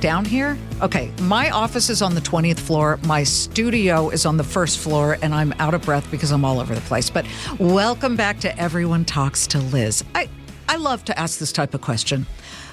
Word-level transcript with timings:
Down 0.00 0.24
here? 0.24 0.56
Okay, 0.80 1.10
my 1.22 1.50
office 1.50 1.90
is 1.90 2.02
on 2.02 2.14
the 2.14 2.20
20th 2.20 2.60
floor. 2.60 3.00
My 3.04 3.24
studio 3.24 4.10
is 4.10 4.26
on 4.26 4.36
the 4.36 4.44
first 4.44 4.78
floor, 4.78 5.18
and 5.22 5.34
I'm 5.34 5.52
out 5.58 5.74
of 5.74 5.82
breath 5.82 6.08
because 6.08 6.30
I'm 6.30 6.44
all 6.44 6.60
over 6.60 6.72
the 6.72 6.80
place. 6.82 7.10
But 7.10 7.26
welcome 7.58 8.14
back 8.14 8.38
to 8.40 8.56
Everyone 8.60 9.04
Talks 9.04 9.48
to 9.48 9.58
Liz. 9.58 10.04
I, 10.14 10.28
I 10.68 10.76
love 10.76 11.04
to 11.06 11.18
ask 11.18 11.40
this 11.40 11.50
type 11.50 11.74
of 11.74 11.80
question. 11.80 12.26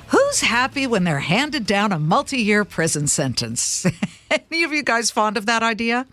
Who's 0.10 0.42
happy 0.42 0.86
when 0.86 1.04
they're 1.04 1.18
handed 1.18 1.66
down 1.66 1.92
a 1.92 1.98
multi 1.98 2.38
year 2.38 2.64
prison 2.64 3.08
sentence? 3.08 3.88
Any 4.30 4.64
of 4.64 4.72
you 4.72 4.84
guys 4.84 5.10
fond 5.10 5.36
of 5.36 5.48
that 5.48 5.64
idea? 5.64 6.06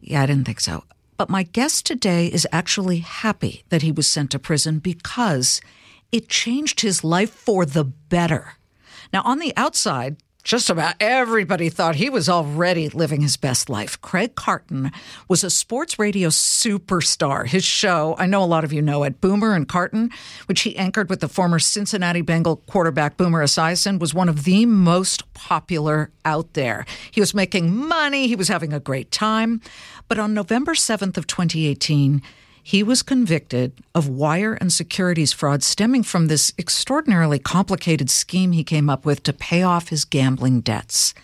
Yeah, 0.00 0.22
I 0.22 0.26
didn't 0.26 0.44
think 0.44 0.60
so. 0.60 0.84
But 1.16 1.28
my 1.28 1.42
guest 1.42 1.84
today 1.84 2.28
is 2.28 2.46
actually 2.52 2.98
happy 2.98 3.64
that 3.70 3.82
he 3.82 3.90
was 3.90 4.08
sent 4.08 4.30
to 4.30 4.38
prison 4.38 4.78
because 4.78 5.60
it 6.12 6.28
changed 6.28 6.82
his 6.82 7.02
life 7.02 7.30
for 7.30 7.66
the 7.66 7.82
better. 7.82 8.52
Now, 9.12 9.22
on 9.24 9.40
the 9.40 9.52
outside, 9.56 10.16
just 10.48 10.70
about 10.70 10.94
everybody 10.98 11.68
thought 11.68 11.96
he 11.96 12.08
was 12.08 12.26
already 12.26 12.88
living 12.88 13.20
his 13.20 13.36
best 13.36 13.68
life. 13.68 14.00
Craig 14.00 14.34
Carton 14.34 14.90
was 15.28 15.44
a 15.44 15.50
sports 15.50 15.98
radio 15.98 16.30
superstar. 16.30 17.46
His 17.46 17.64
show, 17.64 18.16
I 18.18 18.24
know 18.24 18.42
a 18.42 18.46
lot 18.46 18.64
of 18.64 18.72
you 18.72 18.80
know 18.80 19.04
it, 19.04 19.20
Boomer 19.20 19.52
and 19.54 19.68
Carton, 19.68 20.08
which 20.46 20.62
he 20.62 20.74
anchored 20.74 21.10
with 21.10 21.20
the 21.20 21.28
former 21.28 21.58
Cincinnati 21.58 22.22
Bengal 22.22 22.56
quarterback 22.56 23.18
Boomer 23.18 23.44
Esiason, 23.44 23.98
was 23.98 24.14
one 24.14 24.30
of 24.30 24.44
the 24.44 24.64
most 24.64 25.30
popular 25.34 26.10
out 26.24 26.54
there. 26.54 26.86
He 27.10 27.20
was 27.20 27.34
making 27.34 27.70
money, 27.86 28.26
he 28.26 28.34
was 28.34 28.48
having 28.48 28.72
a 28.72 28.80
great 28.80 29.10
time. 29.10 29.60
But 30.08 30.18
on 30.18 30.32
November 30.32 30.72
7th 30.72 31.18
of 31.18 31.26
2018, 31.26 32.22
he 32.68 32.82
was 32.82 33.02
convicted 33.02 33.72
of 33.94 34.10
wire 34.10 34.52
and 34.52 34.70
securities 34.70 35.32
fraud 35.32 35.62
stemming 35.62 36.02
from 36.02 36.26
this 36.26 36.52
extraordinarily 36.58 37.38
complicated 37.38 38.10
scheme 38.10 38.52
he 38.52 38.62
came 38.62 38.90
up 38.90 39.06
with 39.06 39.22
to 39.22 39.32
pay 39.32 39.62
off 39.62 39.88
his 39.88 40.04
gambling 40.04 40.60
debts. 40.60 41.14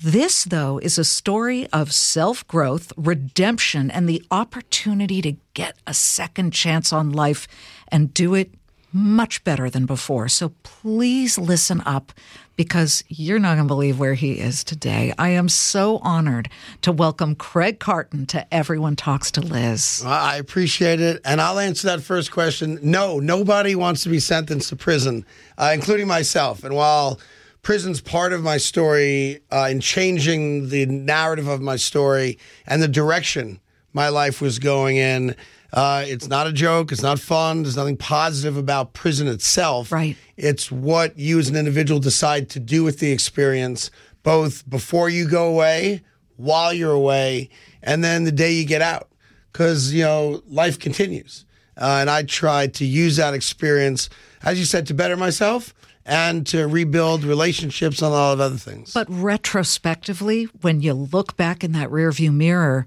This, 0.00 0.44
though, 0.44 0.78
is 0.78 0.96
a 0.96 1.02
story 1.02 1.66
of 1.72 1.92
self 1.92 2.46
growth, 2.46 2.92
redemption, 2.96 3.90
and 3.90 4.08
the 4.08 4.24
opportunity 4.30 5.20
to 5.22 5.34
get 5.54 5.74
a 5.88 5.92
second 5.92 6.52
chance 6.52 6.92
on 6.92 7.10
life 7.10 7.48
and 7.88 8.14
do 8.14 8.36
it 8.36 8.52
much 8.96 9.44
better 9.44 9.68
than 9.68 9.84
before. 9.84 10.26
So 10.26 10.48
please 10.62 11.36
listen 11.36 11.82
up 11.84 12.12
because 12.56 13.04
you're 13.08 13.38
not 13.38 13.56
going 13.56 13.68
to 13.68 13.74
believe 13.74 13.98
where 13.98 14.14
he 14.14 14.40
is 14.40 14.64
today. 14.64 15.12
I 15.18 15.28
am 15.28 15.50
so 15.50 15.98
honored 15.98 16.48
to 16.80 16.90
welcome 16.90 17.34
Craig 17.34 17.78
Carton 17.78 18.24
to 18.26 18.54
Everyone 18.54 18.96
Talks 18.96 19.30
to 19.32 19.42
Liz. 19.42 20.02
I 20.04 20.36
appreciate 20.36 21.00
it. 21.00 21.20
And 21.26 21.42
I'll 21.42 21.58
answer 21.58 21.88
that 21.88 22.00
first 22.00 22.32
question. 22.32 22.78
No, 22.82 23.20
nobody 23.20 23.74
wants 23.74 24.02
to 24.04 24.08
be 24.08 24.18
sentenced 24.18 24.70
to 24.70 24.76
prison, 24.76 25.26
uh, 25.58 25.72
including 25.74 26.06
myself. 26.06 26.64
And 26.64 26.74
while 26.74 27.20
prison's 27.60 28.00
part 28.00 28.32
of 28.32 28.42
my 28.42 28.56
story 28.56 29.40
uh, 29.52 29.68
in 29.70 29.80
changing 29.80 30.70
the 30.70 30.86
narrative 30.86 31.48
of 31.48 31.60
my 31.60 31.76
story 31.76 32.38
and 32.66 32.82
the 32.82 32.88
direction 32.88 33.60
my 33.92 34.08
life 34.08 34.40
was 34.40 34.58
going 34.58 34.96
in, 34.96 35.36
uh, 35.72 36.04
it's 36.06 36.28
not 36.28 36.46
a 36.46 36.52
joke. 36.52 36.92
It's 36.92 37.02
not 37.02 37.18
fun. 37.18 37.62
There's 37.62 37.76
nothing 37.76 37.96
positive 37.96 38.56
about 38.56 38.92
prison 38.92 39.28
itself. 39.28 39.92
Right. 39.92 40.16
It's 40.36 40.70
what 40.70 41.18
you 41.18 41.38
as 41.38 41.48
an 41.48 41.56
individual 41.56 42.00
decide 42.00 42.48
to 42.50 42.60
do 42.60 42.84
with 42.84 42.98
the 42.98 43.10
experience, 43.12 43.90
both 44.22 44.68
before 44.68 45.08
you 45.08 45.28
go 45.28 45.48
away, 45.48 46.02
while 46.36 46.72
you're 46.72 46.92
away, 46.92 47.50
and 47.82 48.02
then 48.04 48.24
the 48.24 48.32
day 48.32 48.52
you 48.52 48.64
get 48.64 48.82
out. 48.82 49.08
Because, 49.52 49.92
you 49.92 50.02
know, 50.02 50.42
life 50.46 50.78
continues. 50.78 51.46
Uh, 51.78 51.98
and 52.00 52.10
I 52.10 52.22
tried 52.24 52.74
to 52.74 52.84
use 52.84 53.16
that 53.16 53.32
experience, 53.32 54.10
as 54.42 54.58
you 54.58 54.64
said, 54.64 54.86
to 54.88 54.94
better 54.94 55.16
myself 55.16 55.72
and 56.04 56.46
to 56.46 56.66
rebuild 56.66 57.24
relationships 57.24 58.00
and 58.00 58.08
a 58.08 58.10
lot 58.10 58.32
of 58.34 58.40
other 58.40 58.56
things. 58.56 58.92
But 58.92 59.06
retrospectively, 59.10 60.44
when 60.60 60.80
you 60.80 60.94
look 60.94 61.36
back 61.36 61.64
in 61.64 61.72
that 61.72 61.90
rearview 61.90 62.32
mirror, 62.32 62.86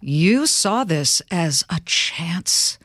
you 0.00 0.46
saw 0.46 0.84
this 0.84 1.20
as 1.30 1.64
a 1.70 1.80
chance 1.84 2.78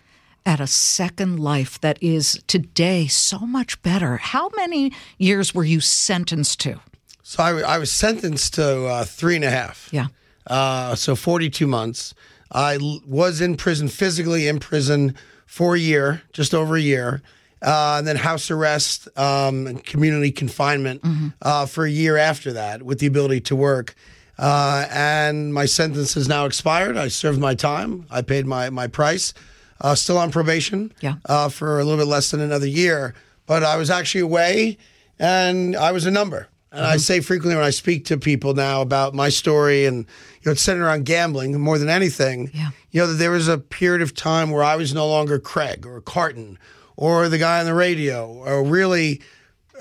at 0.45 0.59
a 0.59 0.67
second 0.67 1.39
life 1.39 1.79
that 1.81 2.01
is 2.01 2.41
today 2.47 3.07
so 3.07 3.39
much 3.39 3.81
better. 3.81 4.17
How 4.17 4.49
many 4.55 4.91
years 5.17 5.53
were 5.55 5.63
you 5.63 5.79
sentenced 5.79 6.59
to? 6.61 6.79
So 7.21 7.41
I, 7.41 7.75
I 7.75 7.77
was 7.77 7.91
sentenced 7.91 8.55
to 8.55 8.85
uh, 8.85 9.03
three 9.05 9.35
and 9.35 9.45
a 9.45 9.49
half. 9.49 9.89
Yeah. 9.91 10.07
Uh, 10.45 10.95
so 10.95 11.15
42 11.15 11.65
months. 11.67 12.13
I 12.51 12.75
l- 12.75 12.99
was 13.07 13.39
in 13.39 13.55
prison, 13.55 13.87
physically 13.87 14.47
in 14.47 14.59
prison 14.59 15.15
for 15.45 15.75
a 15.75 15.79
year, 15.79 16.23
just 16.33 16.53
over 16.53 16.75
a 16.75 16.81
year. 16.81 17.21
Uh, 17.61 17.95
and 17.99 18.05
then 18.05 18.17
house 18.17 18.51
arrest 18.51 19.07
um, 19.17 19.65
and 19.67 19.81
community 19.85 20.31
confinement 20.31 21.01
uh, 21.41 21.65
for 21.65 21.85
a 21.85 21.89
year 21.89 22.17
after 22.17 22.51
that 22.51 22.83
with 22.83 22.99
the 22.99 23.07
ability 23.07 23.39
to 23.39 23.55
work. 23.55 23.95
Uh, 24.37 24.85
and 24.91 25.53
my 25.53 25.65
sentence 25.65 26.13
has 26.15 26.27
now 26.27 26.45
expired. 26.45 26.97
I 26.97 27.07
served 27.07 27.39
my 27.39 27.53
time. 27.55 28.05
I 28.09 28.21
paid 28.21 28.45
my, 28.45 28.69
my 28.69 28.87
price. 28.87 29.33
Uh, 29.81 29.95
still 29.95 30.17
on 30.17 30.31
probation 30.31 30.93
Yeah. 31.01 31.15
uh, 31.25 31.49
for 31.49 31.79
a 31.79 31.83
little 31.83 31.99
bit 31.99 32.07
less 32.09 32.31
than 32.31 32.39
another 32.41 32.67
year. 32.67 33.13
But 33.45 33.63
I 33.63 33.75
was 33.77 33.89
actually 33.89 34.21
away 34.21 34.77
and 35.19 35.75
I 35.75 35.91
was 35.91 36.05
a 36.05 36.11
number. 36.11 36.47
And 36.71 36.83
I 36.83 36.97
say 36.97 37.19
frequently 37.19 37.55
when 37.55 37.63
I 37.65 37.69
speak 37.69 38.05
to 38.05 38.17
people 38.17 38.55
now 38.55 38.81
about 38.81 39.13
my 39.13 39.29
story 39.29 39.85
and 39.85 39.97
you 39.97 40.41
know 40.47 40.53
it's 40.53 40.61
centered 40.63 40.85
around 40.85 41.05
gambling 41.05 41.59
more 41.61 41.77
than 41.77 41.87
anything. 41.89 42.49
Yeah. 42.51 42.69
You 42.89 43.01
know 43.01 43.07
that 43.07 43.13
there 43.15 43.29
was 43.29 43.47
a 43.47 43.59
period 43.59 44.01
of 44.01 44.15
time 44.15 44.49
where 44.49 44.63
I 44.63 44.75
was 44.75 44.91
no 44.91 45.07
longer 45.07 45.37
Craig 45.37 45.85
or 45.85 46.01
Carton 46.01 46.57
or 46.97 47.29
the 47.29 47.37
guy 47.37 47.59
on 47.59 47.67
the 47.67 47.75
radio 47.75 48.27
or 48.27 48.63
really 48.63 49.21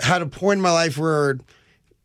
had 0.03 0.21
a 0.21 0.27
point 0.27 0.59
in 0.59 0.63
my 0.63 0.71
life 0.73 0.99
where 0.99 1.39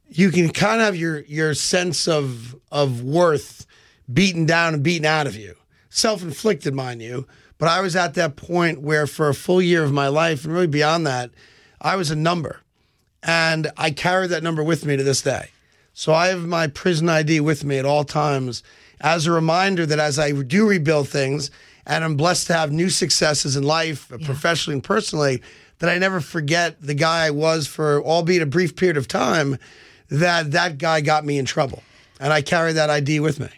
you 0.09 0.31
can 0.31 0.49
kind 0.49 0.81
of 0.81 0.85
have 0.87 0.95
your 0.95 1.19
your 1.21 1.53
sense 1.53 2.07
of 2.07 2.55
of 2.71 3.01
worth 3.03 3.65
beaten 4.11 4.45
down 4.45 4.73
and 4.73 4.83
beaten 4.83 5.05
out 5.05 5.27
of 5.27 5.35
you. 5.35 5.55
Self-inflicted, 5.89 6.73
mind 6.73 7.01
you. 7.01 7.27
But 7.57 7.69
I 7.69 7.81
was 7.81 7.95
at 7.95 8.13
that 8.13 8.35
point 8.35 8.81
where 8.81 9.07
for 9.07 9.29
a 9.29 9.33
full 9.33 9.61
year 9.61 9.83
of 9.83 9.91
my 9.91 10.07
life 10.07 10.43
and 10.45 10.53
really 10.53 10.67
beyond 10.67 11.07
that, 11.07 11.31
I 11.81 11.95
was 11.95 12.11
a 12.11 12.15
number. 12.15 12.61
And 13.23 13.71
I 13.77 13.91
carry 13.91 14.27
that 14.27 14.43
number 14.43 14.63
with 14.63 14.85
me 14.85 14.95
to 14.95 15.03
this 15.03 15.21
day. 15.21 15.49
So 15.93 16.13
I 16.13 16.27
have 16.27 16.45
my 16.45 16.67
prison 16.67 17.09
ID 17.09 17.39
with 17.39 17.65
me 17.65 17.79
at 17.79 17.85
all 17.85 18.03
times 18.03 18.61
as 19.01 19.25
a 19.25 19.31
reminder 19.31 19.85
that 19.87 19.99
as 19.99 20.19
I 20.19 20.31
do 20.31 20.67
rebuild 20.67 21.09
things 21.09 21.49
and 21.85 22.03
I'm 22.03 22.15
blessed 22.15 22.47
to 22.47 22.53
have 22.53 22.71
new 22.71 22.89
successes 22.89 23.55
in 23.55 23.63
life, 23.63 24.07
professionally 24.23 24.75
and 24.75 24.83
personally, 24.83 25.41
that 25.79 25.89
I 25.89 25.97
never 25.97 26.21
forget 26.21 26.79
the 26.81 26.93
guy 26.93 27.25
I 27.25 27.31
was 27.31 27.65
for 27.65 28.03
albeit 28.03 28.41
a 28.41 28.45
brief 28.45 28.75
period 28.75 28.97
of 28.97 29.07
time 29.07 29.57
that 30.09 30.51
that 30.51 30.77
guy 30.77 31.01
got 31.01 31.25
me 31.25 31.37
in 31.37 31.45
trouble. 31.45 31.83
And 32.19 32.33
I 32.33 32.41
carry 32.41 32.73
that 32.73 32.89
ID 32.89 33.19
with 33.19 33.39
me. 33.39 33.49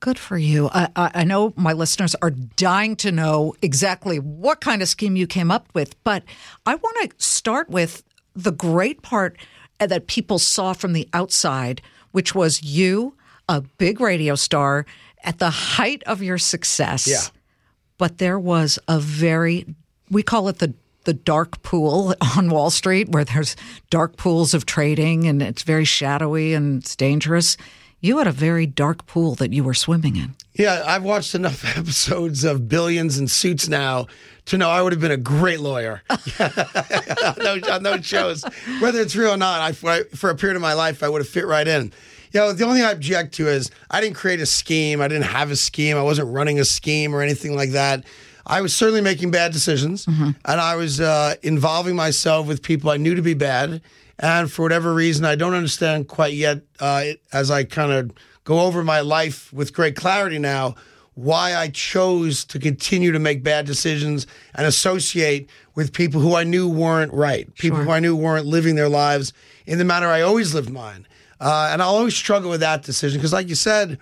Good 0.00 0.18
for 0.18 0.38
you. 0.38 0.68
I, 0.72 0.88
I, 0.94 1.10
I 1.14 1.24
know 1.24 1.52
my 1.56 1.72
listeners 1.72 2.14
are 2.22 2.30
dying 2.30 2.94
to 2.96 3.10
know 3.10 3.54
exactly 3.62 4.18
what 4.18 4.60
kind 4.60 4.80
of 4.80 4.88
scheme 4.88 5.16
you 5.16 5.26
came 5.26 5.50
up 5.50 5.68
with, 5.74 6.02
but 6.04 6.22
I 6.66 6.76
want 6.76 7.10
to 7.10 7.24
start 7.24 7.68
with 7.68 8.04
the 8.34 8.52
great 8.52 9.02
part 9.02 9.36
that 9.80 10.06
people 10.06 10.38
saw 10.38 10.72
from 10.72 10.92
the 10.92 11.08
outside, 11.12 11.82
which 12.12 12.34
was 12.34 12.62
you, 12.62 13.14
a 13.48 13.60
big 13.60 14.00
radio 14.00 14.34
star, 14.34 14.86
at 15.24 15.38
the 15.38 15.50
height 15.50 16.02
of 16.04 16.22
your 16.22 16.38
success. 16.38 17.08
Yeah. 17.08 17.20
But 17.96 18.18
there 18.18 18.38
was 18.38 18.78
a 18.86 19.00
very, 19.00 19.66
we 20.10 20.22
call 20.22 20.48
it 20.48 20.58
the 20.58 20.74
the 21.08 21.14
dark 21.14 21.62
pool 21.62 22.14
on 22.36 22.50
Wall 22.50 22.68
Street, 22.68 23.08
where 23.08 23.24
there's 23.24 23.56
dark 23.88 24.18
pools 24.18 24.52
of 24.52 24.66
trading 24.66 25.26
and 25.26 25.40
it's 25.40 25.62
very 25.62 25.86
shadowy 25.86 26.52
and 26.52 26.82
it's 26.82 26.94
dangerous. 26.94 27.56
You 28.00 28.18
had 28.18 28.26
a 28.26 28.32
very 28.32 28.66
dark 28.66 29.06
pool 29.06 29.34
that 29.36 29.54
you 29.54 29.64
were 29.64 29.72
swimming 29.72 30.16
in. 30.16 30.34
Yeah, 30.52 30.84
I've 30.86 31.02
watched 31.02 31.34
enough 31.34 31.64
episodes 31.78 32.44
of 32.44 32.68
Billions 32.68 33.16
and 33.16 33.30
Suits 33.30 33.68
now 33.68 34.06
to 34.44 34.58
know 34.58 34.68
I 34.68 34.82
would 34.82 34.92
have 34.92 35.00
been 35.00 35.10
a 35.10 35.16
great 35.16 35.60
lawyer 35.60 36.02
on, 36.10 37.34
those, 37.38 37.62
on 37.68 37.82
those 37.84 38.04
shows. 38.04 38.44
Whether 38.80 39.00
it's 39.00 39.16
real 39.16 39.32
or 39.32 39.38
not, 39.38 39.62
I, 39.62 40.02
for 40.14 40.28
a 40.28 40.36
period 40.36 40.56
of 40.56 40.62
my 40.62 40.74
life, 40.74 41.02
I 41.02 41.08
would 41.08 41.22
have 41.22 41.28
fit 41.28 41.46
right 41.46 41.66
in. 41.66 41.90
You 42.32 42.40
know, 42.40 42.52
the 42.52 42.64
only 42.64 42.80
thing 42.80 42.86
I 42.86 42.92
object 42.92 43.32
to 43.36 43.48
is 43.48 43.70
I 43.90 44.02
didn't 44.02 44.16
create 44.16 44.40
a 44.40 44.46
scheme. 44.46 45.00
I 45.00 45.08
didn't 45.08 45.24
have 45.24 45.50
a 45.50 45.56
scheme. 45.56 45.96
I 45.96 46.02
wasn't 46.02 46.28
running 46.28 46.60
a 46.60 46.66
scheme 46.66 47.14
or 47.14 47.22
anything 47.22 47.56
like 47.56 47.70
that. 47.70 48.04
I 48.48 48.60
was 48.62 48.74
certainly 48.74 49.02
making 49.02 49.30
bad 49.30 49.52
decisions, 49.52 50.06
and 50.06 50.34
I 50.46 50.74
was 50.76 51.00
uh, 51.00 51.34
involving 51.42 51.94
myself 51.96 52.46
with 52.46 52.62
people 52.62 52.90
I 52.90 52.96
knew 52.96 53.14
to 53.14 53.22
be 53.22 53.34
bad. 53.34 53.82
And 54.18 54.50
for 54.50 54.62
whatever 54.62 54.94
reason, 54.94 55.24
I 55.24 55.36
don't 55.36 55.54
understand 55.54 56.08
quite 56.08 56.32
yet, 56.32 56.62
uh, 56.80 57.02
it, 57.04 57.22
as 57.32 57.50
I 57.50 57.64
kind 57.64 57.92
of 57.92 58.10
go 58.44 58.60
over 58.60 58.82
my 58.82 59.00
life 59.00 59.52
with 59.52 59.72
great 59.72 59.94
clarity 59.94 60.38
now, 60.38 60.74
why 61.14 61.54
I 61.54 61.68
chose 61.68 62.44
to 62.46 62.58
continue 62.58 63.12
to 63.12 63.18
make 63.18 63.42
bad 63.42 63.66
decisions 63.66 64.26
and 64.54 64.66
associate 64.66 65.50
with 65.74 65.92
people 65.92 66.20
who 66.20 66.34
I 66.34 66.44
knew 66.44 66.68
weren't 66.68 67.12
right, 67.12 67.52
people 67.56 67.78
who 67.78 67.90
I 67.90 68.00
knew 68.00 68.16
weren't 68.16 68.46
living 68.46 68.74
their 68.76 68.88
lives 68.88 69.32
in 69.66 69.78
the 69.78 69.84
manner 69.84 70.06
I 70.08 70.22
always 70.22 70.54
lived 70.54 70.70
mine. 70.70 71.06
Uh, 71.40 71.68
and 71.72 71.82
I'll 71.82 71.94
always 71.94 72.16
struggle 72.16 72.50
with 72.50 72.60
that 72.60 72.82
decision 72.82 73.18
because, 73.18 73.32
like 73.32 73.48
you 73.48 73.54
said, 73.54 73.98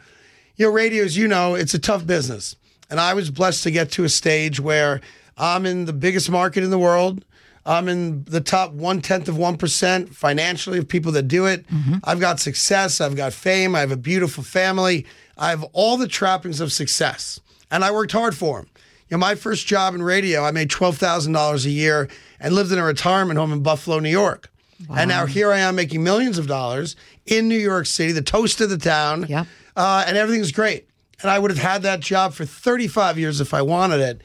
you 0.57 0.67
know, 0.67 0.73
radio, 0.73 1.05
as 1.05 1.17
you 1.17 1.27
know, 1.29 1.55
it's 1.55 1.75
a 1.75 1.79
tough 1.79 2.07
business. 2.07 2.57
And 2.91 3.01
I 3.01 3.15
was 3.15 3.31
blessed 3.31 3.63
to 3.65 3.71
get 3.71 3.91
to 3.93 4.05
a 4.05 4.09
stage 4.09 4.61
where 4.61 5.01
I'm 5.37 5.67
in 5.67 5.85
the 5.85 5.93
biggest 5.93 6.31
market 6.31 6.63
in 6.65 6.71
the 6.71 6.79
world. 6.79 7.25
I'm 7.65 7.89
in 7.89 8.23
the 8.25 8.41
top 8.41 8.73
one 8.73 9.01
tenth 9.01 9.29
of 9.29 9.35
1% 9.35 10.15
financially 10.15 10.79
of 10.79 10.87
people 10.87 11.11
that 11.13 11.25
do 11.25 11.47
it. 11.47 11.65
I've 12.05 12.21
got 12.21 12.39
success. 12.39 13.01
I've 13.01 13.17
got 13.17 13.33
fame. 13.33 13.75
I 13.75 13.81
have 13.81 13.91
a 13.91 13.97
beautiful 13.97 14.45
family. 14.45 15.05
I 15.37 15.51
have 15.51 15.65
all 15.73 15.97
the 15.97 16.07
trappings 16.07 16.61
of 16.61 16.73
success. 16.73 17.41
And 17.71 17.85
I 17.85 17.91
worked 17.91 18.13
hard 18.13 18.37
for 18.37 18.59
them. 18.59 18.69
You 19.09 19.17
know, 19.17 19.19
my 19.19 19.35
first 19.35 19.67
job 19.67 19.95
in 19.95 20.03
radio, 20.03 20.45
I 20.45 20.53
made 20.53 20.69
$12,000 20.71 21.65
a 21.65 21.71
year 21.71 22.09
and 22.39 22.55
lived 22.55 22.71
in 22.71 22.79
a 22.79 22.85
retirement 22.85 23.39
home 23.39 23.53
in 23.53 23.63
Buffalo, 23.63 23.99
New 23.99 24.11
York. 24.11 24.49
And 24.95 25.09
now 25.09 25.27
here 25.27 25.51
I 25.53 25.59
am 25.59 25.75
making 25.75 26.05
millions 26.05 26.39
of 26.39 26.47
dollars 26.47 26.97
in 27.25 27.49
New 27.49 27.59
York 27.59 27.87
City, 27.87 28.13
the 28.13 28.23
toast 28.23 28.61
of 28.61 28.71
the 28.71 28.79
town. 28.79 29.27
Yep. 29.29 29.47
Uh, 29.75 30.05
and 30.07 30.17
everything's 30.17 30.53
great. 30.53 30.89
And 31.23 31.31
I 31.31 31.39
would 31.39 31.51
have 31.51 31.61
had 31.61 31.83
that 31.83 32.01
job 32.01 32.35
for 32.35 32.45
35 32.45 33.19
years 33.19 33.41
if 33.41 33.55
I 33.55 33.63
wanted 33.63 34.01
it. 34.01 34.21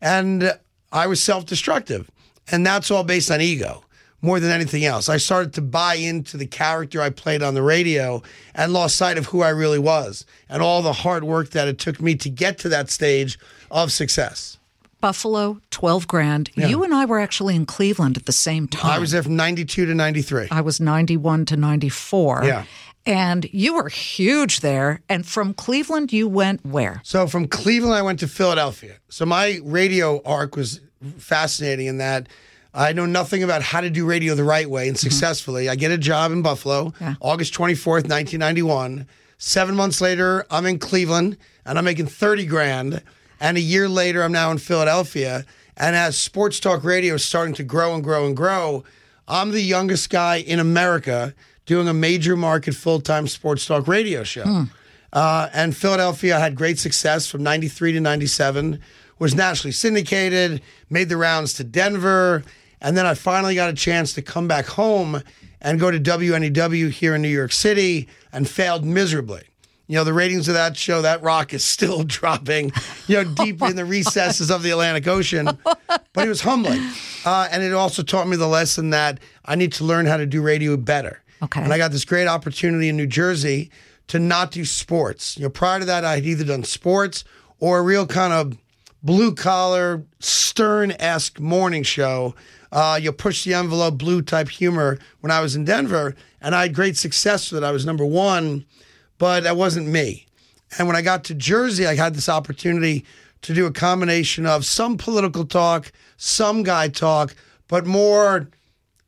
And 0.00 0.58
I 0.92 1.06
was 1.06 1.22
self 1.22 1.46
destructive. 1.46 2.10
And 2.50 2.64
that's 2.64 2.90
all 2.90 3.02
based 3.04 3.30
on 3.30 3.40
ego 3.40 3.82
more 4.22 4.40
than 4.40 4.50
anything 4.50 4.84
else. 4.84 5.08
I 5.08 5.18
started 5.18 5.52
to 5.54 5.62
buy 5.62 5.94
into 5.94 6.36
the 6.36 6.46
character 6.46 7.00
I 7.00 7.10
played 7.10 7.42
on 7.42 7.54
the 7.54 7.62
radio 7.62 8.22
and 8.54 8.72
lost 8.72 8.96
sight 8.96 9.18
of 9.18 9.26
who 9.26 9.42
I 9.42 9.50
really 9.50 9.78
was 9.78 10.24
and 10.48 10.62
all 10.62 10.82
the 10.82 10.92
hard 10.92 11.24
work 11.24 11.50
that 11.50 11.68
it 11.68 11.78
took 11.78 12.00
me 12.00 12.14
to 12.16 12.30
get 12.30 12.58
to 12.58 12.68
that 12.70 12.90
stage 12.90 13.38
of 13.70 13.92
success. 13.92 14.58
Buffalo, 15.00 15.60
12 15.70 16.08
grand. 16.08 16.50
You 16.56 16.82
and 16.82 16.94
I 16.94 17.04
were 17.04 17.20
actually 17.20 17.54
in 17.54 17.66
Cleveland 17.66 18.16
at 18.16 18.24
the 18.24 18.32
same 18.32 18.66
time. 18.66 18.90
I 18.90 18.98
was 18.98 19.10
there 19.10 19.22
from 19.22 19.36
92 19.36 19.86
to 19.86 19.94
93. 19.94 20.48
I 20.50 20.62
was 20.62 20.80
91 20.80 21.44
to 21.46 21.56
94. 21.56 22.44
Yeah. 22.44 22.64
And 23.06 23.48
you 23.52 23.74
were 23.74 23.88
huge 23.88 24.60
there. 24.60 25.00
And 25.08 25.24
from 25.24 25.54
Cleveland, 25.54 26.12
you 26.12 26.26
went 26.28 26.66
where? 26.66 27.00
So 27.04 27.28
from 27.28 27.46
Cleveland, 27.46 27.94
I 27.94 28.02
went 28.02 28.18
to 28.20 28.28
Philadelphia. 28.28 28.96
So 29.08 29.24
my 29.24 29.60
radio 29.62 30.20
arc 30.24 30.56
was 30.56 30.80
fascinating 31.18 31.86
in 31.86 31.98
that 31.98 32.28
I 32.74 32.92
know 32.92 33.06
nothing 33.06 33.42
about 33.42 33.62
how 33.62 33.80
to 33.80 33.88
do 33.88 34.04
radio 34.04 34.34
the 34.34 34.44
right 34.44 34.68
way 34.68 34.88
and 34.88 34.96
mm-hmm. 34.96 35.08
successfully. 35.08 35.68
I 35.68 35.76
get 35.76 35.92
a 35.92 35.98
job 35.98 36.32
in 36.32 36.42
Buffalo, 36.42 36.92
Yeah. 37.00 37.14
August 37.20 37.54
24th, 37.54 38.08
1991. 38.08 39.06
Seven 39.38 39.74
months 39.74 40.00
later, 40.00 40.44
I'm 40.50 40.66
in 40.66 40.78
Cleveland 40.78 41.38
and 41.64 41.78
I'm 41.78 41.84
making 41.84 42.06
30 42.06 42.44
grand. 42.46 43.02
And 43.40 43.56
a 43.56 43.60
year 43.60 43.88
later, 43.88 44.22
I'm 44.22 44.32
now 44.32 44.50
in 44.50 44.58
Philadelphia. 44.58 45.44
And 45.76 45.94
as 45.94 46.18
sports 46.18 46.58
talk 46.58 46.84
radio 46.84 47.14
is 47.14 47.24
starting 47.24 47.54
to 47.54 47.62
grow 47.62 47.94
and 47.94 48.02
grow 48.02 48.26
and 48.26 48.36
grow, 48.36 48.84
I'm 49.28 49.52
the 49.52 49.62
youngest 49.62 50.10
guy 50.10 50.36
in 50.36 50.58
America 50.58 51.34
doing 51.66 51.88
a 51.88 51.94
major 51.94 52.36
market 52.36 52.74
full 52.74 53.00
time 53.00 53.26
sports 53.26 53.66
talk 53.66 53.86
radio 53.86 54.22
show. 54.22 54.66
Uh, 55.12 55.48
and 55.52 55.76
Philadelphia 55.76 56.38
had 56.38 56.54
great 56.54 56.78
success 56.78 57.26
from 57.26 57.42
93 57.42 57.92
to 57.92 58.00
97, 58.00 58.80
was 59.18 59.34
nationally 59.34 59.72
syndicated, 59.72 60.60
made 60.90 61.08
the 61.08 61.16
rounds 61.16 61.54
to 61.54 61.64
Denver. 61.64 62.42
And 62.80 62.96
then 62.96 63.06
I 63.06 63.14
finally 63.14 63.54
got 63.54 63.70
a 63.70 63.74
chance 63.74 64.12
to 64.14 64.22
come 64.22 64.46
back 64.46 64.66
home 64.66 65.22
and 65.60 65.80
go 65.80 65.90
to 65.90 65.98
WNEW 65.98 66.90
here 66.90 67.14
in 67.14 67.22
New 67.22 67.28
York 67.28 67.52
City 67.52 68.08
and 68.32 68.48
failed 68.48 68.84
miserably. 68.84 69.42
You 69.86 69.96
know, 69.96 70.04
the 70.04 70.12
ratings 70.12 70.48
of 70.48 70.54
that 70.54 70.76
show, 70.76 71.00
that 71.02 71.22
rock 71.22 71.54
is 71.54 71.64
still 71.64 72.02
dropping, 72.04 72.72
you 73.06 73.16
know, 73.16 73.24
deep 73.24 73.62
in 73.62 73.76
the 73.76 73.84
recesses 73.86 74.50
of 74.50 74.62
the 74.62 74.70
Atlantic 74.70 75.06
Ocean. 75.06 75.48
But 75.64 76.26
it 76.26 76.28
was 76.28 76.42
humbling. 76.42 76.82
Uh, 77.24 77.48
and 77.50 77.62
it 77.62 77.72
also 77.72 78.02
taught 78.02 78.28
me 78.28 78.36
the 78.36 78.48
lesson 78.48 78.90
that 78.90 79.18
I 79.44 79.54
need 79.54 79.72
to 79.74 79.84
learn 79.84 80.06
how 80.06 80.16
to 80.16 80.26
do 80.26 80.42
radio 80.42 80.76
better. 80.76 81.22
Okay. 81.42 81.60
And 81.60 81.72
I 81.72 81.78
got 81.78 81.92
this 81.92 82.04
great 82.04 82.26
opportunity 82.26 82.88
in 82.88 82.96
New 82.96 83.06
Jersey 83.06 83.70
to 84.08 84.18
not 84.18 84.50
do 84.50 84.64
sports. 84.64 85.36
You 85.36 85.44
know, 85.44 85.50
prior 85.50 85.80
to 85.80 85.84
that, 85.86 86.04
I 86.04 86.16
had 86.16 86.24
either 86.24 86.44
done 86.44 86.64
sports 86.64 87.24
or 87.58 87.78
a 87.78 87.82
real 87.82 88.06
kind 88.06 88.32
of 88.32 88.56
blue 89.02 89.34
collar, 89.34 90.04
stern 90.18 90.92
esque 90.92 91.38
morning 91.40 91.82
show. 91.82 92.34
Uh, 92.72 92.98
you 93.00 93.12
push 93.12 93.44
the 93.44 93.54
envelope, 93.54 93.98
blue 93.98 94.22
type 94.22 94.48
humor 94.48 94.98
when 95.20 95.30
I 95.30 95.40
was 95.40 95.56
in 95.56 95.64
Denver, 95.64 96.14
and 96.40 96.54
I 96.54 96.62
had 96.62 96.74
great 96.74 96.96
success 96.96 97.50
with 97.50 97.62
it. 97.62 97.66
I 97.66 97.70
was 97.70 97.86
number 97.86 98.04
one, 98.04 98.64
but 99.18 99.44
that 99.44 99.56
wasn't 99.56 99.88
me. 99.88 100.26
And 100.78 100.86
when 100.86 100.96
I 100.96 101.02
got 101.02 101.24
to 101.24 101.34
Jersey, 101.34 101.86
I 101.86 101.94
had 101.94 102.14
this 102.14 102.28
opportunity 102.28 103.04
to 103.42 103.54
do 103.54 103.66
a 103.66 103.72
combination 103.72 104.46
of 104.46 104.64
some 104.64 104.98
political 104.98 105.44
talk, 105.44 105.92
some 106.16 106.64
guy 106.64 106.88
talk, 106.88 107.34
but 107.68 107.86
more 107.86 108.48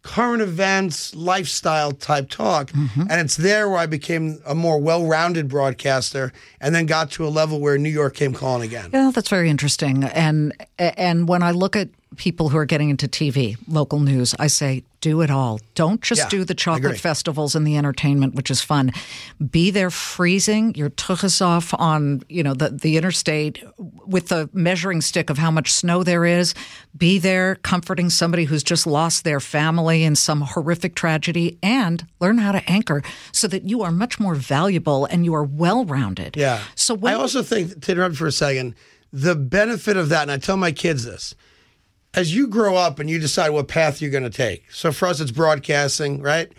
current 0.09 0.41
events, 0.41 1.15
lifestyle 1.15 1.93
type 1.93 2.31
talk. 2.31 2.73
Mm-hmm. 2.73 3.03
And 3.11 3.21
it's 3.21 3.37
there 3.37 3.69
where 3.69 3.79
I 3.79 3.85
became 3.85 4.41
a 4.47 4.55
more 4.55 4.79
well 4.81 5.05
rounded 5.05 5.49
broadcaster 5.49 6.33
and 6.63 6.75
then 6.75 6.87
got 6.87 7.11
to 7.13 7.27
a 7.27 7.29
level 7.29 7.61
where 7.61 7.77
New 7.77 7.91
York 7.91 8.15
came 8.15 8.33
calling 8.33 8.63
again. 8.63 8.89
Yeah, 8.91 9.11
that's 9.15 9.29
very 9.29 9.51
interesting. 9.51 10.05
And 10.05 10.55
and 10.79 11.29
when 11.29 11.43
I 11.43 11.51
look 11.51 11.77
at 11.77 11.91
people 12.17 12.49
who 12.49 12.59
are 12.59 12.65
getting 12.65 12.91
into 12.91 13.09
TV, 13.09 13.57
local 13.69 14.01
news, 14.01 14.35
I 14.39 14.47
say 14.47 14.85
do 15.01 15.21
it 15.21 15.31
all. 15.31 15.61
Don't 15.75 16.03
just 16.03 16.23
Yeah, 16.23 16.29
do 16.29 16.45
the 16.45 16.55
chocolate 16.55 16.99
festivals 16.99 17.55
and 17.55 17.67
the 17.67 17.77
entertainment, 17.77 18.35
which 18.35 18.51
is 18.51 18.61
fun. 18.61 18.91
Be 19.51 19.71
there 19.71 19.91
freezing 19.91 20.75
your 20.75 20.91
tuchus 20.91 21.41
off 21.41 21.73
on, 21.75 22.23
you 22.29 22.43
know, 22.43 22.55
the, 22.55 22.71
the 22.71 22.97
interstate 22.97 23.63
with 23.79 24.29
the 24.29 24.51
measuring 24.53 25.01
stick 25.01 25.31
of 25.31 25.39
how 25.39 25.51
much 25.51 25.73
snow 25.73 26.03
there 26.03 26.25
is. 26.25 26.55
Be 26.97 27.19
there 27.19 27.57
comforting 27.57 28.11
somebody 28.11 28.45
who's 28.45 28.65
just 28.65 28.87
lost 28.87 29.23
their 29.23 29.41
family 29.41 30.03
in 30.03 30.17
some 30.17 30.41
horrific 30.41 30.97
tragedy 30.97 31.59
and 31.63 32.05
learn 32.19 32.39
how 32.39 32.53
to 32.53 32.69
anchor 32.69 33.03
so 33.31 33.47
that 33.49 33.65
you 33.65 33.83
are 33.83 33.93
much 33.93 34.19
more 34.19 34.35
valuable 34.35 35.05
and 35.07 35.25
you 35.25 35.35
are 35.35 35.45
well 35.45 35.85
rounded. 35.85 36.37
Yeah. 36.37 36.63
So 36.75 36.95
when 36.95 37.15
I 37.15 37.17
also 37.17 37.43
think, 37.43 37.83
to 37.83 37.93
interrupt 37.93 38.17
for 38.17 38.27
a 38.27 38.33
second, 38.33 38.75
the 39.13 39.35
benefit 39.37 39.97
of 39.97 40.09
that, 40.09 40.23
and 40.23 40.33
I 40.33 40.39
tell 40.39 40.57
my 40.57 40.73
kids 40.73 41.05
this, 41.05 41.35
as 42.15 42.35
you 42.35 42.47
grow 42.47 42.77
up 42.77 42.99
and 42.99 43.09
you 43.09 43.19
decide 43.19 43.51
what 43.51 43.69
path 43.69 44.01
you're 44.01 44.11
going 44.11 44.25
to 44.25 44.31
take. 44.31 44.71
So 44.71 44.93
for 44.93 45.07
us, 45.07 45.21
it's 45.21 45.31
broadcasting, 45.31 46.23
right? 46.23 46.51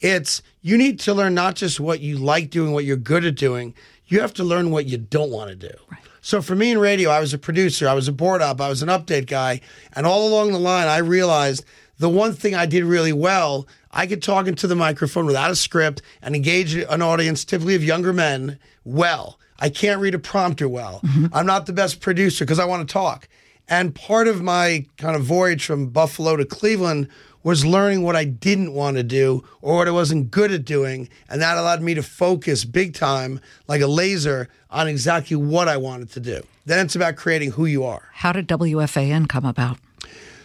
It's 0.00 0.42
you 0.62 0.78
need 0.78 1.00
to 1.00 1.14
learn 1.14 1.34
not 1.34 1.56
just 1.56 1.80
what 1.80 2.00
you 2.00 2.18
like 2.18 2.50
doing, 2.50 2.72
what 2.72 2.84
you're 2.84 2.96
good 2.96 3.24
at 3.24 3.34
doing. 3.34 3.74
You 4.06 4.20
have 4.20 4.34
to 4.34 4.44
learn 4.44 4.70
what 4.70 4.86
you 4.86 4.98
don't 4.98 5.30
want 5.30 5.50
to 5.50 5.56
do. 5.56 5.74
So 6.20 6.42
for 6.42 6.54
me 6.54 6.70
in 6.70 6.78
radio, 6.78 7.10
I 7.10 7.20
was 7.20 7.32
a 7.32 7.38
producer, 7.38 7.88
I 7.88 7.94
was 7.94 8.08
a 8.08 8.12
board 8.12 8.42
op, 8.42 8.60
I 8.60 8.68
was 8.68 8.82
an 8.82 8.88
update 8.88 9.26
guy, 9.26 9.60
and 9.94 10.06
all 10.06 10.28
along 10.28 10.52
the 10.52 10.58
line, 10.58 10.88
I 10.88 10.98
realized 10.98 11.64
the 11.98 12.08
one 12.08 12.32
thing 12.32 12.54
I 12.54 12.66
did 12.66 12.84
really 12.84 13.12
well, 13.12 13.66
I 13.90 14.06
could 14.06 14.22
talk 14.22 14.46
into 14.46 14.66
the 14.66 14.76
microphone 14.76 15.26
without 15.26 15.50
a 15.50 15.56
script 15.56 16.02
and 16.22 16.34
engage 16.36 16.74
an 16.74 17.02
audience, 17.02 17.44
typically 17.44 17.74
of 17.74 17.84
younger 17.84 18.12
men, 18.12 18.58
well. 18.84 19.38
I 19.60 19.70
can't 19.70 20.00
read 20.00 20.14
a 20.14 20.20
prompter 20.20 20.68
well. 20.68 21.00
Mm-hmm. 21.02 21.26
I'm 21.32 21.46
not 21.46 21.66
the 21.66 21.72
best 21.72 22.00
producer 22.00 22.44
because 22.44 22.60
I 22.60 22.64
want 22.64 22.86
to 22.86 22.92
talk. 22.92 23.28
And 23.68 23.94
part 23.94 24.28
of 24.28 24.42
my 24.42 24.86
kind 24.96 25.14
of 25.14 25.22
voyage 25.22 25.64
from 25.66 25.88
Buffalo 25.88 26.36
to 26.36 26.44
Cleveland 26.44 27.08
was 27.42 27.64
learning 27.64 28.02
what 28.02 28.16
I 28.16 28.24
didn't 28.24 28.72
want 28.72 28.96
to 28.96 29.02
do 29.02 29.44
or 29.62 29.76
what 29.76 29.88
I 29.88 29.90
wasn't 29.90 30.30
good 30.30 30.50
at 30.50 30.64
doing. 30.64 31.08
And 31.28 31.40
that 31.40 31.56
allowed 31.56 31.82
me 31.82 31.94
to 31.94 32.02
focus 32.02 32.64
big 32.64 32.94
time, 32.94 33.40
like 33.68 33.80
a 33.80 33.86
laser, 33.86 34.48
on 34.70 34.88
exactly 34.88 35.36
what 35.36 35.68
I 35.68 35.76
wanted 35.76 36.10
to 36.12 36.20
do. 36.20 36.42
Then 36.66 36.84
it's 36.84 36.96
about 36.96 37.16
creating 37.16 37.52
who 37.52 37.66
you 37.66 37.84
are. 37.84 38.08
how 38.12 38.32
did 38.32 38.48
WFAN 38.48 39.28
come 39.28 39.44
about? 39.44 39.78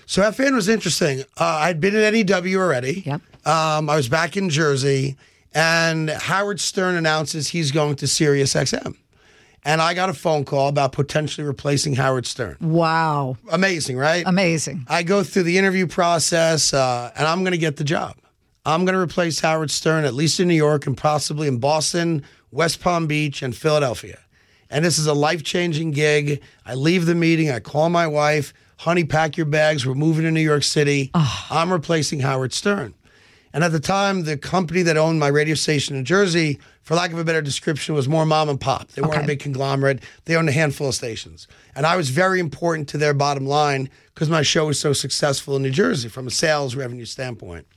So 0.06 0.22
FN 0.22 0.54
was 0.54 0.68
interesting. 0.70 1.22
Uh, 1.38 1.46
I'd 1.62 1.80
been 1.80 1.96
at 1.96 2.14
NEW 2.14 2.60
already. 2.60 3.04
Yep. 3.06 3.22
Um, 3.48 3.90
I 3.90 3.96
was 3.96 4.08
back 4.08 4.38
in 4.38 4.50
Jersey, 4.50 5.18
and 5.54 6.10
Howard 6.10 6.60
Stern 6.60 6.96
announces 6.96 7.50
he's 7.50 7.72
going 7.72 7.96
to 7.98 8.08
Sirius 8.08 8.54
XM. 8.54 8.96
And 9.66 9.82
I 9.82 9.94
got 9.94 10.10
a 10.10 10.14
phone 10.14 10.44
call 10.44 10.68
about 10.68 10.92
potentially 10.92 11.48
replacing 11.48 11.96
Howard 11.96 12.26
Stern. 12.26 12.58
Wow. 12.60 13.38
Amazing, 13.50 13.98
right? 13.98 14.24
Amazing. 14.26 14.86
I 14.90 15.04
go 15.04 15.24
through 15.24 15.44
the 15.44 15.58
interview 15.58 15.88
process, 15.88 16.74
uh, 16.74 17.12
and 17.16 17.28
I'm 17.28 17.40
going 17.44 17.54
to 17.54 17.58
get 17.58 17.78
the 17.78 17.84
job. 17.84 18.18
I'm 18.66 18.86
going 18.86 18.94
to 18.94 19.02
replace 19.02 19.40
Howard 19.40 19.72
Stern, 19.72 20.06
at 20.06 20.14
least 20.14 20.40
in 20.40 20.48
New 20.48 20.54
York 20.54 20.86
and 20.88 20.98
possibly 20.98 21.48
in 21.48 21.60
Boston, 21.60 22.24
West 22.52 22.82
Palm 22.82 23.08
Beach, 23.08 23.42
and 23.42 23.56
Philadelphia. 23.56 24.20
And 24.70 24.84
this 24.84 24.98
is 24.98 25.08
a 25.08 25.14
life 25.14 25.44
changing 25.44 25.92
gig. 25.92 26.42
I 26.66 26.74
leave 26.76 27.06
the 27.06 27.16
meeting, 27.16 27.52
I 27.52 27.60
call 27.60 27.90
my 27.90 28.08
wife, 28.08 28.54
honey, 28.78 29.04
pack 29.04 29.38
your 29.38 29.46
bags. 29.46 29.86
We're 29.86 29.94
moving 29.94 30.24
to 30.24 30.32
New 30.32 30.42
York 30.42 30.64
City. 30.64 31.12
I'm 31.14 31.72
replacing 31.72 32.22
Howard 32.22 32.54
Stern. 32.54 32.94
And 33.54 33.64
at 33.64 33.72
the 33.72 33.80
time, 33.80 34.24
the 34.24 34.36
company 34.36 34.82
that 34.82 34.98
owned 34.98 35.20
my 35.20 35.28
radio 35.28 35.54
station 35.54 35.96
in 35.96 36.06
Jersey, 36.06 36.60
for 36.82 36.96
lack 36.96 37.14
of 37.14 37.20
a 37.20 37.24
better 37.24 37.42
description, 37.42 37.94
was 37.94 38.10
more 38.10 38.26
mom 38.26 38.50
and 38.50 38.60
pop. 38.60 38.88
They 38.90 39.02
weren't 39.04 39.24
a 39.24 39.28
big 39.28 39.40
conglomerate. 39.40 40.02
They 40.26 40.36
owned 40.36 40.50
a 40.50 40.54
handful 40.54 40.88
of 40.90 40.96
stations. 40.96 41.48
And 41.76 41.86
I 41.86 41.96
was 41.96 42.10
very 42.10 42.40
important 42.40 42.90
to 42.90 42.98
their 42.98 43.14
bottom 43.14 43.46
line 43.46 43.90
because 44.14 44.30
my 44.30 44.42
show 44.42 44.66
was 44.66 44.80
so 44.80 44.92
successful 44.92 45.56
in 45.56 45.62
New 45.62 45.70
Jersey 45.70 46.10
from 46.10 46.26
a 46.26 46.32
sales 46.32 46.76
revenue 46.76 47.06
standpoint. 47.06 47.68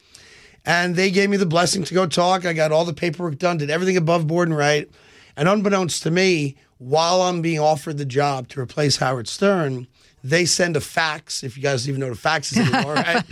And 0.64 0.96
they 0.96 1.10
gave 1.10 1.28
me 1.28 1.36
the 1.36 1.46
blessing 1.46 1.84
to 1.84 1.94
go 1.94 2.06
talk. 2.06 2.46
I 2.46 2.54
got 2.54 2.72
all 2.72 2.84
the 2.84 2.94
paperwork 2.94 3.38
done, 3.38 3.58
did 3.58 3.70
everything 3.70 3.98
above 3.98 4.26
board 4.26 4.48
and 4.48 4.56
right. 4.56 4.90
And 5.36 5.48
unbeknownst 5.48 6.02
to 6.04 6.10
me, 6.10 6.56
while 6.78 7.22
I'm 7.22 7.42
being 7.42 7.60
offered 7.60 7.98
the 7.98 8.04
job 8.04 8.48
to 8.48 8.60
replace 8.60 8.96
Howard 8.96 9.28
Stern, 9.28 9.86
they 10.24 10.44
send 10.44 10.76
a 10.76 10.80
fax. 10.80 11.44
If 11.44 11.56
you 11.56 11.62
guys 11.62 11.88
even 11.88 12.00
know 12.00 12.08
what 12.08 12.16
a 12.16 12.20
fax 12.20 12.52
is 12.52 12.58
anymore, 12.58 12.94
right? 12.94 13.24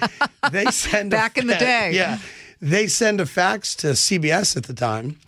they 0.53 0.67
send 0.67 1.13
a 1.13 1.17
Back 1.17 1.37
in 1.37 1.47
the 1.47 1.57
day. 1.57 1.93
Yeah, 1.93 2.19
they 2.65 2.87
send 2.87 3.21
a 3.21 3.27
fax 3.27 3.77
to 3.77 3.89
CBS 3.89 4.57
at 4.57 4.65
the 4.65 4.73
time, 4.73 5.19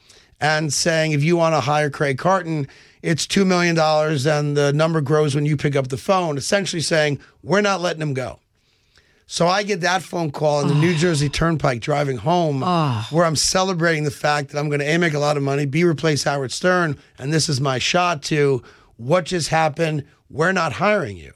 and 0.40 0.73
saying 0.73 1.12
if 1.12 1.23
you 1.23 1.37
want 1.37 1.55
to 1.55 1.61
hire 1.61 1.90
Craig 1.90 2.16
Carton, 2.16 2.66
it's 3.02 3.26
two 3.26 3.45
million 3.45 3.75
dollars, 3.75 4.26
and 4.26 4.57
the 4.57 4.73
number 4.73 5.02
grows 5.02 5.35
when 5.35 5.45
you 5.45 5.57
pick 5.57 5.76
up 5.76 5.88
the 5.88 5.99
phone. 5.99 6.38
Essentially 6.38 6.81
saying 6.81 7.21
we're 7.43 7.61
not 7.61 7.81
letting 7.83 8.00
him 8.00 8.14
go. 8.14 8.38
So 9.26 9.49
I 9.49 9.64
get 9.64 9.81
that 9.83 10.02
phone 10.02 10.31
call 10.31 10.61
on 10.61 10.69
the 10.69 10.75
New 10.75 10.95
ah. 10.95 10.99
Jersey 10.99 11.28
Turnpike 11.28 11.81
driving 11.81 12.16
home, 12.16 12.62
ah. 12.64 13.07
where 13.11 13.26
I'm 13.26 13.37
celebrating 13.37 14.05
the 14.05 14.11
fact 14.11 14.50
that 14.50 14.59
I'm 14.59 14.69
going 14.69 14.81
to 14.81 14.88
A, 14.88 14.97
make 14.99 15.14
a 15.14 15.19
lot 15.19 15.37
of 15.37 15.43
money, 15.43 15.66
B, 15.66 15.85
replace 15.85 16.23
Howard 16.23 16.52
Stern, 16.52 16.97
and 17.19 17.33
this 17.33 17.49
is 17.49 17.61
my 17.61 17.78
shot 17.78 18.23
to 18.25 18.62
what 18.97 19.25
just 19.25 19.49
happened. 19.49 20.05
We're 20.31 20.52
not 20.52 20.73
hiring 20.75 21.16
you. 21.16 21.33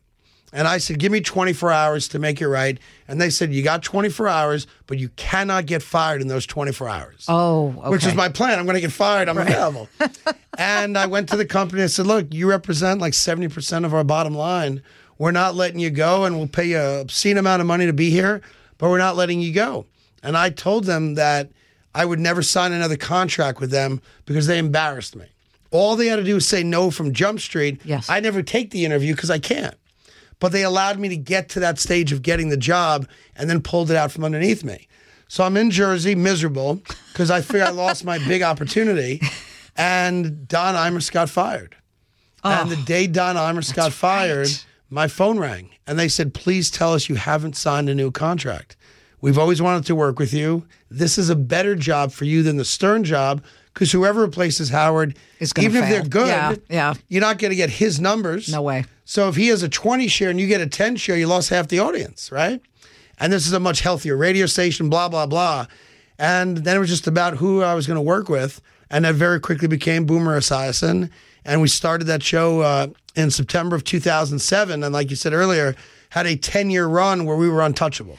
And 0.52 0.66
I 0.66 0.78
said, 0.78 0.98
give 0.98 1.12
me 1.12 1.20
24 1.20 1.70
hours 1.70 2.08
to 2.08 2.18
make 2.18 2.40
it 2.40 2.48
right. 2.48 2.78
And 3.06 3.20
they 3.20 3.30
said, 3.30 3.52
you 3.52 3.62
got 3.62 3.82
24 3.82 4.26
hours, 4.26 4.66
but 4.86 4.98
you 4.98 5.08
cannot 5.10 5.66
get 5.66 5.82
fired 5.82 6.20
in 6.20 6.28
those 6.28 6.44
24 6.46 6.88
hours. 6.88 7.24
Oh, 7.28 7.68
Which 7.90 8.04
is 8.04 8.14
my 8.14 8.28
plan. 8.28 8.58
I'm 8.58 8.64
going 8.64 8.74
to 8.74 8.80
get 8.80 8.90
fired. 8.90 9.28
I'm 9.28 9.38
available. 9.38 9.88
and 10.58 10.98
I 10.98 11.06
went 11.06 11.28
to 11.28 11.36
the 11.36 11.46
company 11.46 11.82
and 11.82 11.90
said, 11.90 12.06
look, 12.06 12.34
you 12.34 12.48
represent 12.48 13.00
like 13.00 13.12
70% 13.12 13.84
of 13.84 13.94
our 13.94 14.02
bottom 14.02 14.34
line. 14.34 14.82
We're 15.18 15.30
not 15.30 15.54
letting 15.54 15.78
you 15.78 15.90
go, 15.90 16.24
and 16.24 16.36
we'll 16.38 16.48
pay 16.48 16.64
you 16.64 16.78
a 16.78 17.00
obscene 17.02 17.36
amount 17.38 17.60
of 17.60 17.66
money 17.66 17.86
to 17.86 17.92
be 17.92 18.10
here, 18.10 18.40
but 18.78 18.88
we're 18.88 18.98
not 18.98 19.16
letting 19.16 19.40
you 19.40 19.52
go. 19.52 19.86
And 20.22 20.36
I 20.36 20.50
told 20.50 20.84
them 20.84 21.14
that 21.14 21.50
I 21.94 22.04
would 22.04 22.18
never 22.18 22.42
sign 22.42 22.72
another 22.72 22.96
contract 22.96 23.60
with 23.60 23.70
them 23.70 24.00
because 24.24 24.46
they 24.46 24.58
embarrassed 24.58 25.14
me. 25.14 25.26
All 25.70 25.94
they 25.94 26.06
had 26.06 26.16
to 26.16 26.24
do 26.24 26.34
was 26.34 26.48
say 26.48 26.62
no 26.62 26.90
from 26.90 27.12
Jump 27.12 27.38
Street. 27.38 27.80
Yes. 27.84 28.08
I 28.08 28.20
never 28.20 28.42
take 28.42 28.70
the 28.70 28.84
interview 28.84 29.14
because 29.14 29.30
I 29.30 29.38
can't. 29.38 29.74
But 30.40 30.52
they 30.52 30.64
allowed 30.64 30.98
me 30.98 31.08
to 31.10 31.16
get 31.16 31.48
to 31.50 31.60
that 31.60 31.78
stage 31.78 32.12
of 32.12 32.22
getting 32.22 32.48
the 32.48 32.56
job 32.56 33.08
and 33.36 33.48
then 33.48 33.62
pulled 33.62 33.90
it 33.90 33.96
out 33.96 34.10
from 34.10 34.24
underneath 34.24 34.64
me. 34.64 34.88
So 35.28 35.44
I'm 35.44 35.56
in 35.56 35.70
Jersey, 35.70 36.16
miserable, 36.16 36.82
because 37.12 37.30
I 37.30 37.40
figured 37.40 37.68
I 37.68 37.70
lost 37.70 38.04
my 38.04 38.18
big 38.18 38.42
opportunity. 38.42 39.20
And 39.76 40.48
Don 40.48 40.74
Imus 40.74 41.12
got 41.12 41.30
fired. 41.30 41.76
And 42.42 42.70
the 42.70 42.76
oh. 42.76 42.84
day 42.84 43.06
Don 43.06 43.36
Imus 43.36 43.74
got 43.74 43.92
fired, 43.92 44.48
my 44.90 45.06
phone 45.06 45.38
rang 45.38 45.70
and 45.90 45.98
they 45.98 46.06
said, 46.06 46.34
please 46.34 46.70
tell 46.70 46.94
us 46.94 47.08
you 47.08 47.16
haven't 47.16 47.56
signed 47.56 47.88
a 47.88 47.94
new 47.96 48.12
contract. 48.12 48.76
We've 49.20 49.38
always 49.38 49.60
wanted 49.60 49.86
to 49.86 49.96
work 49.96 50.20
with 50.20 50.32
you. 50.32 50.64
This 50.88 51.18
is 51.18 51.28
a 51.28 51.34
better 51.34 51.74
job 51.74 52.12
for 52.12 52.26
you 52.26 52.44
than 52.44 52.58
the 52.58 52.64
Stern 52.64 53.02
job 53.02 53.42
because 53.80 53.92
whoever 53.92 54.20
replaces 54.20 54.68
Howard, 54.68 55.16
Is 55.38 55.54
even 55.58 55.82
if 55.82 55.88
they're 55.88 56.02
good, 56.02 56.28
Yeah, 56.28 56.54
yeah. 56.68 56.94
you're 57.08 57.22
not 57.22 57.38
going 57.38 57.48
to 57.48 57.56
get 57.56 57.70
his 57.70 57.98
numbers. 57.98 58.52
No 58.52 58.60
way. 58.60 58.84
So 59.06 59.30
if 59.30 59.36
he 59.36 59.48
has 59.48 59.62
a 59.62 59.70
20 59.70 60.06
share 60.06 60.28
and 60.28 60.38
you 60.38 60.46
get 60.46 60.60
a 60.60 60.66
10 60.66 60.96
share, 60.96 61.16
you 61.16 61.26
lost 61.26 61.48
half 61.48 61.68
the 61.68 61.78
audience, 61.78 62.30
right? 62.30 62.60
And 63.16 63.32
this 63.32 63.46
is 63.46 63.54
a 63.54 63.58
much 63.58 63.80
healthier 63.80 64.18
radio 64.18 64.44
station, 64.44 64.90
blah, 64.90 65.08
blah, 65.08 65.24
blah. 65.24 65.66
And 66.18 66.58
then 66.58 66.76
it 66.76 66.78
was 66.78 66.90
just 66.90 67.06
about 67.06 67.38
who 67.38 67.62
I 67.62 67.72
was 67.74 67.86
going 67.86 67.96
to 67.96 68.02
work 68.02 68.28
with. 68.28 68.60
And 68.90 69.06
that 69.06 69.14
very 69.14 69.40
quickly 69.40 69.66
became 69.66 70.04
Boomer 70.04 70.38
Esiason. 70.38 71.08
And 71.46 71.62
we 71.62 71.68
started 71.68 72.04
that 72.04 72.22
show 72.22 72.60
uh, 72.60 72.88
in 73.16 73.30
September 73.30 73.76
of 73.76 73.84
2007. 73.84 74.84
And 74.84 74.92
like 74.92 75.08
you 75.08 75.16
said 75.16 75.32
earlier, 75.32 75.74
had 76.10 76.26
a 76.26 76.36
10 76.36 76.68
year 76.68 76.86
run 76.86 77.24
where 77.24 77.36
we 77.38 77.48
were 77.48 77.62
untouchable. 77.62 78.18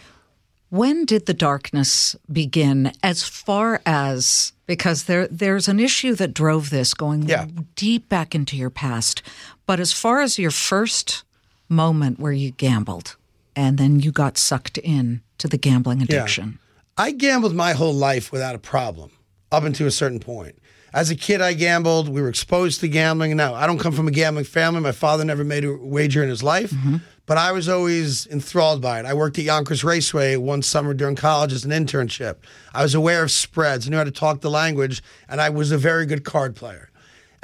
When 0.72 1.04
did 1.04 1.25
the 1.25 1.34
darkness 1.34 2.16
begin 2.32 2.94
as 3.04 3.24
far 3.24 3.82
as 3.86 4.54
because 4.68 5.04
there 5.04 5.28
there's 5.28 5.68
an 5.68 5.82
issue 5.82 6.16
that 6.16 6.34
drove 6.34 6.70
this 6.70 6.94
going 6.94 7.24
Yeah. 7.24 7.48
deep 7.75 8.08
back 8.08 8.34
into 8.34 8.56
your 8.56 8.70
past. 8.70 9.22
But 9.66 9.82
as 9.82 9.92
far 9.92 10.22
as 10.22 10.40
your 10.40 10.50
first 10.50 11.24
moment 11.68 12.22
where 12.22 12.32
you 12.32 12.51
gambled 12.51 13.18
and 13.54 13.78
then 13.78 14.00
you 14.00 14.13
got 14.13 14.38
sucked 14.38 14.78
in 14.78 15.20
to 15.40 15.50
the 15.50 15.58
gambling 15.58 16.01
addiction. 16.01 16.58
I 16.98 17.12
gambled 17.12 17.54
my 17.54 17.74
whole 17.74 17.94
life 17.94 18.32
without 18.32 18.56
a 18.56 18.60
problem 18.60 19.12
up 19.51 19.66
until 19.66 19.88
a 19.88 19.92
certain 19.92 20.20
point. 20.22 20.56
As 20.93 21.10
a 21.10 21.15
kid, 21.15 21.41
I 21.41 21.53
gambled. 21.53 22.10
We 22.10 22.21
were 22.21 22.29
exposed 22.29 22.81
to 22.81 22.88
gambling. 22.88 23.36
Now, 23.38 23.53
I 23.53 23.65
don't 23.65 23.79
come 23.79 23.93
from 23.93 24.07
a 24.07 24.12
gambling 24.12 24.45
family. 24.45 24.81
My 24.81 24.91
father 24.91 25.24
never 25.24 25.43
made 25.43 25.63
a 25.63 25.74
wager 25.74 26.21
in 26.21 26.29
his 26.29 26.43
life, 26.43 26.71
mm-hmm. 26.71 26.98
but 27.25 27.38
I 27.38 27.53
was 27.53 27.69
always 27.69 28.27
enthralled 28.27 28.81
by 28.81 29.00
it. 29.00 29.05
I 29.05 29.13
worked 29.13 29.39
at 29.39 29.45
Yonkers 29.45 29.83
Raceway 29.83 30.36
one 30.36 30.62
summer 30.62 30.93
during 30.93 31.15
college 31.15 31.53
as 31.53 31.63
an 31.63 31.71
internship. 31.71 32.38
I 32.74 32.83
was 32.83 32.93
aware 32.93 33.24
of 33.24 33.31
spreads, 33.31 33.88
I 33.88 33.91
knew 33.91 33.98
how 33.98 34.03
to 34.03 34.12
talk 34.12 34.41
the 34.41 34.50
language, 34.50 35.01
and 35.29 35.39
I 35.39 35.50
was 35.50 35.71
a 35.71 35.77
very 35.77 36.05
good 36.05 36.25
card 36.25 36.55
player. 36.55 36.89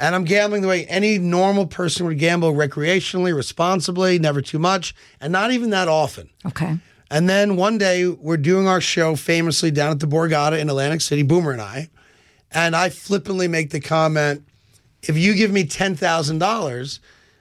And 0.00 0.14
I'm 0.14 0.24
gambling 0.24 0.62
the 0.62 0.68
way 0.68 0.84
any 0.86 1.18
normal 1.18 1.66
person 1.66 2.06
would 2.06 2.18
gamble 2.18 2.52
recreationally, 2.52 3.34
responsibly, 3.34 4.18
never 4.18 4.40
too 4.40 4.58
much, 4.58 4.94
and 5.20 5.32
not 5.32 5.52
even 5.52 5.70
that 5.70 5.88
often. 5.88 6.30
Okay. 6.46 6.78
And 7.10 7.28
then 7.28 7.56
one 7.56 7.78
day 7.78 8.06
we're 8.06 8.36
doing 8.36 8.68
our 8.68 8.80
show 8.80 9.16
famously 9.16 9.70
down 9.70 9.90
at 9.90 10.00
the 10.00 10.06
Borgata 10.06 10.58
in 10.58 10.68
Atlantic 10.68 11.00
City, 11.00 11.22
Boomer 11.22 11.52
and 11.52 11.62
I. 11.62 11.88
And 12.52 12.74
I 12.74 12.88
flippantly 12.88 13.48
make 13.48 13.70
the 13.70 13.80
comment 13.80 14.44
if 15.02 15.16
you 15.16 15.34
give 15.34 15.50
me 15.50 15.64
$10,000, 15.64 16.98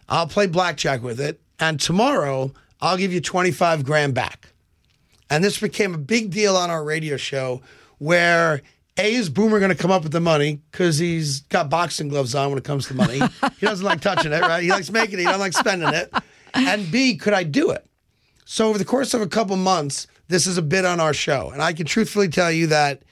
I'll 0.10 0.28
play 0.28 0.48
blackjack 0.48 1.02
with 1.02 1.20
it. 1.20 1.42
And 1.60 1.80
tomorrow 1.80 2.52
I'll 2.82 2.98
give 2.98 3.12
you 3.12 3.22
25 3.22 3.84
grand 3.84 4.14
back. 4.14 4.50
And 5.30 5.44
this 5.44 5.60
became 5.60 5.94
a 5.94 5.98
big 5.98 6.32
deal 6.32 6.56
on 6.56 6.70
our 6.70 6.84
radio 6.84 7.18
show 7.18 7.62
where 7.98 8.62
A 8.98 9.16
is 9.16 9.30
Boomer 9.30 9.60
going 9.60 9.76
to 9.76 9.78
come 9.78 9.92
up 9.92 10.04
with 10.04 10.12
the 10.12 10.20
money 10.20 10.62
because 10.72 10.98
he's 10.98 11.42
got 11.42 11.70
boxing 11.70 12.08
gloves 12.08 12.36
on 12.36 12.50
when 12.50 12.58
it 12.58 12.64
comes 12.64 12.88
to 12.88 12.94
money. 12.94 13.20
he 13.60 13.66
doesn't 13.66 13.86
like 13.86 14.02
touching 14.02 14.32
it, 14.32 14.42
right? 14.42 14.64
He 14.64 14.70
likes 14.70 14.92
making 14.92 15.16
it, 15.16 15.20
he 15.20 15.26
doesn't 15.26 15.42
like 15.42 15.54
spending 15.54 15.94
it. 15.94 16.14
And 16.54 16.90
B, 16.92 17.18
could 17.18 17.34
I 17.34 17.44
do 17.44 17.72
it? 17.72 17.86
So 18.46 18.70
over 18.70 18.78
the 18.78 18.86
course 18.86 19.14
of 19.14 19.22
a 19.22 19.28
couple 19.28 19.58
months, 19.58 20.08
this 20.30 20.48
is 20.48 20.58
a 20.58 20.62
bit 20.62 20.86
on 20.86 21.00
our 21.00 21.14
show. 21.14 21.50
And 21.50 21.62
I 21.62 21.74
can 21.74 21.86
truthfully 21.86 22.30
tell 22.30 22.52
you 22.52 22.68
that 22.68 23.04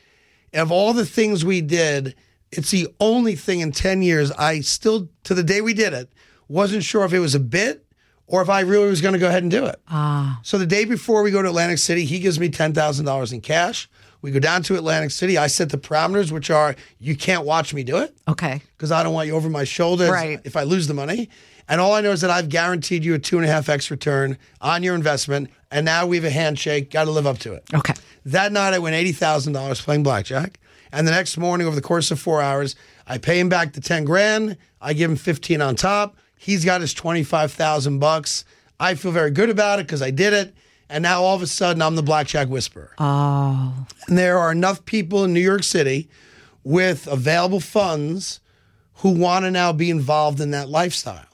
of 0.55 0.71
all 0.71 0.93
the 0.93 1.05
things 1.05 1.43
we 1.45 1.61
did, 1.61 2.15
it's 2.51 2.71
the 2.71 2.87
only 2.99 3.35
thing 3.35 3.59
in 3.59 3.71
10 3.71 4.01
years 4.01 4.31
I 4.31 4.61
still, 4.61 5.09
to 5.23 5.33
the 5.33 5.43
day 5.43 5.61
we 5.61 5.73
did 5.73 5.93
it, 5.93 6.11
wasn't 6.47 6.83
sure 6.83 7.03
if 7.05 7.13
it 7.13 7.19
was 7.19 7.35
a 7.35 7.39
bit 7.39 7.85
or 8.27 8.41
if 8.41 8.49
I 8.49 8.61
really 8.61 8.87
was 8.87 9.01
going 9.01 9.13
to 9.13 9.19
go 9.19 9.27
ahead 9.27 9.43
and 9.43 9.51
do 9.51 9.65
it. 9.65 9.79
Ah. 9.87 10.39
So 10.43 10.57
the 10.57 10.65
day 10.65 10.85
before 10.85 11.21
we 11.23 11.31
go 11.31 11.41
to 11.41 11.47
Atlantic 11.49 11.77
City, 11.79 12.05
he 12.05 12.19
gives 12.19 12.39
me 12.39 12.49
$10,000 12.49 13.33
in 13.33 13.41
cash. 13.41 13.89
We 14.21 14.31
go 14.31 14.39
down 14.39 14.63
to 14.63 14.75
Atlantic 14.75 15.11
City. 15.11 15.37
I 15.37 15.45
set 15.47 15.69
the 15.69 15.77
parameters, 15.77 16.31
which 16.31 16.49
are 16.49 16.75
you 16.97 17.15
can't 17.15 17.45
watch 17.45 17.73
me 17.73 17.83
do 17.83 17.97
it 17.97 18.17
Okay. 18.27 18.61
because 18.75 18.91
I 18.91 19.03
don't 19.03 19.13
want 19.13 19.27
you 19.27 19.35
over 19.35 19.49
my 19.49 19.63
shoulders 19.65 20.09
Right. 20.09 20.39
if 20.43 20.55
I 20.55 20.63
lose 20.63 20.87
the 20.87 20.95
money. 20.95 21.29
And 21.67 21.81
all 21.81 21.93
I 21.93 22.01
know 22.01 22.11
is 22.11 22.21
that 22.21 22.29
I've 22.29 22.49
guaranteed 22.49 23.03
you 23.03 23.15
a 23.15 23.19
two 23.19 23.37
and 23.37 23.45
a 23.45 23.49
half 23.49 23.69
X 23.69 23.89
return 23.89 24.37
on 24.61 24.83
your 24.83 24.95
investment. 24.95 25.49
And 25.71 25.85
now 25.85 26.05
we 26.05 26.17
have 26.17 26.25
a 26.25 26.29
handshake. 26.29 26.91
Got 26.91 27.05
to 27.05 27.11
live 27.11 27.25
up 27.25 27.39
to 27.39 27.53
it. 27.53 27.63
Okay. 27.73 27.93
That 28.25 28.51
night, 28.51 28.73
I 28.73 28.79
win 28.79 28.93
$80,000 28.93 29.81
playing 29.81 30.03
blackjack. 30.03 30.59
And 30.91 31.07
the 31.07 31.11
next 31.11 31.37
morning, 31.37 31.67
over 31.67 31.75
the 31.75 31.81
course 31.81 32.11
of 32.11 32.19
four 32.19 32.41
hours, 32.41 32.75
I 33.07 33.17
pay 33.17 33.39
him 33.39 33.49
back 33.49 33.73
the 33.73 33.81
10 33.81 34.05
grand. 34.05 34.57
I 34.79 34.93
give 34.93 35.09
him 35.09 35.17
15 35.17 35.61
on 35.61 35.75
top. 35.75 36.17
He's 36.37 36.63
got 36.63 36.81
his 36.81 36.93
25,000 36.93 37.99
bucks. 37.99 38.45
I 38.79 38.95
feel 38.95 39.11
very 39.11 39.31
good 39.31 39.49
about 39.49 39.79
it 39.79 39.87
because 39.87 40.01
I 40.01 40.11
did 40.11 40.33
it. 40.33 40.53
And 40.89 41.01
now 41.01 41.23
all 41.23 41.35
of 41.35 41.41
a 41.41 41.47
sudden, 41.47 41.81
I'm 41.81 41.95
the 41.95 42.03
blackjack 42.03 42.47
whisperer. 42.47 42.93
Oh. 42.99 43.87
And 44.07 44.17
there 44.17 44.37
are 44.37 44.51
enough 44.51 44.85
people 44.85 45.23
in 45.23 45.33
New 45.33 45.39
York 45.39 45.63
City 45.63 46.09
with 46.63 47.07
available 47.07 47.59
funds 47.59 48.39
who 48.95 49.09
want 49.09 49.45
to 49.45 49.51
now 49.51 49.73
be 49.73 49.89
involved 49.89 50.39
in 50.39 50.51
that 50.51 50.69
lifestyle. 50.69 51.25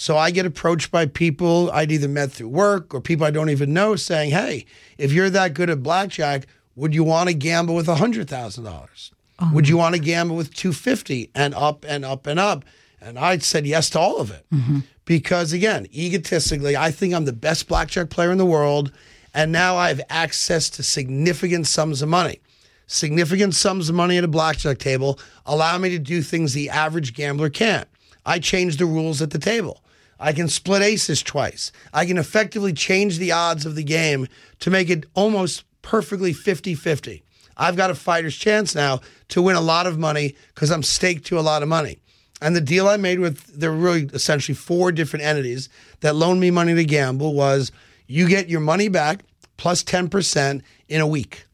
So 0.00 0.16
I 0.16 0.30
get 0.30 0.46
approached 0.46 0.90
by 0.90 1.04
people 1.04 1.70
I'd 1.72 1.92
either 1.92 2.08
met 2.08 2.32
through 2.32 2.48
work 2.48 2.94
or 2.94 3.02
people 3.02 3.26
I 3.26 3.30
don't 3.30 3.50
even 3.50 3.74
know 3.74 3.96
saying, 3.96 4.30
hey, 4.30 4.64
if 4.96 5.12
you're 5.12 5.28
that 5.28 5.52
good 5.52 5.68
at 5.68 5.82
blackjack, 5.82 6.46
would 6.74 6.94
you 6.94 7.04
want 7.04 7.28
to 7.28 7.34
gamble 7.34 7.74
with 7.74 7.86
$100,000? 7.86 9.10
Would 9.52 9.68
you 9.68 9.76
want 9.76 9.94
to 9.94 10.00
gamble 10.00 10.36
with 10.36 10.54
250 10.54 11.30
and 11.34 11.54
up 11.54 11.84
and 11.86 12.06
up 12.06 12.26
and 12.26 12.40
up? 12.40 12.64
And 12.98 13.18
I 13.18 13.36
said 13.36 13.66
yes 13.66 13.90
to 13.90 13.98
all 13.98 14.22
of 14.22 14.30
it. 14.30 14.46
Mm-hmm. 14.50 14.78
Because 15.04 15.52
again, 15.52 15.86
egotistically, 15.92 16.78
I 16.78 16.90
think 16.92 17.12
I'm 17.12 17.26
the 17.26 17.34
best 17.34 17.68
blackjack 17.68 18.08
player 18.08 18.32
in 18.32 18.38
the 18.38 18.46
world. 18.46 18.92
And 19.34 19.52
now 19.52 19.76
I 19.76 19.88
have 19.88 20.00
access 20.08 20.70
to 20.70 20.82
significant 20.82 21.66
sums 21.66 22.00
of 22.00 22.08
money 22.08 22.40
significant 22.86 23.54
sums 23.54 23.88
of 23.88 23.94
money 23.94 24.18
at 24.18 24.24
a 24.24 24.28
blackjack 24.28 24.78
table 24.78 25.16
allow 25.46 25.78
me 25.78 25.90
to 25.90 25.98
do 25.98 26.22
things 26.22 26.54
the 26.54 26.68
average 26.68 27.14
gambler 27.14 27.48
can't. 27.48 27.86
I 28.26 28.40
change 28.40 28.78
the 28.78 28.86
rules 28.86 29.22
at 29.22 29.30
the 29.30 29.38
table. 29.38 29.80
I 30.20 30.32
can 30.34 30.48
split 30.48 30.82
aces 30.82 31.22
twice. 31.22 31.72
I 31.94 32.04
can 32.04 32.18
effectively 32.18 32.74
change 32.74 33.18
the 33.18 33.32
odds 33.32 33.64
of 33.64 33.74
the 33.74 33.82
game 33.82 34.28
to 34.60 34.70
make 34.70 34.90
it 34.90 35.06
almost 35.14 35.64
perfectly 35.82 36.32
50 36.34 36.74
50. 36.74 37.22
I've 37.56 37.76
got 37.76 37.90
a 37.90 37.94
fighter's 37.94 38.36
chance 38.36 38.74
now 38.74 39.00
to 39.28 39.42
win 39.42 39.56
a 39.56 39.60
lot 39.60 39.86
of 39.86 39.98
money 39.98 40.36
because 40.54 40.70
I'm 40.70 40.82
staked 40.82 41.26
to 41.26 41.38
a 41.38 41.40
lot 41.40 41.62
of 41.62 41.68
money. 41.68 41.98
And 42.42 42.54
the 42.54 42.60
deal 42.60 42.88
I 42.88 42.96
made 42.96 43.18
with, 43.18 43.44
there 43.46 43.70
were 43.70 43.76
really 43.76 44.08
essentially 44.12 44.54
four 44.54 44.92
different 44.92 45.24
entities 45.24 45.68
that 46.00 46.14
loaned 46.16 46.40
me 46.40 46.50
money 46.50 46.74
to 46.74 46.84
gamble 46.84 47.34
was 47.34 47.72
you 48.06 48.28
get 48.28 48.48
your 48.48 48.60
money 48.60 48.88
back 48.88 49.20
plus 49.56 49.84
10% 49.84 50.62
in 50.88 51.00
a 51.00 51.06
week. 51.06 51.44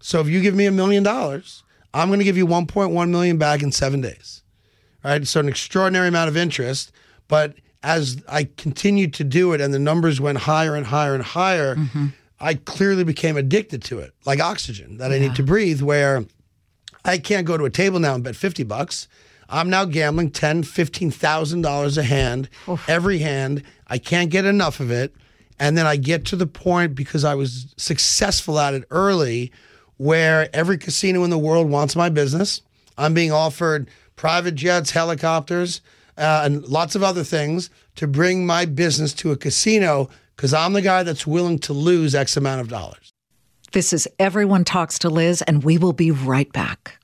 So 0.00 0.20
if 0.20 0.28
you 0.28 0.40
give 0.40 0.54
me 0.54 0.66
a 0.66 0.72
million 0.72 1.02
dollars, 1.04 1.62
I'm 1.94 2.08
going 2.08 2.18
to 2.18 2.24
give 2.24 2.36
you 2.36 2.46
1.1 2.46 3.10
million 3.10 3.38
back 3.38 3.62
in 3.62 3.70
seven 3.70 4.00
days. 4.00 4.42
right? 5.04 5.26
So 5.26 5.40
an 5.40 5.48
extraordinary 5.48 6.08
amount 6.08 6.28
of 6.28 6.36
interest. 6.36 6.90
But 7.28 7.54
as 7.82 8.22
I 8.28 8.44
continued 8.44 9.14
to 9.14 9.24
do 9.24 9.52
it 9.52 9.60
and 9.60 9.72
the 9.72 9.78
numbers 9.78 10.20
went 10.20 10.38
higher 10.38 10.74
and 10.74 10.86
higher 10.86 11.14
and 11.14 11.22
higher, 11.22 11.76
mm-hmm. 11.76 12.06
I 12.40 12.54
clearly 12.54 13.04
became 13.04 13.36
addicted 13.36 13.82
to 13.84 13.98
it, 13.98 14.12
like 14.24 14.40
oxygen 14.40 14.98
that 14.98 15.12
I 15.12 15.18
need 15.18 15.34
to 15.36 15.42
breathe, 15.42 15.82
where 15.82 16.24
I 17.04 17.18
can't 17.18 17.46
go 17.46 17.56
to 17.56 17.64
a 17.64 17.70
table 17.70 17.98
now 17.98 18.14
and 18.14 18.22
bet 18.22 18.36
50 18.36 18.64
bucks. 18.64 19.08
I'm 19.48 19.70
now 19.70 19.86
gambling 19.86 20.30
ten, 20.30 20.62
fifteen 20.62 21.10
thousand 21.10 21.62
dollars 21.62 21.96
a 21.96 22.02
hand, 22.02 22.50
every 22.86 23.18
hand. 23.18 23.62
I 23.86 23.96
can't 23.98 24.30
get 24.30 24.44
enough 24.44 24.78
of 24.78 24.90
it. 24.90 25.14
And 25.58 25.76
then 25.76 25.86
I 25.86 25.96
get 25.96 26.26
to 26.26 26.36
the 26.36 26.46
point 26.46 26.94
because 26.94 27.24
I 27.24 27.34
was 27.34 27.74
successful 27.76 28.58
at 28.58 28.74
it 28.74 28.84
early 28.90 29.50
where 29.96 30.48
every 30.54 30.78
casino 30.78 31.24
in 31.24 31.30
the 31.30 31.38
world 31.38 31.68
wants 31.68 31.96
my 31.96 32.08
business. 32.08 32.60
I'm 32.96 33.14
being 33.14 33.32
offered 33.32 33.88
private 34.16 34.54
jets, 34.54 34.90
helicopters, 34.90 35.80
uh, 36.18 36.42
and 36.44 36.66
lots 36.66 36.94
of 36.94 37.02
other 37.02 37.24
things 37.24 37.70
to 37.96 38.06
bring 38.06 38.46
my 38.46 38.64
business 38.64 39.12
to 39.14 39.32
a 39.32 39.36
casino 39.36 40.08
because 40.36 40.52
I'm 40.52 40.72
the 40.72 40.82
guy 40.82 41.02
that's 41.02 41.26
willing 41.26 41.58
to 41.60 41.72
lose 41.72 42.14
X 42.14 42.36
amount 42.36 42.60
of 42.60 42.68
dollars. 42.68 43.12
This 43.72 43.92
is 43.92 44.08
Everyone 44.18 44.64
Talks 44.64 44.98
to 45.00 45.10
Liz, 45.10 45.42
and 45.42 45.62
we 45.62 45.78
will 45.78 45.92
be 45.92 46.10
right 46.10 46.50
back. 46.52 46.98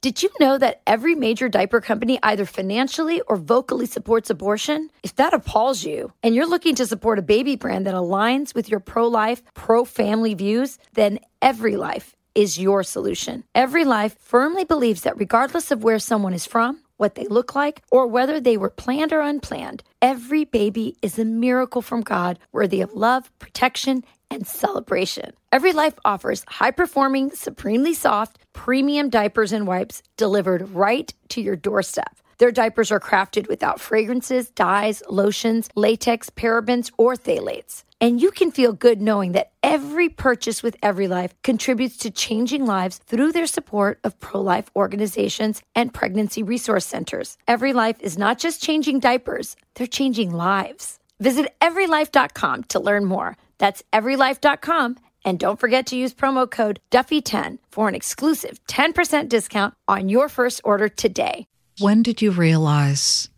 Did 0.00 0.22
you 0.22 0.30
know 0.38 0.58
that 0.58 0.80
every 0.86 1.16
major 1.16 1.48
diaper 1.48 1.80
company 1.80 2.20
either 2.22 2.44
financially 2.44 3.20
or 3.22 3.36
vocally 3.36 3.86
supports 3.86 4.30
abortion? 4.30 4.90
If 5.02 5.16
that 5.16 5.34
appalls 5.34 5.84
you 5.84 6.12
and 6.22 6.36
you're 6.36 6.48
looking 6.48 6.76
to 6.76 6.86
support 6.86 7.18
a 7.18 7.22
baby 7.22 7.56
brand 7.56 7.86
that 7.86 7.94
aligns 7.94 8.54
with 8.54 8.70
your 8.70 8.78
pro 8.78 9.08
life, 9.08 9.42
pro 9.54 9.84
family 9.84 10.34
views, 10.34 10.78
then 10.94 11.18
Every 11.42 11.76
Life 11.76 12.14
is 12.36 12.60
your 12.60 12.84
solution. 12.84 13.42
Every 13.56 13.84
Life 13.84 14.16
firmly 14.20 14.62
believes 14.64 15.02
that 15.02 15.18
regardless 15.18 15.72
of 15.72 15.82
where 15.82 15.98
someone 15.98 16.32
is 16.32 16.46
from, 16.46 16.80
what 16.98 17.14
they 17.14 17.26
look 17.26 17.54
like, 17.54 17.82
or 17.90 18.06
whether 18.06 18.38
they 18.38 18.56
were 18.58 18.70
planned 18.70 19.12
or 19.12 19.20
unplanned, 19.20 19.82
every 20.02 20.44
baby 20.44 20.96
is 21.00 21.18
a 21.18 21.24
miracle 21.24 21.80
from 21.80 22.02
God 22.02 22.38
worthy 22.52 22.82
of 22.82 22.92
love, 22.92 23.30
protection, 23.38 24.04
and 24.30 24.46
celebration. 24.46 25.32
Every 25.50 25.72
Life 25.72 25.94
offers 26.04 26.44
high 26.46 26.72
performing, 26.72 27.30
supremely 27.30 27.94
soft, 27.94 28.38
premium 28.52 29.08
diapers 29.08 29.52
and 29.52 29.66
wipes 29.66 30.02
delivered 30.18 30.68
right 30.74 31.12
to 31.30 31.40
your 31.40 31.56
doorstep. 31.56 32.18
Their 32.38 32.52
diapers 32.52 32.92
are 32.92 33.00
crafted 33.00 33.48
without 33.48 33.80
fragrances, 33.80 34.50
dyes, 34.50 35.02
lotions, 35.10 35.68
latex, 35.74 36.30
parabens, 36.30 36.90
or 36.96 37.14
phthalates. 37.14 37.82
And 38.00 38.22
you 38.22 38.30
can 38.30 38.52
feel 38.52 38.72
good 38.72 39.02
knowing 39.02 39.32
that 39.32 39.50
every 39.60 40.08
purchase 40.08 40.62
with 40.62 40.76
Every 40.80 41.08
Life 41.08 41.34
contributes 41.42 41.96
to 41.98 42.12
changing 42.12 42.64
lives 42.64 42.98
through 42.98 43.32
their 43.32 43.48
support 43.48 43.98
of 44.04 44.18
pro 44.20 44.40
life 44.40 44.70
organizations 44.76 45.62
and 45.74 45.92
pregnancy 45.92 46.44
resource 46.44 46.86
centers. 46.86 47.36
Every 47.48 47.72
Life 47.72 47.96
is 48.00 48.16
not 48.16 48.38
just 48.38 48.62
changing 48.62 49.00
diapers, 49.00 49.56
they're 49.74 49.88
changing 49.88 50.30
lives. 50.30 51.00
Visit 51.18 51.52
everylife.com 51.60 52.64
to 52.64 52.78
learn 52.78 53.04
more. 53.04 53.36
That's 53.58 53.82
everylife.com. 53.92 54.98
And 55.24 55.40
don't 55.40 55.58
forget 55.58 55.86
to 55.86 55.96
use 55.96 56.14
promo 56.14 56.48
code 56.48 56.78
Duffy10 56.92 57.58
for 57.70 57.88
an 57.88 57.96
exclusive 57.96 58.64
10% 58.68 59.28
discount 59.28 59.74
on 59.88 60.08
your 60.08 60.28
first 60.28 60.60
order 60.62 60.88
today. 60.88 61.48
When 61.78 62.02
did 62.02 62.20
you 62.22 62.30
realize, 62.30 63.28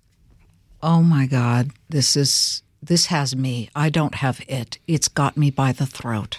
oh 0.82 1.02
my 1.02 1.26
God, 1.26 1.70
this 1.88 2.16
is 2.16 2.62
this 2.82 3.06
has 3.06 3.37
me. 3.37 3.68
I 3.75 3.90
don't 3.90 4.14
have 4.16 4.40
it. 4.49 4.78
It's 4.87 5.09
got 5.09 5.37
me 5.37 5.50
by 5.50 5.73
the 5.73 5.85
throat. 5.87 6.38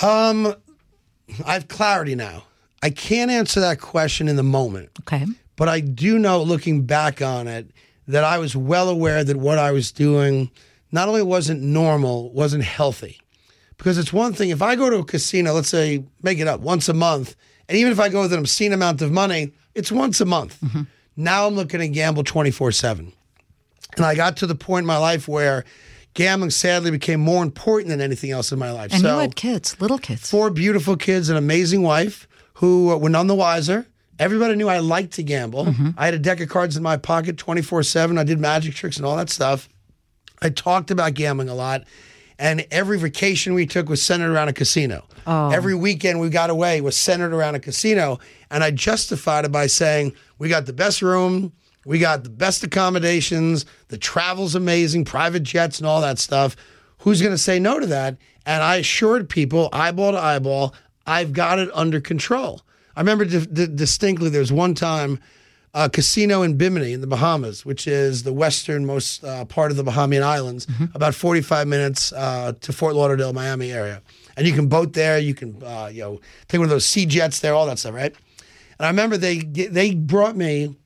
Um, 0.00 0.54
I 1.44 1.54
have 1.54 1.66
clarity 1.68 2.14
now. 2.14 2.44
I 2.82 2.90
can't 2.90 3.30
answer 3.30 3.58
that 3.60 3.80
question 3.80 4.28
in 4.28 4.36
the 4.36 4.42
moment, 4.44 4.90
Okay. 5.00 5.26
but 5.56 5.68
I 5.68 5.80
do 5.80 6.18
know 6.18 6.42
looking 6.42 6.82
back 6.86 7.20
on 7.20 7.48
it 7.48 7.70
that 8.06 8.22
I 8.24 8.38
was 8.38 8.54
well 8.56 8.88
aware 8.88 9.24
that 9.24 9.36
what 9.36 9.58
I 9.58 9.72
was 9.72 9.90
doing 9.92 10.50
not 10.92 11.08
only 11.08 11.22
wasn't 11.22 11.62
normal, 11.62 12.32
wasn't 12.32 12.64
healthy. 12.64 13.20
Because 13.76 13.98
it's 13.98 14.12
one 14.12 14.32
thing 14.34 14.50
if 14.50 14.62
I 14.62 14.76
go 14.76 14.88
to 14.90 14.98
a 14.98 15.04
casino, 15.04 15.52
let's 15.54 15.68
say 15.68 16.04
make 16.22 16.38
it 16.38 16.46
up 16.46 16.60
once 16.60 16.88
a 16.88 16.94
month, 16.94 17.34
and 17.68 17.76
even 17.76 17.90
if 17.92 17.98
I 17.98 18.08
go 18.08 18.22
with 18.22 18.32
an 18.32 18.38
obscene 18.38 18.72
amount 18.72 19.02
of 19.02 19.10
money, 19.10 19.52
it's 19.74 19.90
once 19.90 20.20
a 20.20 20.24
month. 20.24 20.62
Now 21.16 21.46
I'm 21.46 21.54
looking 21.54 21.80
to 21.80 21.88
gamble 21.88 22.24
24 22.24 22.72
7. 22.72 23.12
And 23.96 24.06
I 24.06 24.14
got 24.14 24.38
to 24.38 24.46
the 24.46 24.54
point 24.54 24.84
in 24.84 24.86
my 24.86 24.96
life 24.96 25.28
where 25.28 25.64
gambling 26.14 26.50
sadly 26.50 26.90
became 26.90 27.20
more 27.20 27.42
important 27.42 27.88
than 27.88 28.00
anything 28.00 28.30
else 28.30 28.52
in 28.52 28.58
my 28.58 28.70
life. 28.70 28.92
And 28.92 29.02
so 29.02 29.14
you 29.14 29.20
had 29.20 29.36
kids, 29.36 29.80
little 29.80 29.98
kids. 29.98 30.30
four 30.30 30.50
beautiful 30.50 30.96
kids, 30.96 31.28
an 31.28 31.36
amazing 31.36 31.82
wife 31.82 32.26
who 32.54 32.96
were 32.96 33.10
none 33.10 33.26
the 33.26 33.34
wiser. 33.34 33.86
Everybody 34.18 34.54
knew 34.54 34.68
I 34.68 34.78
liked 34.78 35.14
to 35.14 35.22
gamble. 35.22 35.66
Mm-hmm. 35.66 35.90
I 35.96 36.04
had 36.04 36.14
a 36.14 36.18
deck 36.18 36.40
of 36.40 36.48
cards 36.48 36.76
in 36.76 36.82
my 36.82 36.96
pocket 36.96 37.36
24 37.36 37.82
7. 37.82 38.18
I 38.18 38.24
did 38.24 38.38
magic 38.38 38.74
tricks 38.74 38.96
and 38.96 39.04
all 39.04 39.16
that 39.16 39.30
stuff. 39.30 39.68
I 40.40 40.48
talked 40.48 40.90
about 40.90 41.14
gambling 41.14 41.48
a 41.48 41.54
lot. 41.54 41.84
And 42.38 42.66
every 42.70 42.98
vacation 42.98 43.54
we 43.54 43.66
took 43.66 43.88
was 43.88 44.02
centered 44.02 44.32
around 44.32 44.48
a 44.48 44.52
casino. 44.52 45.04
Oh. 45.26 45.50
Every 45.50 45.74
weekend 45.74 46.20
we 46.20 46.28
got 46.28 46.50
away 46.50 46.80
was 46.80 46.96
centered 46.96 47.32
around 47.32 47.54
a 47.54 47.60
casino. 47.60 48.18
And 48.50 48.64
I 48.64 48.70
justified 48.70 49.44
it 49.44 49.52
by 49.52 49.66
saying, 49.66 50.14
we 50.38 50.48
got 50.48 50.66
the 50.66 50.72
best 50.72 51.02
room, 51.02 51.52
we 51.84 51.98
got 51.98 52.24
the 52.24 52.30
best 52.30 52.62
accommodations, 52.64 53.64
the 53.88 53.98
travel's 53.98 54.54
amazing, 54.54 55.04
private 55.04 55.42
jets 55.42 55.78
and 55.78 55.86
all 55.86 56.00
that 56.00 56.18
stuff. 56.18 56.56
Who's 56.98 57.20
going 57.20 57.34
to 57.34 57.38
say 57.38 57.58
no 57.58 57.78
to 57.80 57.86
that? 57.86 58.16
And 58.46 58.62
I 58.62 58.76
assured 58.76 59.28
people, 59.28 59.68
eyeball 59.72 60.12
to 60.12 60.18
eyeball, 60.18 60.74
I've 61.06 61.32
got 61.32 61.58
it 61.58 61.68
under 61.74 62.00
control. 62.00 62.62
I 62.96 63.00
remember 63.00 63.24
di- 63.24 63.46
di- 63.46 63.66
distinctly 63.66 64.28
there's 64.30 64.52
one 64.52 64.74
time 64.74 65.20
a 65.74 65.88
casino 65.88 66.42
in 66.42 66.56
Bimini 66.56 66.92
in 66.92 67.00
the 67.00 67.06
Bahamas, 67.06 67.64
which 67.64 67.86
is 67.86 68.24
the 68.24 68.32
westernmost 68.32 69.24
uh, 69.24 69.44
part 69.46 69.70
of 69.70 69.76
the 69.76 69.84
Bahamian 69.84 70.22
Islands, 70.22 70.66
about 70.94 71.14
45 71.14 71.66
minutes 71.66 72.12
uh, 72.12 72.52
to 72.60 72.72
Fort 72.72 72.94
Lauderdale, 72.94 73.32
Miami 73.32 73.72
area. 73.72 74.02
And 74.36 74.46
you 74.46 74.52
can 74.52 74.68
boat 74.68 74.92
there, 74.92 75.18
you 75.18 75.34
can 75.34 75.62
uh, 75.62 75.88
you 75.92 76.02
know 76.02 76.20
take 76.48 76.58
one 76.58 76.66
of 76.66 76.70
those 76.70 76.84
sea 76.86 77.06
jets 77.06 77.40
there, 77.40 77.54
all 77.54 77.66
that 77.66 77.78
stuff, 77.78 77.94
right? 77.94 78.14
And 78.78 78.86
I 78.86 78.88
remember 78.88 79.16
they 79.16 79.38
they 79.38 79.94
brought 79.94 80.36
me 80.36 80.76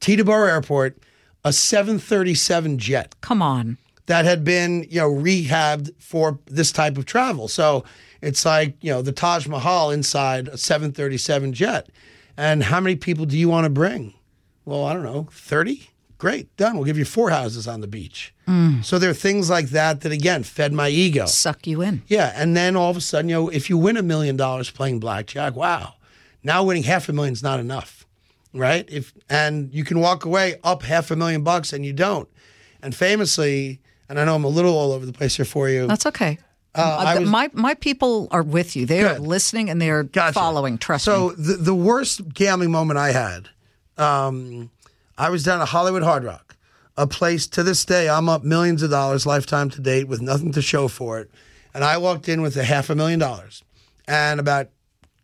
Teterboro 0.00 0.48
Airport 0.48 0.98
a 1.44 1.52
737 1.52 2.78
jet 2.78 3.14
Come 3.20 3.42
on. 3.42 3.78
that 4.06 4.24
had 4.24 4.44
been, 4.44 4.84
you 4.90 5.00
know, 5.00 5.10
rehabbed 5.10 5.90
for 6.00 6.38
this 6.46 6.72
type 6.72 6.98
of 6.98 7.06
travel. 7.06 7.46
So 7.48 7.84
it's 8.20 8.44
like, 8.44 8.74
you 8.82 8.90
know, 8.90 9.02
the 9.02 9.12
Taj 9.12 9.46
Mahal 9.46 9.90
inside 9.90 10.48
a 10.48 10.58
737 10.58 11.52
jet. 11.52 11.88
And 12.38 12.62
how 12.62 12.78
many 12.78 12.94
people 12.94 13.26
do 13.26 13.36
you 13.36 13.48
want 13.48 13.64
to 13.64 13.70
bring? 13.70 14.14
Well, 14.64 14.84
I 14.84 14.94
don't 14.94 15.02
know, 15.02 15.26
30? 15.32 15.90
Great, 16.18 16.56
done. 16.56 16.76
We'll 16.76 16.84
give 16.84 16.96
you 16.96 17.04
four 17.04 17.30
houses 17.30 17.66
on 17.66 17.80
the 17.80 17.88
beach. 17.88 18.32
Mm. 18.46 18.84
So 18.84 18.98
there 18.98 19.10
are 19.10 19.14
things 19.14 19.50
like 19.50 19.70
that 19.70 20.02
that, 20.02 20.12
again, 20.12 20.44
fed 20.44 20.72
my 20.72 20.88
ego. 20.88 21.26
Suck 21.26 21.66
you 21.66 21.82
in. 21.82 22.02
Yeah. 22.06 22.32
And 22.36 22.56
then 22.56 22.76
all 22.76 22.90
of 22.90 22.96
a 22.96 23.00
sudden, 23.00 23.28
you 23.28 23.34
know, 23.34 23.48
if 23.48 23.68
you 23.68 23.76
win 23.76 23.96
a 23.96 24.02
million 24.02 24.36
dollars 24.36 24.70
playing 24.70 25.00
blackjack, 25.00 25.56
wow. 25.56 25.94
Now 26.44 26.62
winning 26.62 26.84
half 26.84 27.08
a 27.08 27.12
million 27.12 27.32
is 27.32 27.42
not 27.42 27.58
enough, 27.58 28.06
right? 28.54 28.88
If 28.88 29.12
and 29.28 29.72
you 29.74 29.82
can 29.82 29.98
walk 29.98 30.24
away 30.24 30.60
up 30.62 30.82
half 30.82 31.10
a 31.10 31.16
million 31.16 31.42
bucks 31.42 31.72
and 31.72 31.84
you 31.84 31.92
don't. 31.92 32.28
And 32.80 32.94
famously, 32.94 33.80
and 34.08 34.20
I 34.20 34.24
know 34.24 34.36
I'm 34.36 34.44
a 34.44 34.48
little 34.48 34.76
all 34.76 34.92
over 34.92 35.04
the 35.04 35.12
place 35.12 35.36
here 35.36 35.44
for 35.44 35.68
you. 35.68 35.88
That's 35.88 36.06
okay. 36.06 36.38
Uh, 36.74 36.80
I 37.06 37.16
Uh, 37.16 37.20
was- 37.20 37.28
my 37.28 37.50
my 37.54 37.74
people 37.74 38.28
are 38.30 38.42
with 38.42 38.76
you. 38.76 38.86
They 38.86 39.02
are 39.02 39.18
listening 39.18 39.68
and 39.70 39.80
they 39.80 39.90
are 39.90 40.02
Gotcha. 40.04 40.34
following. 40.34 40.78
Trust 40.78 41.04
so 41.04 41.30
me. 41.30 41.34
the 41.38 41.54
the 41.54 41.74
worst 41.74 42.32
gambling 42.34 42.70
moment 42.70 42.98
I 42.98 43.12
had, 43.12 43.48
um, 43.96 44.70
I 45.16 45.30
was 45.30 45.42
down 45.42 45.60
at 45.60 45.68
Hollywood 45.68 46.02
Hard 46.02 46.24
Rock, 46.24 46.56
a 46.96 47.06
place 47.06 47.46
to 47.48 47.62
this 47.62 47.84
day 47.84 48.08
I'm 48.08 48.28
up 48.28 48.44
millions 48.44 48.82
of 48.82 48.90
dollars 48.90 49.26
lifetime 49.26 49.70
to 49.70 49.80
date 49.80 50.08
with 50.08 50.20
nothing 50.20 50.52
to 50.52 50.62
show 50.62 50.88
for 50.88 51.18
it, 51.18 51.30
and 51.74 51.82
I 51.84 51.96
walked 51.96 52.28
in 52.28 52.42
with 52.42 52.56
a 52.56 52.64
half 52.64 52.90
a 52.90 52.94
million 52.94 53.18
dollars, 53.18 53.62
and 54.06 54.38
about 54.38 54.68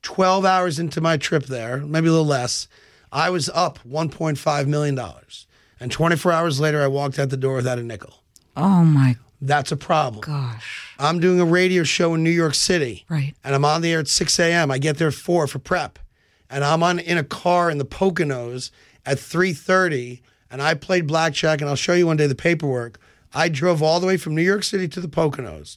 twelve 0.02 0.44
hours 0.44 0.78
into 0.78 1.00
my 1.00 1.16
trip 1.16 1.46
there, 1.46 1.78
maybe 1.78 2.08
a 2.08 2.10
little 2.10 2.26
less, 2.26 2.68
I 3.12 3.30
was 3.30 3.48
up 3.54 3.78
1.5 3.86 4.66
million 4.66 4.94
dollars, 4.96 5.46
and 5.78 5.92
24 5.92 6.32
hours 6.32 6.58
later 6.58 6.82
I 6.82 6.88
walked 6.88 7.18
out 7.18 7.28
the 7.30 7.36
door 7.36 7.54
without 7.56 7.78
a 7.78 7.82
nickel. 7.82 8.22
Oh 8.56 8.82
my 8.84 9.16
That's 9.40 9.72
a 9.72 9.76
problem. 9.76 10.20
gosh. 10.20 10.94
I'm 10.98 11.20
doing 11.20 11.40
a 11.40 11.44
radio 11.44 11.82
show 11.82 12.14
in 12.14 12.22
New 12.22 12.30
York 12.30 12.54
City. 12.54 13.04
Right. 13.08 13.34
And 13.44 13.54
I'm 13.54 13.64
on 13.64 13.82
the 13.82 13.92
air 13.92 14.00
at 14.00 14.08
6 14.08 14.38
a.m. 14.38 14.70
I 14.70 14.78
get 14.78 14.98
there 14.98 15.08
at 15.08 15.14
4 15.14 15.46
for 15.46 15.58
prep. 15.58 15.98
And 16.48 16.64
I'm 16.64 16.82
on 16.82 16.98
in 16.98 17.18
a 17.18 17.24
car 17.24 17.70
in 17.70 17.78
the 17.78 17.84
Poconos 17.84 18.70
at 19.04 19.18
3.30. 19.18 20.20
And 20.50 20.62
I 20.62 20.74
played 20.74 21.06
blackjack. 21.06 21.60
And 21.60 21.68
I'll 21.68 21.76
show 21.76 21.94
you 21.94 22.06
one 22.06 22.16
day 22.16 22.26
the 22.26 22.34
paperwork. 22.34 22.98
I 23.34 23.48
drove 23.48 23.82
all 23.82 24.00
the 24.00 24.06
way 24.06 24.16
from 24.16 24.34
New 24.34 24.42
York 24.42 24.62
City 24.62 24.88
to 24.88 25.00
the 25.00 25.08
Poconos. 25.08 25.76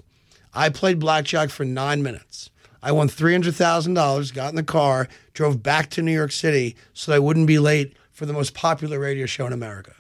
I 0.54 0.70
played 0.70 1.00
blackjack 1.00 1.50
for 1.50 1.66
nine 1.66 2.04
minutes. 2.04 2.50
I 2.82 2.92
won 2.92 3.10
$300,000, 3.10 4.34
got 4.34 4.50
in 4.50 4.56
the 4.56 4.64
car, 4.64 5.08
drove 5.34 5.64
back 5.64 5.90
to 5.92 6.02
New 6.02 6.12
York 6.12 6.32
City 6.32 6.76
so 6.94 7.12
that 7.12 7.16
I 7.16 7.20
wouldn't 7.20 7.48
be 7.48 7.60
late 7.60 7.98
for 8.12 8.26
the 8.26 8.34
most 8.34 8.54
popular 8.54 9.00
radio 9.00 9.26
show 9.26 9.46
in 9.46 9.54
America. 9.54 9.94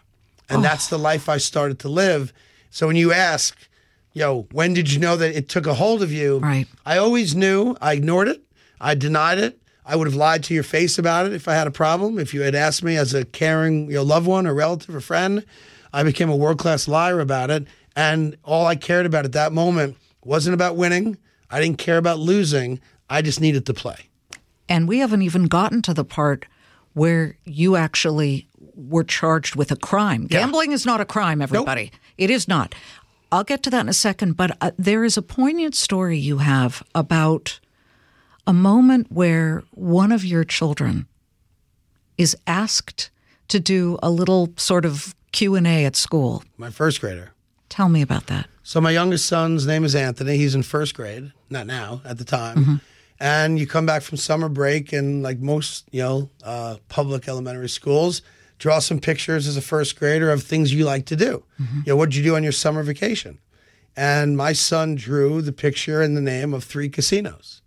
And 0.49 0.63
that's 0.63 0.91
oh. 0.91 0.97
the 0.97 1.01
life 1.01 1.27
I 1.27 1.37
started 1.37 1.79
to 1.79 1.89
live. 1.89 2.31
So 2.69 2.87
when 2.87 2.95
you 2.95 3.11
ask, 3.11 3.57
yo, 4.13 4.47
when 4.51 4.73
did 4.73 4.91
you 4.91 4.99
know 4.99 5.15
that 5.15 5.35
it 5.35 5.49
took 5.49 5.67
a 5.67 5.73
hold 5.73 6.01
of 6.01 6.11
you? 6.11 6.39
Right. 6.39 6.67
I 6.85 6.97
always 6.97 7.35
knew. 7.35 7.75
I 7.81 7.93
ignored 7.93 8.27
it. 8.27 8.43
I 8.79 8.95
denied 8.95 9.39
it. 9.39 9.59
I 9.85 9.95
would 9.95 10.07
have 10.07 10.15
lied 10.15 10.43
to 10.45 10.53
your 10.53 10.63
face 10.63 10.97
about 10.97 11.25
it 11.25 11.33
if 11.33 11.47
I 11.47 11.53
had 11.53 11.65
a 11.65 11.71
problem. 11.71 12.19
If 12.19 12.33
you 12.33 12.41
had 12.41 12.55
asked 12.55 12.83
me 12.83 12.97
as 12.97 13.13
a 13.13 13.23
caring 13.23 13.87
you 13.87 13.95
know, 13.95 14.03
loved 14.03 14.27
one 14.27 14.45
or 14.45 14.53
relative 14.53 14.93
or 14.93 14.99
friend, 14.99 15.45
I 15.93 16.03
became 16.03 16.29
a 16.29 16.35
world 16.35 16.59
class 16.59 16.87
liar 16.87 17.21
about 17.21 17.49
it. 17.49 17.67
And 17.95 18.37
all 18.43 18.67
I 18.67 18.75
cared 18.75 19.05
about 19.05 19.25
at 19.25 19.31
that 19.31 19.53
moment 19.53 19.95
wasn't 20.23 20.53
about 20.53 20.75
winning. 20.75 21.17
I 21.49 21.61
didn't 21.61 21.77
care 21.77 21.97
about 21.97 22.19
losing. 22.19 22.81
I 23.09 23.21
just 23.21 23.39
needed 23.39 23.65
to 23.67 23.73
play. 23.73 24.09
And 24.67 24.87
we 24.87 24.99
haven't 24.99 25.21
even 25.21 25.45
gotten 25.45 25.81
to 25.83 25.93
the 25.93 26.03
part 26.03 26.45
where 26.93 27.37
you 27.45 27.75
actually 27.77 28.47
were 28.75 29.03
charged 29.03 29.55
with 29.55 29.71
a 29.71 29.77
crime. 29.77 30.23
Yeah. 30.23 30.39
Gambling 30.39 30.73
is 30.73 30.85
not 30.85 30.99
a 30.99 31.05
crime, 31.05 31.41
everybody. 31.41 31.91
It 32.17 32.29
is 32.29 32.47
not. 32.47 32.73
I'll 33.31 33.43
get 33.43 33.63
to 33.63 33.69
that 33.69 33.81
in 33.81 33.89
a 33.89 33.93
second, 33.93 34.37
but 34.37 34.55
uh, 34.61 34.71
there 34.77 35.03
is 35.03 35.17
a 35.17 35.21
poignant 35.21 35.75
story 35.75 36.17
you 36.17 36.37
have 36.39 36.81
about 36.95 37.59
a 38.45 38.53
moment 38.53 39.11
where 39.11 39.63
one 39.71 40.11
of 40.11 40.23
your 40.23 40.43
children 40.45 41.07
is 42.17 42.35
asked 42.47 43.09
to 43.49 43.59
do 43.59 43.97
a 44.01 44.09
little 44.09 44.53
sort 44.55 44.85
of 44.85 45.13
Q&A 45.33 45.85
at 45.85 45.95
school. 45.95 46.43
My 46.57 46.69
first 46.69 47.01
grader. 47.01 47.31
Tell 47.69 47.89
me 47.89 48.01
about 48.01 48.27
that. 48.27 48.47
So 48.63 48.79
my 48.81 48.91
youngest 48.91 49.25
son's 49.27 49.67
name 49.67 49.83
is 49.83 49.93
Anthony. 49.95 50.37
He's 50.37 50.55
in 50.55 50.63
first 50.63 50.95
grade, 50.95 51.31
not 51.49 51.67
now, 51.67 52.01
at 52.05 52.17
the 52.17 52.25
time. 52.25 52.81
And 53.19 53.57
you 53.59 53.65
come 53.67 53.85
back 53.85 54.03
from 54.03 54.17
summer 54.17 54.47
break, 54.47 54.93
and 54.93 55.23
like 55.23 55.39
most, 55.39 55.87
you 55.91 56.01
know, 56.01 56.29
uh, 56.43 56.77
public 56.87 57.27
elementary 57.27 57.69
schools, 57.69 58.21
draw 58.57 58.79
some 58.79 58.99
pictures 58.99 59.47
as 59.47 59.57
a 59.57 59.61
first 59.61 59.97
grader 59.97 60.31
of 60.31 60.43
things 60.43 60.73
you 60.73 60.85
like 60.85 61.05
to 61.05 61.15
do. 61.15 61.43
Mm-hmm. 61.61 61.79
You 61.85 61.93
know, 61.93 61.95
what 61.95 62.09
did 62.09 62.17
you 62.17 62.23
do 62.23 62.35
on 62.35 62.43
your 62.43 62.51
summer 62.51 62.83
vacation? 62.83 63.39
And 63.95 64.37
my 64.37 64.53
son 64.53 64.95
drew 64.95 65.41
the 65.41 65.51
picture 65.51 66.01
and 66.01 66.15
the 66.15 66.21
name 66.21 66.53
of 66.53 66.63
three 66.63 66.89
casinos 66.89 67.61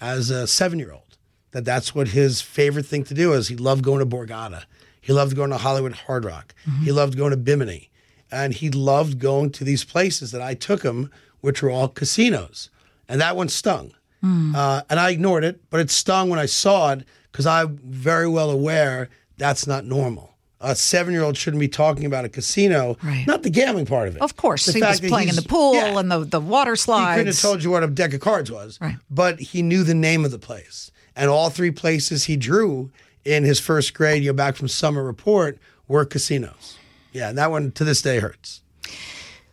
as 0.00 0.30
a 0.30 0.46
seven-year-old. 0.46 1.18
That 1.52 1.64
that's 1.64 1.94
what 1.94 2.08
his 2.08 2.40
favorite 2.40 2.86
thing 2.86 3.04
to 3.04 3.14
do 3.14 3.32
is. 3.34 3.48
He 3.48 3.56
loved 3.56 3.84
going 3.84 3.98
to 3.98 4.06
Borgata. 4.06 4.64
He 5.00 5.12
loved 5.12 5.36
going 5.36 5.50
to 5.50 5.58
Hollywood 5.58 5.92
Hard 5.92 6.24
Rock. 6.24 6.54
Mm-hmm. 6.66 6.84
He 6.84 6.92
loved 6.92 7.16
going 7.16 7.30
to 7.32 7.36
Bimini, 7.36 7.90
and 8.30 8.54
he 8.54 8.70
loved 8.70 9.18
going 9.18 9.50
to 9.50 9.64
these 9.64 9.84
places 9.84 10.30
that 10.32 10.40
I 10.40 10.54
took 10.54 10.82
him, 10.82 11.10
which 11.40 11.62
were 11.62 11.70
all 11.70 11.88
casinos. 11.88 12.70
And 13.08 13.20
that 13.20 13.36
one 13.36 13.48
stung, 13.48 13.92
hmm. 14.22 14.54
uh, 14.54 14.82
and 14.88 14.98
I 14.98 15.10
ignored 15.10 15.44
it, 15.44 15.60
but 15.68 15.80
it 15.80 15.90
stung 15.90 16.30
when 16.30 16.38
I 16.38 16.46
saw 16.46 16.92
it 16.92 17.04
because 17.30 17.46
I'm 17.46 17.78
very 17.84 18.28
well 18.28 18.50
aware 18.50 19.10
that's 19.42 19.66
not 19.66 19.84
normal. 19.84 20.30
A 20.60 20.76
seven-year-old 20.76 21.36
shouldn't 21.36 21.58
be 21.60 21.66
talking 21.66 22.04
about 22.06 22.24
a 22.24 22.28
casino, 22.28 22.96
Right. 23.02 23.26
not 23.26 23.42
the 23.42 23.50
gambling 23.50 23.84
part 23.86 24.06
of 24.06 24.14
it. 24.14 24.22
Of 24.22 24.36
course, 24.36 24.64
The 24.66 24.72
he 24.74 24.80
was 24.80 25.00
playing 25.00 25.28
in 25.28 25.34
the 25.34 25.42
pool 25.42 25.74
yeah. 25.74 25.98
and 25.98 26.08
the, 26.08 26.20
the 26.20 26.40
water 26.40 26.76
slides. 26.76 27.16
He 27.16 27.20
couldn't 27.20 27.32
have 27.34 27.42
told 27.42 27.64
you 27.64 27.70
what 27.72 27.82
a 27.82 27.88
deck 27.88 28.14
of 28.14 28.20
cards 28.20 28.52
was. 28.52 28.78
Right. 28.80 28.94
But 29.10 29.40
he 29.40 29.60
knew 29.60 29.82
the 29.82 29.94
name 29.94 30.24
of 30.24 30.30
the 30.30 30.38
place. 30.38 30.92
And 31.16 31.28
all 31.28 31.50
three 31.50 31.72
places 31.72 32.24
he 32.24 32.36
drew 32.36 32.92
in 33.24 33.42
his 33.42 33.58
first 33.58 33.92
grade, 33.92 34.22
you 34.22 34.30
know, 34.30 34.36
back 34.36 34.54
from 34.54 34.68
summer 34.68 35.02
report, 35.02 35.58
were 35.88 36.04
casinos. 36.04 36.78
Yeah, 37.12 37.28
and 37.30 37.36
that 37.38 37.50
one 37.50 37.72
to 37.72 37.84
this 37.84 38.00
day 38.00 38.20
hurts. 38.20 38.60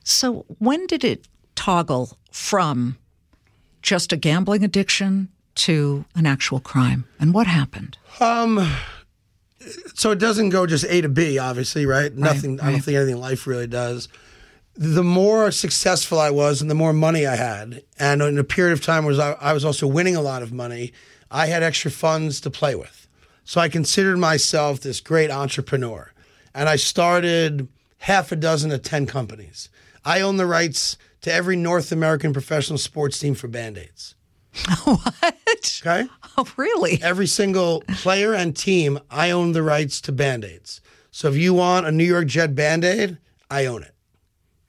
So, 0.04 0.45
when 0.60 0.86
did 0.88 1.04
it 1.04 1.28
toggle 1.56 2.17
from 2.32 2.97
just 3.82 4.13
a 4.13 4.17
gambling 4.17 4.63
addiction 4.63 5.30
to 5.56 6.06
an 6.15 6.25
actual 6.28 6.60
crime? 6.60 7.06
And 7.19 7.34
what 7.34 7.47
happened? 7.47 7.97
Um, 8.19 8.71
So 9.93 10.12
it 10.12 10.19
doesn't 10.19 10.50
go 10.50 10.65
just 10.65 10.86
A 10.86 11.02
to 11.02 11.10
B, 11.10 11.38
obviously, 11.38 11.86
right? 11.86 12.13
Nothing, 12.15 12.60
I 12.62 12.72
don't 12.72 12.82
think 12.82 12.95
anything 12.95 13.15
in 13.15 13.22
life 13.22 13.45
really 13.45 13.67
does. 13.67 14.08
The 14.76 15.04
more 15.04 15.52
successful 15.52 16.19
I 16.19 16.30
was 16.30 16.62
and 16.62 16.72
the 16.72 16.76
more 16.76 16.93
money 16.93 17.28
I 17.28 17.36
had, 17.36 17.84
and 17.98 18.22
in 18.22 18.38
a 18.38 18.43
period 18.45 18.74
of 18.74 18.82
time 18.82 19.04
was 19.04 19.19
I, 19.19 19.34
I 19.34 19.54
was 19.54 19.65
also 19.65 19.86
winning 19.86 20.15
a 20.15 20.22
lot 20.22 20.41
of 20.41 20.54
money, 20.54 20.93
I 21.30 21.48
had 21.48 21.63
extra 21.63 21.91
funds 21.91 22.39
to 22.41 22.50
play 22.50 22.76
with. 22.76 23.08
So 23.43 23.60
I 23.60 23.67
considered 23.67 24.17
myself 24.17 24.80
this 24.80 25.02
great 25.02 25.32
entrepreneur. 25.32 26.13
And 26.54 26.69
I 26.69 26.78
started 26.78 27.67
half 27.98 28.32
a 28.32 28.36
dozen 28.36 28.72
of 28.72 28.82
10 28.82 29.06
companies. 29.06 29.69
I 30.06 30.22
own 30.22 30.38
the 30.38 30.45
rights 30.45 30.98
to 31.22 31.34
every 31.34 31.56
North 31.56 31.91
American 31.91 32.32
professional 32.32 32.78
sports 32.78 33.19
team 33.19 33.36
for 33.36 33.48
Band 33.48 33.78
Aids. 33.78 34.15
What? 34.86 35.82
Okay? 35.82 36.08
Oh, 36.38 36.48
really? 36.58 37.00
every 37.02 37.28
single 37.28 37.82
player 37.98 38.34
and 38.34 38.56
team, 38.56 39.00
I 39.10 39.32
own 39.32 39.52
the 39.52 39.63
rights 39.63 40.00
to 40.02 40.12
band 40.12 40.45
aids. 40.45 40.82
So 41.12 41.28
if 41.28 41.36
you 41.36 41.54
want 41.54 41.86
a 41.86 41.91
New 41.91 42.04
York 42.04 42.28
Jet 42.28 42.56
band 42.56 42.86
aid, 42.86 43.17
I 43.50 43.65
own 43.65 43.84
it. 43.84 43.93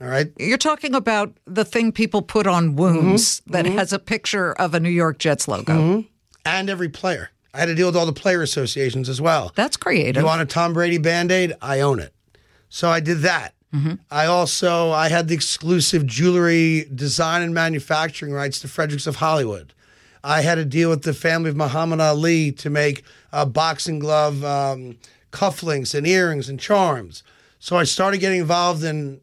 All 0.01 0.09
right. 0.09 0.33
You're 0.39 0.59
talking 0.59 0.95
about 0.95 1.37
the 1.45 1.65
thing 1.65 1.93
people 1.93 2.23
put 2.23 2.47
on 2.47 2.77
wounds 2.77 3.41
Mm-hmm. 3.41 3.53
that 3.53 3.65
mm-hmm. 3.67 3.79
has 3.79 3.93
a 3.93 3.99
picture 3.99 4.53
of 4.53 4.75
a 4.75 4.81
New 4.81 4.91
York 4.91 5.19
Jets 5.19 5.47
logo. 5.47 5.75
Mm-hmm. 5.75 6.01
And 6.45 6.71
every 6.71 6.89
player. 6.89 7.31
I 7.53 7.59
had 7.59 7.67
to 7.67 7.75
deal 7.75 7.87
with 7.87 7.97
all 7.97 8.07
the 8.07 8.13
player 8.13 8.43
associations 8.43 9.09
as 9.09 9.21
well. 9.21 9.53
That's 9.55 9.77
creative. 9.77 10.23
You 10.23 10.27
want 10.27 10.41
a 10.41 10.47
Tom 10.47 10.73
Brady 10.73 10.99
band 10.99 11.31
aid? 11.31 11.53
I 11.61 11.81
own 11.81 11.99
it. 11.99 12.15
So 12.69 12.89
I 12.89 13.01
did 13.01 13.19
that. 13.19 13.55
Mm-hmm. 13.75 13.95
I 14.11 14.27
also 14.27 14.91
I 14.91 15.09
had 15.09 15.29
the 15.29 15.35
exclusive 15.35 16.07
jewelry 16.07 16.89
design 16.95 17.43
and 17.43 17.55
manufacturing 17.55 18.33
rights 18.33 18.61
to 18.61 18.69
Fredericks 18.69 19.07
of 19.07 19.17
Hollywood. 19.17 19.73
I 20.23 20.43
had 20.43 20.57
to 20.57 20.65
deal 20.65 20.91
with 20.91 21.03
the 21.03 21.15
family 21.15 21.51
of 21.51 21.57
Muhammad 21.57 22.01
Ali 22.01 22.53
to 22.53 22.71
make 22.71 23.05
uh, 23.33 23.45
boxing 23.45 23.99
glove 23.99 24.45
um, 24.45 24.99
cufflinks 25.33 25.95
and 25.95 26.07
earrings 26.07 26.49
and 26.49 26.61
charms. 26.61 27.23
So 27.59 27.77
I 27.77 27.85
started 27.85 28.19
getting 28.19 28.41
involved 28.41 28.85
in 28.85 29.21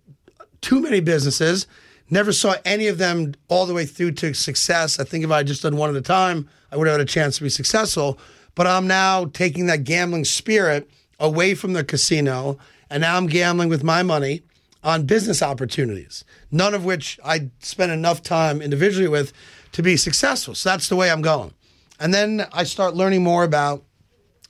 too 0.61 0.79
many 0.79 0.99
businesses. 0.99 1.67
Never 2.09 2.31
saw 2.31 2.55
any 2.65 2.87
of 2.87 2.97
them 2.97 3.33
all 3.47 3.65
the 3.65 3.73
way 3.73 3.85
through 3.85 4.11
to 4.13 4.33
success. 4.33 4.99
I 4.99 5.03
think 5.03 5.23
if 5.23 5.31
I 5.31 5.37
had 5.37 5.47
just 5.47 5.63
done 5.63 5.75
one 5.75 5.89
at 5.89 5.95
a 5.95 6.01
time, 6.01 6.49
I 6.71 6.77
would 6.77 6.87
have 6.87 6.99
had 6.99 7.07
a 7.07 7.09
chance 7.09 7.37
to 7.37 7.43
be 7.43 7.49
successful. 7.49 8.17
But 8.55 8.65
I'm 8.67 8.87
now 8.87 9.25
taking 9.25 9.67
that 9.67 9.83
gambling 9.83 10.25
spirit 10.25 10.89
away 11.19 11.53
from 11.53 11.73
the 11.73 11.83
casino, 11.83 12.57
and 12.89 13.01
now 13.01 13.17
I'm 13.17 13.27
gambling 13.27 13.69
with 13.69 13.83
my 13.83 14.03
money 14.03 14.41
on 14.83 15.05
business 15.05 15.41
opportunities, 15.41 16.23
none 16.51 16.73
of 16.73 16.85
which 16.85 17.19
I 17.23 17.49
spent 17.59 17.91
enough 17.91 18.21
time 18.21 18.61
individually 18.61 19.07
with 19.07 19.33
to 19.77 19.83
be 19.83 19.95
successful. 19.95 20.55
So 20.55 20.69
that's 20.69 20.89
the 20.89 20.95
way 20.95 21.11
I'm 21.11 21.21
going. 21.21 21.53
And 21.99 22.11
then 22.11 22.47
I 22.51 22.63
start 22.63 22.95
learning 22.95 23.23
more 23.23 23.43
about 23.43 23.83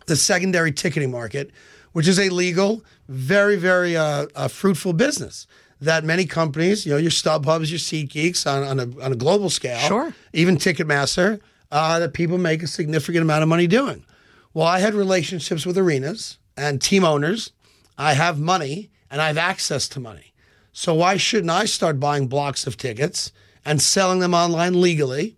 the 0.05 0.15
secondary 0.15 0.71
ticketing 0.71 1.11
market, 1.11 1.51
which 1.91 2.07
is 2.07 2.17
a 2.17 2.29
legal, 2.29 2.81
very, 3.09 3.57
very 3.57 3.97
uh, 3.97 4.27
uh, 4.35 4.47
fruitful 4.47 4.93
business 4.93 5.45
that 5.81 6.05
many 6.05 6.25
companies, 6.25 6.85
you 6.85 6.93
know, 6.93 6.97
your 6.97 7.11
StubHubs, 7.11 7.69
your 7.69 7.77
SeatGeeks 7.77 8.49
on, 8.49 8.63
on, 8.63 8.79
a, 8.79 9.03
on 9.03 9.11
a 9.11 9.17
global 9.17 9.49
scale, 9.49 9.79
Sure. 9.79 10.13
even 10.31 10.55
Ticketmaster, 10.55 11.41
uh, 11.73 11.99
that 11.99 12.13
people 12.13 12.37
make 12.37 12.63
a 12.63 12.67
significant 12.67 13.21
amount 13.21 13.43
of 13.43 13.49
money 13.49 13.67
doing. 13.67 14.05
Well, 14.53 14.65
I 14.65 14.79
had 14.79 14.93
relationships 14.93 15.65
with 15.65 15.77
arenas 15.77 16.37
and 16.55 16.81
team 16.81 17.03
owners. 17.03 17.51
I 17.97 18.13
have 18.13 18.39
money 18.39 18.91
and 19.11 19.21
I 19.21 19.27
have 19.27 19.37
access 19.37 19.89
to 19.89 19.99
money. 19.99 20.31
So 20.71 20.93
why 20.93 21.17
shouldn't 21.17 21.51
I 21.51 21.65
start 21.65 21.99
buying 21.99 22.27
blocks 22.27 22.65
of 22.65 22.77
tickets 22.77 23.33
and 23.67 23.81
selling 23.81 24.19
them 24.19 24.33
online 24.33 24.79
legally 24.81 25.35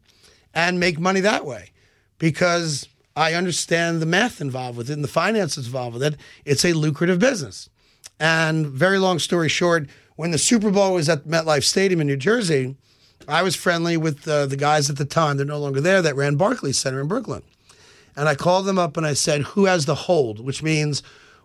and 0.54 0.80
make 0.80 1.00
money 1.00 1.20
that 1.20 1.46
way? 1.46 1.72
Because 2.20 2.88
I 3.16 3.34
understand 3.34 4.02
the 4.02 4.06
math 4.06 4.40
involved 4.40 4.78
with 4.78 4.90
it 4.90 4.94
and 4.94 5.04
the 5.04 5.10
finances 5.10 5.66
involved 5.66 5.96
with 5.96 6.04
it. 6.04 6.16
It's 6.46 6.64
a 6.64 6.74
lucrative 6.74 7.20
business. 7.20 7.70
And 8.20 8.68
very 8.68 9.00
long 9.00 9.20
story 9.20 9.50
short, 9.50 9.88
when 10.16 10.32
the 10.32 10.38
Super 10.38 10.70
Bowl 10.70 10.94
was 10.94 11.10
at 11.10 11.26
MetLife 11.26 11.64
Stadium 11.64 12.02
in 12.02 12.08
New 12.08 12.18
Jersey, 12.18 12.76
I 13.28 13.42
was 13.42 13.56
friendly 13.56 13.98
with 13.98 14.28
uh, 14.28 14.46
the 14.46 14.58
guys 14.58 14.90
at 14.90 14.98
the 14.98 15.06
time, 15.06 15.38
they're 15.38 15.46
no 15.46 15.60
longer 15.60 15.82
there, 15.82 16.02
that 16.02 16.16
ran 16.16 16.36
Barclays 16.36 16.78
Center 16.78 17.02
in 17.02 17.08
Brooklyn. 17.08 17.44
And 18.16 18.28
I 18.28 18.36
called 18.36 18.66
them 18.66 18.78
up 18.78 18.98
and 18.98 19.06
I 19.06 19.14
said, 19.14 19.42
Who 19.42 19.66
has 19.66 19.86
the 19.86 19.96
hold? 19.96 20.40
Which 20.40 20.62
means 20.62 21.02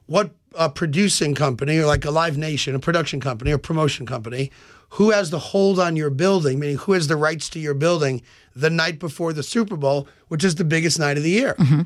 what 0.06 0.32
a 0.56 0.68
producing 0.68 1.34
company 1.34 1.78
or 1.78 1.86
like 1.86 2.04
a 2.04 2.10
Live 2.10 2.36
Nation, 2.36 2.74
a 2.74 2.78
production 2.78 3.20
company 3.20 3.52
or 3.52 3.58
promotion 3.58 4.06
company, 4.06 4.50
who 4.94 5.10
has 5.10 5.30
the 5.30 5.38
hold 5.38 5.80
on 5.80 5.96
your 5.96 6.10
building, 6.10 6.60
meaning 6.60 6.76
who 6.76 6.92
has 6.92 7.08
the 7.08 7.16
rights 7.16 7.48
to 7.50 7.58
your 7.58 7.74
building 7.74 8.22
the 8.54 8.70
night 8.70 9.00
before 9.00 9.32
the 9.32 9.42
Super 9.42 9.76
Bowl, 9.76 10.06
which 10.28 10.44
is 10.44 10.54
the 10.54 10.64
biggest 10.64 11.00
night 11.00 11.16
of 11.16 11.24
the 11.24 11.30
year. 11.30 11.54
Mm-hmm. 11.54 11.82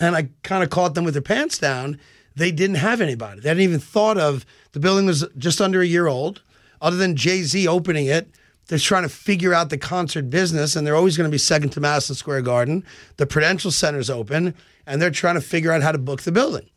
And 0.00 0.16
I 0.16 0.30
kind 0.42 0.64
of 0.64 0.70
caught 0.70 0.94
them 0.94 1.04
with 1.04 1.12
their 1.12 1.22
pants 1.22 1.58
down. 1.58 2.00
They 2.34 2.50
didn't 2.50 2.76
have 2.76 3.02
anybody. 3.02 3.40
They 3.40 3.50
hadn't 3.50 3.62
even 3.62 3.78
thought 3.78 4.16
of 4.16 4.46
the 4.72 4.80
building 4.80 5.04
was 5.04 5.26
just 5.36 5.60
under 5.60 5.82
a 5.82 5.86
year 5.86 6.06
old. 6.06 6.40
Other 6.80 6.96
than 6.96 7.14
Jay 7.14 7.42
Z 7.42 7.68
opening 7.68 8.06
it, 8.06 8.30
they're 8.68 8.78
trying 8.78 9.02
to 9.02 9.10
figure 9.10 9.52
out 9.52 9.68
the 9.68 9.76
concert 9.76 10.30
business, 10.30 10.76
and 10.76 10.86
they're 10.86 10.96
always 10.96 11.18
going 11.18 11.28
to 11.28 11.34
be 11.34 11.38
second 11.38 11.70
to 11.70 11.80
Madison 11.80 12.14
Square 12.14 12.42
Garden. 12.42 12.86
The 13.18 13.26
Prudential 13.26 13.70
Center's 13.70 14.08
open, 14.08 14.54
and 14.86 15.02
they're 15.02 15.10
trying 15.10 15.34
to 15.34 15.42
figure 15.42 15.72
out 15.72 15.82
how 15.82 15.92
to 15.92 15.98
book 15.98 16.22
the 16.22 16.32
building. 16.32 16.70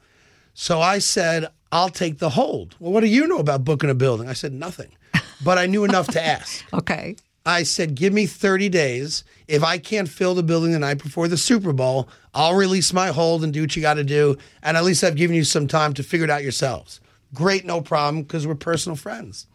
So 0.53 0.81
I 0.81 0.99
said, 0.99 1.47
I'll 1.71 1.87
take 1.87 2.19
the 2.19 2.31
hold. 2.31 2.75
Well, 2.79 2.91
what 2.91 2.99
do 2.99 3.07
you 3.07 3.27
know 3.27 3.37
about 3.37 3.63
booking 3.63 3.89
a 3.89 3.95
building? 3.95 4.27
I 4.27 4.33
said, 4.33 4.51
nothing. 4.51 4.97
But 5.43 5.57
I 5.57 5.65
knew 5.65 5.83
enough 5.83 6.07
to 6.09 6.25
ask. 6.25 6.63
Okay. 6.73 7.15
I 7.45 7.63
said, 7.63 7.95
give 7.95 8.13
me 8.13 8.25
30 8.25 8.69
days. 8.69 9.25
If 9.49 9.63
I 9.63 9.77
can't 9.77 10.07
fill 10.07 10.33
the 10.33 10.43
building 10.43 10.71
the 10.71 10.79
night 10.79 11.03
before 11.03 11.27
the 11.27 11.35
Super 11.35 11.73
Bowl, 11.73 12.07
I'll 12.33 12.55
release 12.55 12.93
my 12.93 13.09
hold 13.09 13.43
and 13.43 13.51
do 13.51 13.61
what 13.61 13.75
you 13.75 13.81
got 13.81 13.95
to 13.95 14.03
do. 14.03 14.37
And 14.61 14.77
at 14.77 14.85
least 14.85 15.03
I've 15.03 15.17
given 15.17 15.35
you 15.35 15.43
some 15.43 15.67
time 15.67 15.93
to 15.95 16.03
figure 16.03 16.23
it 16.23 16.29
out 16.29 16.41
yourselves. 16.41 17.01
Great, 17.33 17.65
no 17.65 17.81
problem, 17.81 18.23
because 18.23 18.47
we're 18.47 18.55
personal 18.55 18.95
friends. 18.95 19.47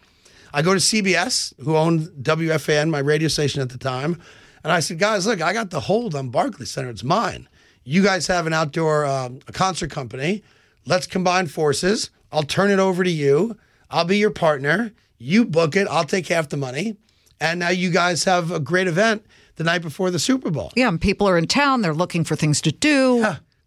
I 0.53 0.61
go 0.61 0.75
to 0.75 0.81
CBS, 0.81 1.55
who 1.63 1.77
owned 1.77 2.09
WFAN, 2.23 2.91
my 2.91 2.99
radio 2.99 3.29
station 3.29 3.63
at 3.63 3.71
the 3.71 3.79
time, 3.79 4.21
and 4.63 4.73
I 4.73 4.81
said, 4.81 4.99
guys, 4.99 5.27
look, 5.27 5.41
I 5.41 5.53
got 5.53 5.71
the 5.71 5.81
hold 5.81 6.15
on 6.15 6.31
Barclays 6.31 6.71
Center. 6.71 6.91
It's 6.91 7.05
mine. 7.05 7.49
You 7.85 8.03
guys 8.03 8.27
have 8.27 8.47
an 8.47 8.53
outdoor 8.53 9.07
um, 9.07 9.41
a 9.47 9.53
concert 9.53 9.91
company. 9.91 10.43
Let's 10.85 11.07
combine 11.07 11.47
forces. 11.47 12.11
I'll 12.33 12.43
turn 12.43 12.71
it 12.71 12.79
over 12.79 13.03
to 13.05 13.11
you. 13.11 13.57
I'll 13.91 14.05
be 14.05 14.19
your 14.19 14.31
partner. 14.31 14.93
You 15.19 15.45
book 15.45 15.77
it. 15.77 15.87
I'll 15.89 16.05
take 16.05 16.29
half 16.29 16.49
the 16.49 16.57
money. 16.57 16.97
And 17.41 17.61
now 17.61 17.69
you 17.69 17.91
guys 17.91 18.25
have 18.25 18.51
a 18.51 18.61
great 18.61 18.87
event 18.89 19.25
the 19.57 19.65
night 19.65 19.83
before 19.83 20.11
the 20.11 20.19
Super 20.19 20.51
Bowl. 20.51 20.73
Yeah, 20.75 20.89
and 20.89 21.01
people 21.01 21.29
are 21.29 21.39
in 21.39 21.47
town. 21.47 21.83
They're 21.83 21.95
looking 21.95 22.25
for 22.25 22.37
things 22.37 22.61
to 22.63 22.73
do. 22.73 23.25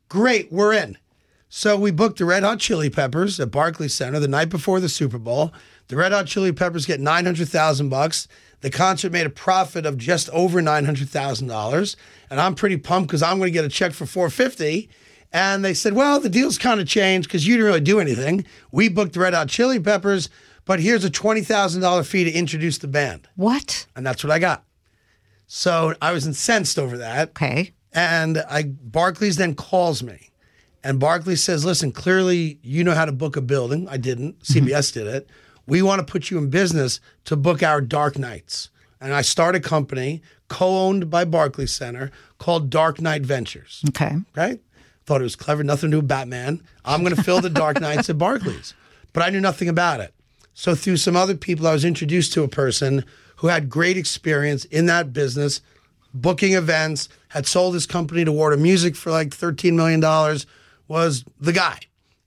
Great, 0.10 0.52
we're 0.52 0.74
in. 0.74 0.98
So 1.54 1.78
we 1.78 1.92
booked 1.92 2.18
the 2.18 2.26
Red 2.26 2.44
Hot 2.44 2.60
Chili 2.60 2.90
Peppers 2.90 3.40
at 3.40 3.52
Barclays 3.52 3.94
Center 3.94 4.20
the 4.20 4.28
night 4.28 4.50
before 4.50 4.80
the 4.80 4.88
Super 4.90 5.18
Bowl. 5.18 5.54
The 5.90 5.98
Red 5.98 6.14
Hot 6.14 6.26
Chili 6.28 6.54
Peppers 6.54 6.86
get 6.86 7.02
nine 7.02 7.26
hundred 7.26 7.50
thousand 7.50 7.90
bucks. 7.90 8.28
The 8.62 8.70
concert 8.70 9.12
made 9.12 9.26
a 9.26 9.30
profit 9.30 9.86
of 9.86 9.98
just 9.98 10.30
over 10.30 10.62
nine 10.62 10.86
hundred 10.86 11.10
thousand 11.10 11.48
dollars, 11.48 11.98
and 12.30 12.40
I'm 12.40 12.56
pretty 12.56 12.78
pumped 12.78 13.10
because 13.10 13.22
I'm 13.22 13.38
going 13.38 13.50
to 13.50 13.54
get 13.54 13.66
a 13.66 13.70
check 13.70 13.92
for 13.92 14.06
four 14.06 14.30
fifty. 14.30 14.90
And 15.34 15.64
they 15.64 15.74
said, 15.74 15.94
"Well, 15.94 16.22
the 16.22 16.30
deal's 16.30 16.58
kind 16.58 16.80
of 16.80 16.88
changed 16.88 17.28
because 17.28 17.46
you 17.46 17.56
didn't 17.56 17.68
really 17.68 17.82
do 17.82 18.00
anything. 18.00 18.46
We 18.72 18.88
booked 18.88 19.14
the 19.14 19.20
Red 19.20 19.34
Hot 19.34 19.50
Chili 19.50 19.80
Peppers, 19.80 20.30
but 20.72 20.80
here's 20.80 21.04
a 21.04 21.10
twenty 21.10 21.42
thousand 21.42 21.82
dollar 21.82 22.02
fee 22.02 22.24
to 22.24 22.32
introduce 22.32 22.78
the 22.78 22.88
band." 22.88 23.28
What? 23.36 23.88
And 23.94 24.06
that's 24.06 24.24
what 24.24 24.32
I 24.32 24.40
got. 24.40 24.64
So 25.46 25.94
I 26.02 26.14
was 26.14 26.26
incensed 26.26 26.80
over 26.80 26.98
that. 26.98 27.32
Okay. 27.32 27.74
And 27.92 28.38
I 28.50 28.64
Barclays 28.64 29.36
then 29.36 29.54
calls 29.54 30.02
me. 30.02 30.30
And 30.82 30.98
Barclays 30.98 31.44
says, 31.44 31.66
listen, 31.66 31.92
clearly 31.92 32.58
you 32.64 32.86
know 32.86 32.94
how 32.94 33.04
to 33.04 33.12
book 33.12 33.36
a 33.36 33.42
building. 33.42 33.86
I 33.90 33.98
didn't. 33.98 34.40
Mm-hmm. 34.40 34.66
CBS 34.66 34.94
did 34.94 35.08
it. 35.08 35.30
We 35.68 35.82
want 35.82 36.00
to 36.00 36.10
put 36.10 36.32
you 36.32 36.38
in 36.38 36.50
business 36.50 37.02
to 37.26 37.36
book 37.36 37.62
our 37.62 37.82
dark 37.82 38.18
nights. 38.18 38.70
And 39.02 39.14
I 39.14 39.24
start 39.24 39.56
a 39.56 39.60
company 39.60 40.22
co-owned 40.48 41.10
by 41.10 41.26
Barclays 41.26 41.74
Center 41.74 42.12
called 42.38 42.70
Dark 42.70 43.02
Knight 43.02 43.24
Ventures. 43.24 43.84
Okay. 43.90 44.16
Right? 44.38 44.62
Thought 45.06 45.20
it 45.20 45.26
was 45.26 45.36
clever, 45.36 45.66
nothing 45.66 45.92
to 45.92 45.98
do 45.98 46.00
with 46.00 46.08
Batman. 46.08 46.64
I'm 46.86 47.04
going 47.04 47.14
to 47.14 47.24
fill 47.24 47.42
the 47.42 47.50
dark 47.50 47.82
nights 47.82 48.10
at 48.10 48.18
Barclays. 48.18 48.74
But 49.12 49.24
I 49.24 49.32
knew 49.32 49.42
nothing 49.42 49.68
about 49.68 50.00
it. 50.00 50.14
So 50.54 50.76
through 50.76 50.98
some 50.98 51.16
other 51.16 51.36
people, 51.36 51.68
I 51.68 51.74
was 51.74 51.86
introduced 51.86 52.34
to 52.34 52.44
a 52.44 52.48
person 52.48 53.06
who 53.38 53.48
had 53.48 53.70
great 53.70 53.98
experience 53.98 54.66
in 54.66 54.86
that 54.88 55.14
business, 55.14 55.62
booking 56.14 56.54
events, 56.54 57.10
had 57.30 57.48
sold 57.48 57.74
his 57.74 57.88
company 57.88 58.26
to 58.26 58.32
Warner 58.32 58.58
Music 58.58 58.96
for 58.96 59.12
like 59.12 59.30
$13 59.30 59.74
million, 59.74 60.02
was 60.88 61.24
the 61.40 61.54
guy. 61.54 61.80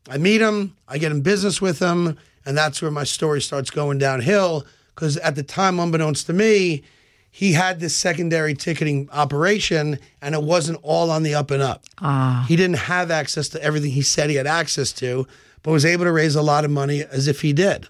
I 0.08 0.18
meet 0.18 0.40
him, 0.40 0.76
I 0.88 0.98
get 0.98 1.12
in 1.12 1.22
business 1.22 1.60
with 1.60 1.78
him, 1.78 2.18
and 2.44 2.56
that's 2.56 2.82
where 2.82 2.90
my 2.90 3.04
story 3.04 3.40
starts 3.40 3.70
going 3.70 3.98
downhill. 3.98 4.66
Because 4.94 5.16
at 5.18 5.34
the 5.34 5.42
time, 5.42 5.80
unbeknownst 5.80 6.26
to 6.26 6.32
me, 6.32 6.82
he 7.30 7.52
had 7.52 7.80
this 7.80 7.96
secondary 7.96 8.54
ticketing 8.54 9.08
operation 9.12 9.98
and 10.22 10.36
it 10.36 10.42
wasn't 10.42 10.78
all 10.82 11.10
on 11.10 11.24
the 11.24 11.34
up 11.34 11.50
and 11.50 11.60
up. 11.60 11.82
Ah. 11.98 12.44
He 12.46 12.54
didn't 12.54 12.76
have 12.76 13.10
access 13.10 13.48
to 13.48 13.62
everything 13.62 13.90
he 13.90 14.02
said 14.02 14.30
he 14.30 14.36
had 14.36 14.46
access 14.46 14.92
to, 14.92 15.26
but 15.64 15.72
was 15.72 15.84
able 15.84 16.04
to 16.04 16.12
raise 16.12 16.36
a 16.36 16.42
lot 16.42 16.64
of 16.64 16.70
money 16.70 17.02
as 17.02 17.26
if 17.26 17.40
he 17.40 17.52
did. 17.52 17.88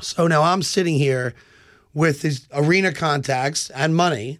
So 0.00 0.28
now 0.28 0.42
I'm 0.42 0.62
sitting 0.62 0.94
here 0.94 1.34
with 1.92 2.22
these 2.22 2.46
arena 2.52 2.92
contacts 2.92 3.68
and 3.70 3.96
money, 3.96 4.38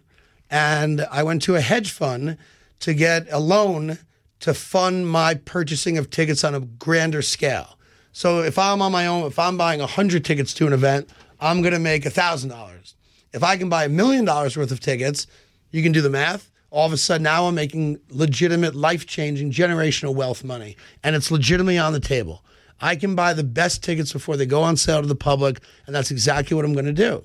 and 0.49 1.05
I 1.11 1.23
went 1.23 1.41
to 1.43 1.55
a 1.55 1.61
hedge 1.61 1.91
fund 1.91 2.37
to 2.79 2.93
get 2.93 3.27
a 3.29 3.39
loan 3.39 3.97
to 4.39 4.53
fund 4.53 5.09
my 5.09 5.35
purchasing 5.35 5.97
of 5.97 6.09
tickets 6.09 6.45
on 6.45 6.55
a 6.55 6.61
grander 6.61 7.21
scale. 7.21 7.77
So 8.13 8.41
if 8.41 8.57
I'm 8.57 8.81
on 8.81 8.93
my 8.93 9.05
own, 9.05 9.25
if 9.27 9.37
I'm 9.37 9.57
buying 9.57 9.81
100 9.81 10.23
tickets 10.23 10.53
to 10.55 10.67
an 10.67 10.71
event, 10.71 11.09
I'm 11.41 11.61
going 11.61 11.73
to 11.73 11.79
make 11.79 12.03
$1,000. 12.03 12.93
If 13.33 13.43
I 13.43 13.57
can 13.57 13.67
buy 13.67 13.83
a 13.83 13.89
million 13.89 14.23
dollars 14.23 14.55
worth 14.55 14.71
of 14.71 14.79
tickets, 14.79 15.27
you 15.71 15.83
can 15.83 15.91
do 15.91 16.01
the 16.01 16.09
math. 16.09 16.49
All 16.71 16.85
of 16.85 16.93
a 16.93 16.97
sudden, 16.97 17.23
now 17.23 17.47
I'm 17.47 17.55
making 17.55 17.99
legitimate, 18.09 18.75
life 18.75 19.05
changing, 19.05 19.51
generational 19.51 20.15
wealth 20.15 20.43
money, 20.43 20.77
and 21.03 21.15
it's 21.15 21.31
legitimately 21.31 21.77
on 21.77 21.93
the 21.93 21.99
table. 21.99 22.43
I 22.81 22.95
can 22.95 23.15
buy 23.15 23.33
the 23.33 23.43
best 23.43 23.83
tickets 23.83 24.13
before 24.13 24.37
they 24.37 24.45
go 24.45 24.61
on 24.61 24.77
sale 24.77 25.01
to 25.01 25.07
the 25.07 25.15
public, 25.15 25.59
and 25.85 25.95
that's 25.95 26.11
exactly 26.11 26.55
what 26.55 26.65
I'm 26.65 26.73
going 26.73 26.85
to 26.85 26.93
do. 26.93 27.23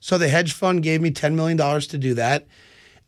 So 0.00 0.18
the 0.18 0.28
hedge 0.28 0.52
fund 0.52 0.82
gave 0.82 1.00
me 1.00 1.10
$10 1.10 1.34
million 1.34 1.56
to 1.56 1.98
do 1.98 2.14
that. 2.14 2.46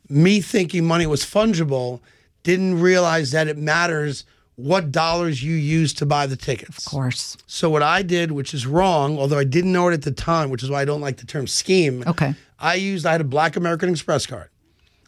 Me 0.09 0.40
thinking 0.40 0.85
money 0.85 1.07
was 1.07 1.25
fungible, 1.25 2.01
didn't 2.42 2.81
realize 2.81 3.33
that 3.33 3.49
it 3.49 3.59
matters 3.59 4.25
what 4.57 4.92
dollars 4.92 5.42
you 5.42 5.55
use 5.55 5.92
to 5.94 6.07
buy 6.07 6.27
the 6.27 6.37
tickets. 6.37 6.79
Of 6.79 6.85
course. 6.85 7.37
So 7.47 7.68
what 7.68 7.83
I 7.83 8.03
did, 8.03 8.31
which 8.31 8.55
is 8.55 8.66
wrong, 8.66 9.18
although 9.18 9.38
I 9.38 9.44
didn't 9.44 9.73
know 9.73 9.88
it 9.88 9.94
at 9.94 10.03
the 10.03 10.12
time, 10.12 10.51
which 10.51 10.62
is 10.62 10.70
why 10.70 10.83
I 10.83 10.85
don't 10.85 11.01
like 11.01 11.16
the 11.16 11.27
term 11.27 11.47
scheme. 11.47 12.05
Okay. 12.07 12.35
I 12.59 12.75
used 12.75 13.05
I 13.05 13.12
had 13.12 13.20
a 13.20 13.25
Black 13.25 13.57
American 13.57 13.88
Express 13.88 14.27
card. 14.27 14.49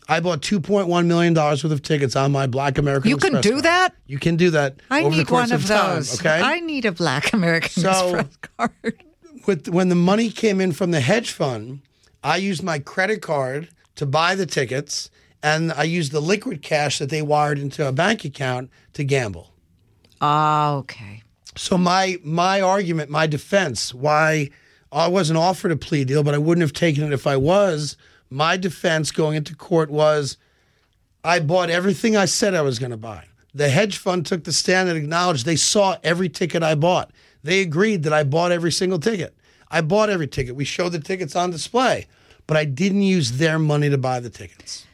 I 0.09 0.21
bought 0.21 0.41
two 0.43 0.61
point 0.61 0.89
one 0.89 1.09
million 1.09 1.35
dollars 1.35 1.65
worth 1.65 1.73
of 1.73 1.83
tickets 1.83 2.15
on 2.17 2.33
my 2.33 2.47
Black 2.47 2.79
American. 2.79 3.11
You 3.11 3.17
can 3.17 3.37
Express 3.37 3.43
do 3.43 3.51
card. 3.53 3.65
that? 3.65 3.95
You 4.07 4.19
can 4.19 4.37
do 4.37 4.51
that. 4.51 4.77
I 4.91 5.03
need 5.09 5.29
one 5.31 5.51
of 5.53 5.67
time, 5.67 5.97
those. 5.97 6.21
okay. 6.21 6.41
I 6.41 6.61
need 6.61 6.85
a 6.85 6.93
black 6.93 7.33
American 7.33 7.83
So- 7.83 8.15
Express 8.17 8.37
card. 8.57 9.03
with 9.47 9.69
when 9.69 9.89
the 9.89 9.95
money 9.97 10.31
came 10.31 10.61
in 10.61 10.73
from 10.73 10.91
the 10.93 11.01
hedge 11.01 11.31
fund, 11.33 11.81
I 12.23 12.37
used 12.37 12.63
my 12.63 12.79
credit 12.79 13.21
card 13.23 13.69
to 13.97 14.07
buy 14.07 14.35
the 14.35 14.47
tickets, 14.47 15.11
and 15.43 15.73
I 15.73 15.83
used 15.85 16.13
the 16.13 16.21
liquid 16.21 16.63
cash 16.63 16.99
that 16.99 17.09
they 17.11 17.23
wired 17.23 17.59
into 17.59 17.87
a 17.87 17.93
bank 17.93 18.25
account 18.25 18.71
to 18.93 19.03
gamble. 19.05 19.53
Ah, 20.21 20.75
okay. 20.75 21.23
So 21.57 21.77
my 21.77 22.19
my 22.23 22.61
argument, 22.61 23.11
my 23.11 23.27
defense, 23.27 23.93
why 23.93 24.51
I 24.93 25.09
wasn't 25.09 25.39
offered 25.39 25.73
a 25.73 25.77
plea 25.77 26.05
deal, 26.05 26.23
but 26.23 26.35
I 26.35 26.39
wouldn't 26.39 26.63
have 26.63 26.73
taken 26.73 27.03
it 27.05 27.13
if 27.13 27.27
I 27.27 27.37
was. 27.37 27.97
My 28.31 28.57
defense 28.57 29.11
going 29.11 29.37
into 29.37 29.55
court 29.55 29.91
was 29.91 30.37
I 31.25 31.41
bought 31.41 31.71
everything 31.71 32.17
I 32.17 32.25
said 32.25 32.55
I 32.55 32.63
was 32.63 32.79
going 32.79 32.91
to 32.91 32.97
buy. 32.97 33.25
The 33.55 33.69
hedge 33.69 33.99
fund 33.99 34.27
took 34.27 34.45
the 34.45 34.53
stand 34.53 34.89
and 34.89 34.99
acknowledged 34.99 35.47
they 35.47 35.57
saw 35.57 35.97
every 36.05 36.29
ticket 36.29 36.63
I 36.63 36.75
bought. 36.75 37.11
They 37.43 37.61
agreed 37.63 38.03
that 38.03 38.13
I 38.13 38.23
bought 38.23 38.53
every 38.53 38.73
single 38.73 38.99
ticket. 38.99 39.35
I 39.71 39.81
bought 39.81 40.11
every 40.11 40.29
ticket. 40.29 40.57
We 40.57 40.65
showed 40.65 40.93
the 40.93 40.99
tickets 40.99 41.35
on 41.35 41.51
display, 41.51 42.07
but 42.47 42.57
I 42.57 42.65
didn't 42.65 43.03
use 43.03 43.33
their 43.33 43.59
money 43.59 43.89
to 43.89 43.99
buy 43.99 44.21
the 44.21 44.31
tickets. 44.31 44.87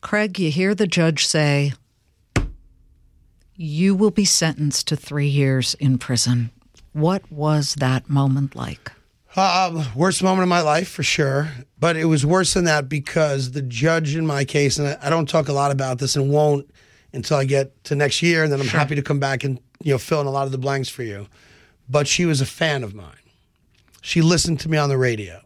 Craig, 0.00 0.38
you 0.38 0.50
hear 0.50 0.74
the 0.74 0.86
judge 0.86 1.26
say, 1.26 1.74
you 3.54 3.94
will 3.94 4.10
be 4.10 4.24
sentenced 4.24 4.88
to 4.88 4.96
three 4.96 5.28
years 5.28 5.74
in 5.74 5.96
prison. 5.96 6.50
What 6.92 7.30
was 7.30 7.76
that 7.76 8.10
moment 8.10 8.56
like? 8.56 8.90
Um, 9.34 9.86
worst 9.94 10.22
moment 10.22 10.42
of 10.42 10.48
my 10.48 10.60
life 10.60 10.88
for 10.88 11.02
sure, 11.02 11.50
but 11.78 11.96
it 11.96 12.04
was 12.04 12.26
worse 12.26 12.52
than 12.52 12.64
that 12.64 12.90
because 12.90 13.52
the 13.52 13.62
judge 13.62 14.14
in 14.14 14.26
my 14.26 14.44
case, 14.44 14.78
and 14.78 14.88
I, 14.88 14.98
I 15.06 15.10
don't 15.10 15.28
talk 15.28 15.48
a 15.48 15.54
lot 15.54 15.70
about 15.70 15.98
this 15.98 16.16
and 16.16 16.30
won't 16.30 16.70
until 17.14 17.38
I 17.38 17.44
get 17.44 17.82
to 17.84 17.94
next 17.94 18.22
year, 18.22 18.44
and 18.44 18.52
then 18.52 18.60
I'm 18.60 18.66
happy 18.66 18.94
to 18.94 19.02
come 19.02 19.20
back 19.20 19.42
and 19.42 19.58
you 19.82 19.92
know 19.92 19.98
fill 19.98 20.20
in 20.20 20.26
a 20.26 20.30
lot 20.30 20.44
of 20.44 20.52
the 20.52 20.58
blanks 20.58 20.90
for 20.90 21.02
you. 21.02 21.28
But 21.88 22.06
she 22.06 22.26
was 22.26 22.42
a 22.42 22.46
fan 22.46 22.84
of 22.84 22.94
mine. 22.94 23.16
She 24.02 24.20
listened 24.20 24.60
to 24.60 24.68
me 24.68 24.76
on 24.76 24.90
the 24.90 24.98
radio. 24.98 25.40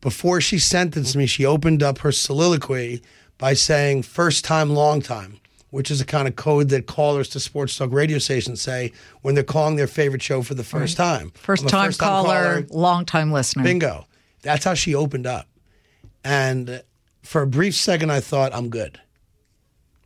Before 0.00 0.40
she 0.40 0.58
sentenced 0.58 1.14
me, 1.14 1.26
she 1.26 1.44
opened 1.44 1.82
up 1.82 1.98
her 1.98 2.12
soliloquy 2.12 3.02
by 3.38 3.54
saying 3.54 4.02
first 4.02 4.44
time, 4.44 4.70
long 4.70 5.02
time, 5.02 5.38
which 5.70 5.90
is 5.90 6.00
a 6.00 6.04
kind 6.04 6.28
of 6.28 6.36
code 6.36 6.68
that 6.68 6.86
callers 6.86 7.28
to 7.30 7.40
sports 7.40 7.76
talk 7.76 7.92
radio 7.92 8.18
stations 8.18 8.60
say 8.60 8.92
when 9.22 9.34
they're 9.34 9.44
calling 9.44 9.76
their 9.76 9.86
favorite 9.86 10.22
show 10.22 10.42
for 10.42 10.54
the 10.54 10.64
first 10.64 10.96
time. 10.96 11.30
First 11.30 11.68
time 11.68 11.88
first-time 11.88 12.08
caller, 12.08 12.66
long 12.70 13.04
time 13.04 13.32
listener. 13.32 13.62
Bingo. 13.62 14.06
That's 14.42 14.64
how 14.64 14.74
she 14.74 14.94
opened 14.94 15.26
up. 15.26 15.46
And 16.24 16.82
for 17.22 17.42
a 17.42 17.46
brief 17.46 17.74
second, 17.74 18.10
I 18.10 18.20
thought, 18.20 18.54
I'm 18.54 18.68
good. 18.68 19.00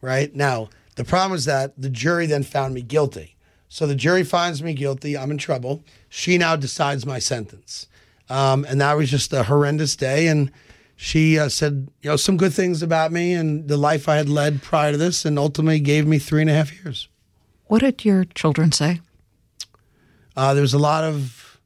Right? 0.01 0.35
Now, 0.35 0.69
the 0.97 1.05
problem 1.05 1.37
is 1.37 1.45
that 1.47 1.73
the 1.81 1.89
jury 1.89 2.27
then 2.27 2.43
found 2.43 2.75
me 2.75 2.83
guilty. 2.83 3.37
So 3.69 3.87
the 3.87 3.95
jury 3.95 4.23
finds 4.23 4.63
me 4.63 4.75
guilty. 4.75 5.17
I'm 5.17 5.31
in 5.31 5.39
trouble. 5.39 5.83
She 6.09 6.39
now 6.39 6.57
decides 6.57 7.05
my 7.05 7.19
sentence. 7.19 7.89
Um, 8.29 8.65
and 8.69 8.81
that 8.81 8.97
was 8.97 9.11
just 9.11 9.33
a 9.33 9.45
horrendous 9.45 9.97
day. 9.97 10.29
And 10.29 10.53
she 10.97 11.39
uh, 11.39 11.49
said, 11.49 11.89
you 12.03 12.11
know, 12.11 12.17
some 12.17 12.37
good 12.37 12.53
things 12.53 12.83
about 12.83 13.13
me 13.13 13.33
and 13.35 13.69
the 13.69 13.77
life 13.77 14.09
I 14.09 14.17
had 14.17 14.29
led 14.29 14.63
prior 14.63 14.93
to 14.93 14.99
this, 14.99 15.25
and 15.25 15.39
ultimately 15.39 15.81
gave 15.81 16.07
me 16.07 16.19
three 16.19 16.41
and 16.41 16.51
a 16.51 16.55
half 16.55 16.73
years. 16.73 17.09
What 17.67 17.81
did 17.81 18.05
your 18.05 18.25
children 18.25 18.73
say? 18.73 19.01
Uh, 20.37 20.55
there 20.55 20.63
was 20.63 20.75
a 20.75 20.79
lot 20.79 21.05
of 21.05 21.61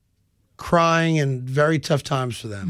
crying 0.57 1.19
and 1.19 1.43
very 1.43 1.79
tough 1.79 2.03
times 2.03 2.39
for 2.39 2.49
them. 2.49 2.67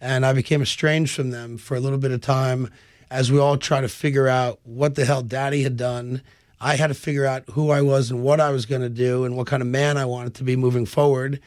And 0.00 0.26
I 0.26 0.32
became 0.32 0.62
estranged 0.62 1.14
from 1.14 1.30
them 1.30 1.56
for 1.56 1.76
a 1.76 1.80
little 1.80 1.98
bit 1.98 2.10
of 2.10 2.20
time 2.20 2.70
as 3.10 3.30
we 3.32 3.38
all 3.38 3.56
try 3.56 3.80
to 3.80 3.88
figure 3.88 4.28
out 4.28 4.60
what 4.64 4.94
the 4.94 5.04
hell 5.04 5.22
daddy 5.22 5.62
had 5.62 5.76
done. 5.76 6.22
I 6.60 6.76
had 6.76 6.88
to 6.88 6.94
figure 6.94 7.26
out 7.26 7.44
who 7.50 7.70
I 7.70 7.82
was 7.82 8.10
and 8.10 8.22
what 8.22 8.40
I 8.40 8.50
was 8.50 8.66
going 8.66 8.82
to 8.82 8.88
do 8.88 9.24
and 9.24 9.36
what 9.36 9.46
kind 9.46 9.62
of 9.62 9.68
man 9.68 9.96
I 9.96 10.04
wanted 10.04 10.34
to 10.34 10.44
be 10.44 10.56
moving 10.56 10.86
forward. 10.86 11.40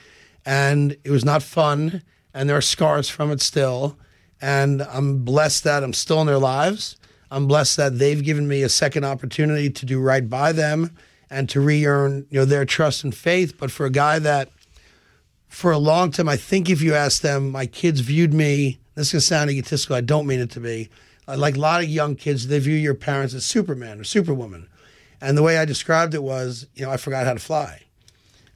And 0.45 0.97
it 1.03 1.11
was 1.11 1.25
not 1.25 1.43
fun. 1.43 2.03
And 2.33 2.49
there 2.49 2.57
are 2.57 2.61
scars 2.61 3.09
from 3.09 3.31
it 3.31 3.41
still. 3.41 3.97
And 4.41 4.81
I'm 4.83 5.23
blessed 5.23 5.63
that 5.63 5.83
I'm 5.83 5.93
still 5.93 6.21
in 6.21 6.27
their 6.27 6.37
lives. 6.37 6.95
I'm 7.31 7.47
blessed 7.47 7.77
that 7.77 7.99
they've 7.99 8.23
given 8.23 8.47
me 8.47 8.63
a 8.63 8.69
second 8.69 9.03
opportunity 9.03 9.69
to 9.69 9.85
do 9.85 9.99
right 9.99 10.29
by 10.29 10.51
them 10.51 10.95
and 11.29 11.49
to 11.49 11.59
re-earn 11.59 12.25
you 12.29 12.39
know 12.39 12.45
their 12.45 12.65
trust 12.65 13.03
and 13.03 13.13
faith. 13.13 13.57
But 13.57 13.71
for 13.71 13.85
a 13.85 13.89
guy 13.89 14.19
that 14.19 14.49
for 15.47 15.71
a 15.71 15.77
long 15.77 16.11
time, 16.11 16.29
I 16.29 16.37
think 16.37 16.69
if 16.69 16.81
you 16.81 16.93
ask 16.93 17.21
them, 17.21 17.51
my 17.51 17.65
kids 17.65 18.01
viewed 18.01 18.33
me. 18.33 18.79
This 18.95 19.07
is 19.07 19.13
gonna 19.13 19.21
sound 19.21 19.49
egotistical. 19.49 19.95
I 19.95 20.01
don't 20.01 20.27
mean 20.27 20.39
it 20.39 20.51
to 20.51 20.59
be. 20.59 20.89
Uh, 21.27 21.37
Like 21.37 21.55
a 21.55 21.59
lot 21.59 21.83
of 21.83 21.89
young 21.89 22.15
kids, 22.15 22.47
they 22.47 22.59
view 22.59 22.75
your 22.75 22.93
parents 22.95 23.33
as 23.33 23.45
Superman 23.45 23.99
or 23.99 24.03
Superwoman. 24.03 24.67
And 25.19 25.37
the 25.37 25.43
way 25.43 25.57
I 25.57 25.65
described 25.65 26.13
it 26.13 26.23
was, 26.23 26.67
you 26.75 26.85
know, 26.85 26.91
I 26.91 26.97
forgot 26.97 27.25
how 27.25 27.33
to 27.33 27.39
fly. 27.39 27.83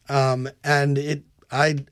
Um, 0.07 0.49
and 0.63 0.97
it, 0.97 1.23
I, 1.51 1.85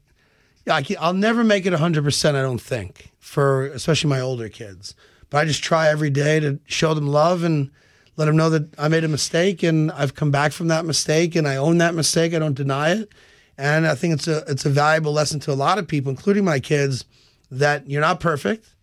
I, 0.67 0.86
I'll 0.99 1.13
never 1.13 1.43
make 1.43 1.65
it 1.65 1.73
100%, 1.73 2.36
I 2.36 2.41
don't 2.41 2.62
think, 2.62 3.09
for 3.20 3.66
especially 3.68 4.10
my 4.10 4.20
older 4.20 4.50
kids. 4.50 4.96
But 5.30 5.40
I 5.40 5.46
just 5.46 5.64
try 5.64 5.90
every 5.90 6.10
day 6.10 6.40
to 6.40 6.60
show 6.66 6.94
them 6.94 7.08
love 7.08 7.44
and 7.44 7.70
let 8.18 8.26
them 8.26 8.36
know 8.36 8.50
that 8.50 8.78
I 8.80 8.88
made 8.88 9.04
a 9.04 9.10
mistake 9.10 9.64
and 9.64 9.92
I've 9.92 10.16
come 10.16 10.32
back 10.32 10.52
from 10.52 10.68
that 10.70 10.86
mistake 10.86 11.36
and 11.36 11.48
I 11.48 11.56
own 11.56 11.78
that 11.78 11.94
mistake. 11.94 12.34
I 12.34 12.40
don't 12.40 12.56
deny 12.56 12.92
it. 12.92 13.12
And 13.58 13.86
I 13.86 13.96
think 13.96 14.14
it's 14.14 14.28
a 14.28 14.44
it's 14.48 14.66
a 14.66 14.70
valuable 14.70 15.12
lesson 15.12 15.40
to 15.42 15.52
a 15.52 15.54
lot 15.54 15.78
of 15.78 15.88
people, 15.88 16.10
including 16.10 16.46
my 16.46 16.60
kids, 16.60 17.06
that 17.52 17.90
you're 17.90 18.02
not 18.02 18.20
perfect 18.20 18.74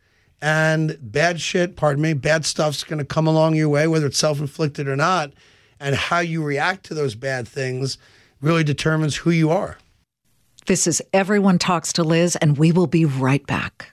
and 0.40 0.98
bad 1.00 1.40
shit, 1.40 1.76
pardon 1.76 2.02
me, 2.02 2.12
bad 2.12 2.44
stuff's 2.44 2.84
going 2.84 2.98
to 2.98 3.04
come 3.04 3.26
along 3.26 3.54
your 3.54 3.68
way, 3.68 3.86
whether 3.86 4.06
it's 4.06 4.18
self 4.18 4.38
inflicted 4.38 4.88
or 4.88 4.96
not. 4.96 5.32
And 5.78 5.94
how 5.94 6.20
you 6.20 6.42
react 6.42 6.86
to 6.86 6.94
those 6.94 7.14
bad 7.14 7.46
things 7.46 7.98
really 8.40 8.64
determines 8.64 9.16
who 9.16 9.30
you 9.30 9.50
are. 9.50 9.78
This 10.66 10.86
is 10.86 11.02
Everyone 11.12 11.58
Talks 11.58 11.92
to 11.94 12.02
Liz, 12.02 12.36
and 12.36 12.56
we 12.56 12.72
will 12.72 12.86
be 12.86 13.04
right 13.04 13.46
back. 13.46 13.92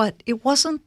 But 0.00 0.22
it 0.24 0.44
wasn't 0.44 0.80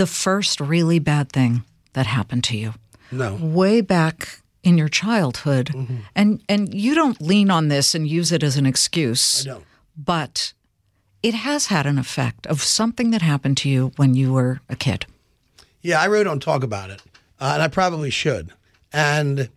the 0.00 0.06
first 0.06 0.60
really 0.60 0.98
bad 1.00 1.32
thing 1.32 1.62
that 1.94 2.06
happened 2.06 2.44
to 2.44 2.56
you. 2.56 2.74
No. 3.10 3.34
Way 3.40 3.80
back 3.80 4.42
in 4.62 4.76
your 4.76 4.90
childhood, 4.90 5.66
Mm-hmm. 5.72 5.96
and 6.14 6.42
and 6.48 6.74
you 6.74 6.94
don't 6.94 7.18
lean 7.20 7.50
on 7.50 7.68
this 7.68 7.94
and 7.94 8.06
use 8.06 8.34
it 8.36 8.42
as 8.42 8.56
an 8.58 8.66
excuse. 8.66 9.46
I 9.46 9.50
don't. 9.52 9.64
But 9.96 10.52
it 11.22 11.34
has 11.34 11.66
had 11.66 11.86
an 11.86 11.98
effect 11.98 12.46
of 12.46 12.62
something 12.62 13.10
that 13.12 13.22
happened 13.22 13.56
to 13.62 13.68
you 13.68 13.92
when 13.96 14.14
you 14.14 14.32
were 14.34 14.60
a 14.68 14.76
kid. 14.76 15.06
Yeah, 15.82 16.02
I 16.02 16.06
really 16.06 16.24
don't 16.24 16.42
talk 16.42 16.62
about 16.64 16.90
it, 16.90 17.00
uh, 17.40 17.52
and 17.54 17.62
I 17.62 17.68
probably 17.68 18.10
should. 18.10 18.50
And 18.92 19.48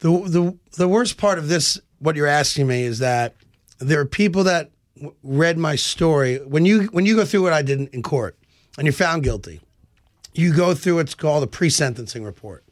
the 0.00 0.10
the 0.28 0.56
the 0.76 0.88
worst 0.88 1.16
part 1.16 1.38
of 1.38 1.48
this, 1.48 1.80
what 1.98 2.14
you're 2.16 2.38
asking 2.40 2.66
me, 2.66 2.82
is 2.82 2.98
that 2.98 3.32
there 3.78 4.00
are 4.00 4.06
people 4.06 4.44
that 4.44 4.70
w- 4.96 5.14
read 5.22 5.58
my 5.58 5.76
story. 5.76 6.38
When 6.38 6.64
you 6.64 6.84
when 6.86 7.06
you 7.06 7.16
go 7.16 7.24
through 7.24 7.42
what 7.42 7.52
I 7.52 7.62
did 7.62 7.88
in, 7.88 8.02
court, 8.02 8.36
and 8.76 8.86
you're 8.86 8.92
found 8.92 9.22
guilty, 9.22 9.60
you 10.34 10.54
go 10.54 10.74
through 10.74 10.96
what's 10.96 11.14
called 11.14 11.42
a 11.42 11.46
pre-sentencing 11.46 12.24
report, 12.24 12.64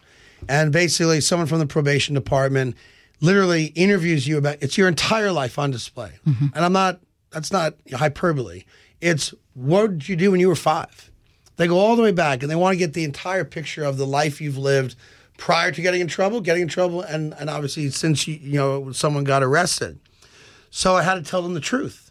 and 0.49 0.73
basically, 0.73 1.21
someone 1.21 1.47
from 1.47 1.59
the 1.59 1.67
probation 1.67 2.15
department 2.15 2.77
literally 3.21 3.67
interviews 3.67 4.27
you 4.27 4.37
about 4.37 4.57
it's 4.61 4.77
your 4.77 4.89
entire 4.89 5.33
life 5.33 5.59
on 5.59 5.71
display. 5.71 6.13
Mm-hmm. 6.27 6.47
And 6.55 6.65
I'm 6.65 6.73
not 6.73 7.01
that's 7.31 7.53
not 7.53 7.75
hyperbole. 7.93 8.65
It's 9.01 9.35
what 9.55 9.99
did 9.99 10.09
you 10.09 10.17
do 10.17 10.31
when 10.31 10.41
you 10.41 10.49
were 10.49 10.57
five? 10.57 11.11
They 11.57 11.67
go 11.67 11.79
all 11.79 11.97
the 11.97 12.03
way 12.03 12.13
back 12.13 12.43
and 12.43 12.51
they 12.51 12.57
want 12.57 12.75
to 12.75 12.79
get 12.79 12.95
the 12.95 13.05
entire 13.05 13.45
picture 13.45 13.85
of 13.85 13.97
the 13.97 14.07
life 14.07 14.41
you've 14.41 14.59
lived 14.59 14.97
prior 15.37 15.73
to 15.73 15.83
getting 15.83 16.01
in 16.01 16.09
trouble, 16.09 16.41
getting 16.41 16.63
in 16.63 16.69
trouble, 16.69 17.01
and, 17.01 17.35
and 17.35 17.49
obviously 17.51 17.91
since 17.91 18.27
you 18.27 18.35
you 18.35 18.59
know 18.59 18.93
someone 18.93 19.25
got 19.25 19.43
arrested. 19.43 19.99
So 20.71 20.97
I 20.97 21.03
had 21.03 21.15
to 21.15 21.23
tell 21.23 21.43
them 21.43 21.55
the 21.55 21.61
truth. 21.61 22.04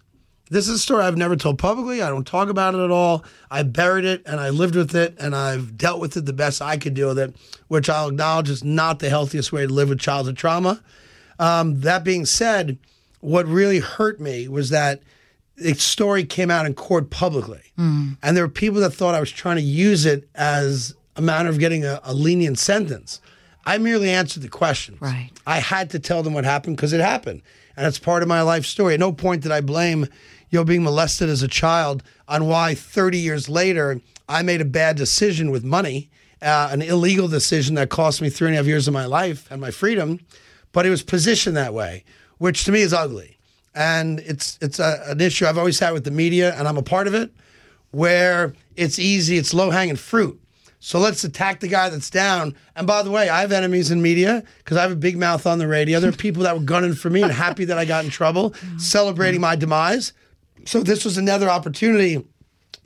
This 0.49 0.67
is 0.67 0.75
a 0.75 0.79
story 0.79 1.03
I've 1.03 1.17
never 1.17 1.35
told 1.35 1.57
publicly. 1.57 2.01
I 2.01 2.09
don't 2.09 2.27
talk 2.27 2.49
about 2.49 2.75
it 2.75 2.79
at 2.79 2.91
all. 2.91 3.23
I 3.49 3.63
buried 3.63 4.05
it 4.05 4.21
and 4.25 4.39
I 4.39 4.49
lived 4.49 4.75
with 4.75 4.93
it 4.93 5.15
and 5.19 5.35
I've 5.35 5.77
dealt 5.77 5.99
with 5.99 6.17
it 6.17 6.25
the 6.25 6.33
best 6.33 6.61
I 6.61 6.77
could 6.77 6.93
deal 6.93 7.09
with 7.09 7.19
it, 7.19 7.35
which 7.69 7.89
I'll 7.89 8.09
acknowledge 8.09 8.49
is 8.49 8.63
not 8.63 8.99
the 8.99 9.09
healthiest 9.09 9.51
way 9.51 9.65
to 9.65 9.73
live 9.73 9.89
with 9.89 9.99
childhood 9.99 10.37
trauma. 10.37 10.81
Um, 11.39 11.81
that 11.81 12.03
being 12.03 12.25
said, 12.25 12.77
what 13.21 13.47
really 13.47 13.79
hurt 13.79 14.19
me 14.19 14.47
was 14.47 14.69
that 14.69 15.01
the 15.55 15.73
story 15.75 16.25
came 16.25 16.51
out 16.51 16.65
in 16.65 16.73
court 16.73 17.09
publicly. 17.09 17.61
And 17.77 18.17
there 18.21 18.43
were 18.43 18.49
people 18.49 18.81
that 18.81 18.91
thought 18.91 19.15
I 19.15 19.19
was 19.19 19.31
trying 19.31 19.55
to 19.57 19.61
use 19.63 20.05
it 20.05 20.27
as 20.35 20.93
a 21.15 21.21
matter 21.21 21.49
of 21.49 21.57
getting 21.59 21.85
a, 21.85 21.99
a 22.03 22.13
lenient 22.13 22.59
sentence. 22.59 23.21
I 23.65 23.77
merely 23.77 24.09
answered 24.09 24.43
the 24.43 24.49
questions. 24.49 24.99
Right. 24.99 25.29
I 25.47 25.59
had 25.59 25.89
to 25.91 25.99
tell 25.99 26.21
them 26.21 26.33
what 26.33 26.43
happened 26.43 26.75
because 26.75 26.91
it 26.91 26.99
happened. 27.01 27.41
And 27.75 27.87
it's 27.87 27.99
part 27.99 28.21
of 28.21 28.29
my 28.29 28.41
life 28.41 28.65
story. 28.65 28.93
At 28.93 28.99
no 28.99 29.11
point 29.11 29.43
did 29.43 29.51
I 29.51 29.61
blame, 29.61 30.07
you 30.49 30.59
know, 30.59 30.63
being 30.63 30.83
molested 30.83 31.29
as 31.29 31.41
a 31.41 31.47
child 31.47 32.03
on 32.27 32.47
why 32.47 32.75
30 32.75 33.17
years 33.17 33.49
later 33.49 34.01
I 34.29 34.41
made 34.43 34.61
a 34.61 34.65
bad 34.65 34.95
decision 34.95 35.51
with 35.51 35.63
money, 35.63 36.09
uh, 36.41 36.69
an 36.71 36.81
illegal 36.81 37.27
decision 37.27 37.75
that 37.75 37.89
cost 37.89 38.21
me 38.21 38.29
three 38.29 38.47
and 38.47 38.55
a 38.55 38.57
half 38.57 38.67
years 38.67 38.87
of 38.87 38.93
my 38.93 39.05
life 39.05 39.49
and 39.51 39.59
my 39.59 39.71
freedom. 39.71 40.19
But 40.71 40.85
it 40.85 40.89
was 40.89 41.03
positioned 41.03 41.55
that 41.57 41.73
way, 41.73 42.03
which 42.37 42.63
to 42.65 42.71
me 42.71 42.81
is 42.81 42.93
ugly. 42.93 43.37
And 43.75 44.19
it's 44.19 44.59
it's 44.61 44.79
a, 44.79 45.03
an 45.07 45.21
issue 45.21 45.45
I've 45.45 45.57
always 45.57 45.79
had 45.79 45.93
with 45.93 46.03
the 46.03 46.11
media, 46.11 46.53
and 46.55 46.67
I'm 46.67 46.77
a 46.77 46.83
part 46.83 47.07
of 47.07 47.15
it, 47.15 47.31
where 47.89 48.53
it's 48.75 48.99
easy, 48.99 49.37
it's 49.37 49.53
low 49.53 49.71
hanging 49.71 49.95
fruit. 49.95 50.39
So 50.85 50.99
let's 50.99 51.23
attack 51.23 51.61
the 51.61 51.69
guy 51.69 51.87
that's 51.87 52.09
down. 52.09 52.57
And 52.75 52.85
by 52.85 53.03
the 53.03 53.09
way, 53.09 53.29
I 53.29 53.39
have 53.39 53.53
enemies 53.53 53.89
in 53.89 54.01
media 54.01 54.43
because 54.57 54.75
I 54.75 54.81
have 54.81 54.91
a 54.91 54.97
big 54.97 55.17
mouth 55.17 55.47
on 55.47 55.57
the 55.57 55.65
radio. 55.65 56.01
There 56.01 56.09
are 56.09 56.13
people 56.13 56.43
that 56.43 56.57
were 56.57 56.61
gunning 56.61 56.93
for 56.93 57.09
me 57.09 57.21
and 57.23 57.31
happy 57.31 57.63
that 57.63 57.77
I 57.77 57.85
got 57.85 58.03
in 58.03 58.11
trouble, 58.11 58.53
celebrating 58.77 59.39
my 59.39 59.55
demise. 59.55 60.11
So 60.65 60.83
this 60.83 61.05
was 61.05 61.17
another 61.17 61.49
opportunity 61.49 62.25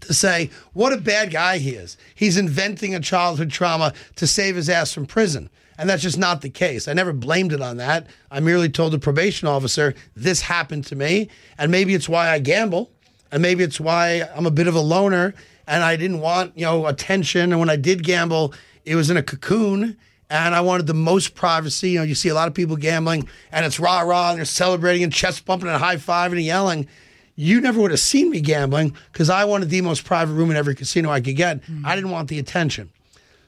to 0.01 0.13
say 0.13 0.51
what 0.73 0.93
a 0.93 0.97
bad 0.97 1.31
guy 1.31 1.57
he 1.57 1.71
is. 1.71 1.97
He's 2.13 2.37
inventing 2.37 2.93
a 2.93 2.99
childhood 2.99 3.49
trauma 3.49 3.95
to 4.17 4.27
save 4.27 4.57
his 4.57 4.69
ass 4.69 4.93
from 4.93 5.07
prison. 5.07 5.49
And 5.79 5.89
that's 5.89 6.03
just 6.03 6.19
not 6.19 6.41
the 6.41 6.51
case. 6.51 6.87
I 6.87 6.93
never 6.93 7.13
blamed 7.13 7.51
it 7.51 7.61
on 7.61 7.77
that. 7.77 8.05
I 8.29 8.41
merely 8.41 8.69
told 8.69 8.93
the 8.93 8.99
probation 8.99 9.47
officer, 9.47 9.95
this 10.15 10.41
happened 10.41 10.85
to 10.85 10.95
me. 10.95 11.29
And 11.57 11.71
maybe 11.71 11.95
it's 11.95 12.07
why 12.07 12.29
I 12.29 12.37
gamble. 12.37 12.91
And 13.31 13.41
maybe 13.41 13.63
it's 13.63 13.79
why 13.79 14.29
I'm 14.35 14.45
a 14.45 14.51
bit 14.51 14.67
of 14.67 14.75
a 14.75 14.81
loner 14.81 15.33
and 15.67 15.83
I 15.83 15.95
didn't 15.97 16.21
want, 16.21 16.57
you 16.57 16.65
know, 16.65 16.87
attention. 16.87 17.51
And 17.51 17.59
when 17.59 17.69
I 17.69 17.75
did 17.75 18.03
gamble, 18.03 18.53
it 18.85 18.95
was 18.95 19.09
in 19.09 19.17
a 19.17 19.23
cocoon 19.23 19.97
and 20.29 20.55
I 20.55 20.61
wanted 20.61 20.87
the 20.87 20.93
most 20.93 21.35
privacy. 21.35 21.91
You 21.91 21.99
know, 21.99 22.03
you 22.03 22.15
see 22.15 22.29
a 22.29 22.33
lot 22.33 22.47
of 22.47 22.53
people 22.53 22.75
gambling 22.75 23.27
and 23.51 23.65
it's 23.65 23.79
rah 23.79 24.01
rah 24.01 24.29
and 24.29 24.37
they're 24.37 24.45
celebrating 24.45 25.03
and 25.03 25.13
chest 25.13 25.45
bumping 25.45 25.69
and 25.69 25.77
high 25.77 25.97
fiving 25.97 26.33
and 26.33 26.41
yelling. 26.41 26.87
You 27.35 27.61
never 27.61 27.79
would 27.81 27.91
have 27.91 27.99
seen 27.99 28.31
me 28.31 28.41
gambling 28.41 28.95
because 29.11 29.29
I 29.29 29.45
wanted 29.45 29.69
the 29.69 29.81
most 29.81 30.05
private 30.05 30.33
room 30.33 30.49
in 30.49 30.57
every 30.57 30.73
casino 30.73 31.11
I 31.11 31.21
could 31.21 31.35
get. 31.35 31.61
Mm. 31.63 31.85
I 31.85 31.95
didn't 31.95 32.11
want 32.11 32.29
the 32.29 32.39
attention. 32.39 32.89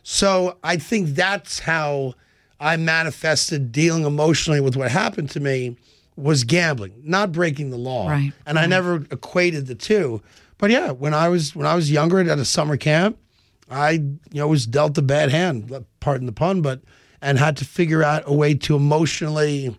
So 0.03 0.57
I 0.63 0.77
think 0.77 1.09
that's 1.09 1.59
how 1.59 2.15
I 2.59 2.77
manifested 2.77 3.71
dealing 3.71 4.05
emotionally 4.05 4.59
with 4.59 4.75
what 4.75 4.91
happened 4.91 5.29
to 5.31 5.39
me 5.39 5.77
was 6.15 6.43
gambling, 6.43 6.93
not 7.03 7.31
breaking 7.31 7.69
the 7.69 7.77
law. 7.77 8.09
Right. 8.09 8.33
And 8.45 8.59
I 8.59 8.65
mm. 8.65 8.69
never 8.69 8.95
equated 9.11 9.67
the 9.67 9.75
two. 9.75 10.21
But 10.59 10.69
yeah, 10.69 10.91
when 10.91 11.15
I 11.15 11.29
was 11.29 11.55
when 11.55 11.65
I 11.65 11.73
was 11.73 11.89
younger 11.89 12.19
at 12.19 12.37
a 12.37 12.45
summer 12.45 12.77
camp, 12.77 13.17
I 13.71 13.91
you 13.91 14.19
know 14.33 14.47
was 14.47 14.67
dealt 14.67 14.95
a 14.99 15.01
bad 15.01 15.31
hand, 15.31 15.73
pardon 15.99 16.27
the 16.27 16.31
pun, 16.31 16.61
but 16.61 16.81
and 17.21 17.39
had 17.39 17.57
to 17.57 17.65
figure 17.65 18.03
out 18.03 18.23
a 18.27 18.33
way 18.33 18.53
to 18.53 18.75
emotionally 18.75 19.75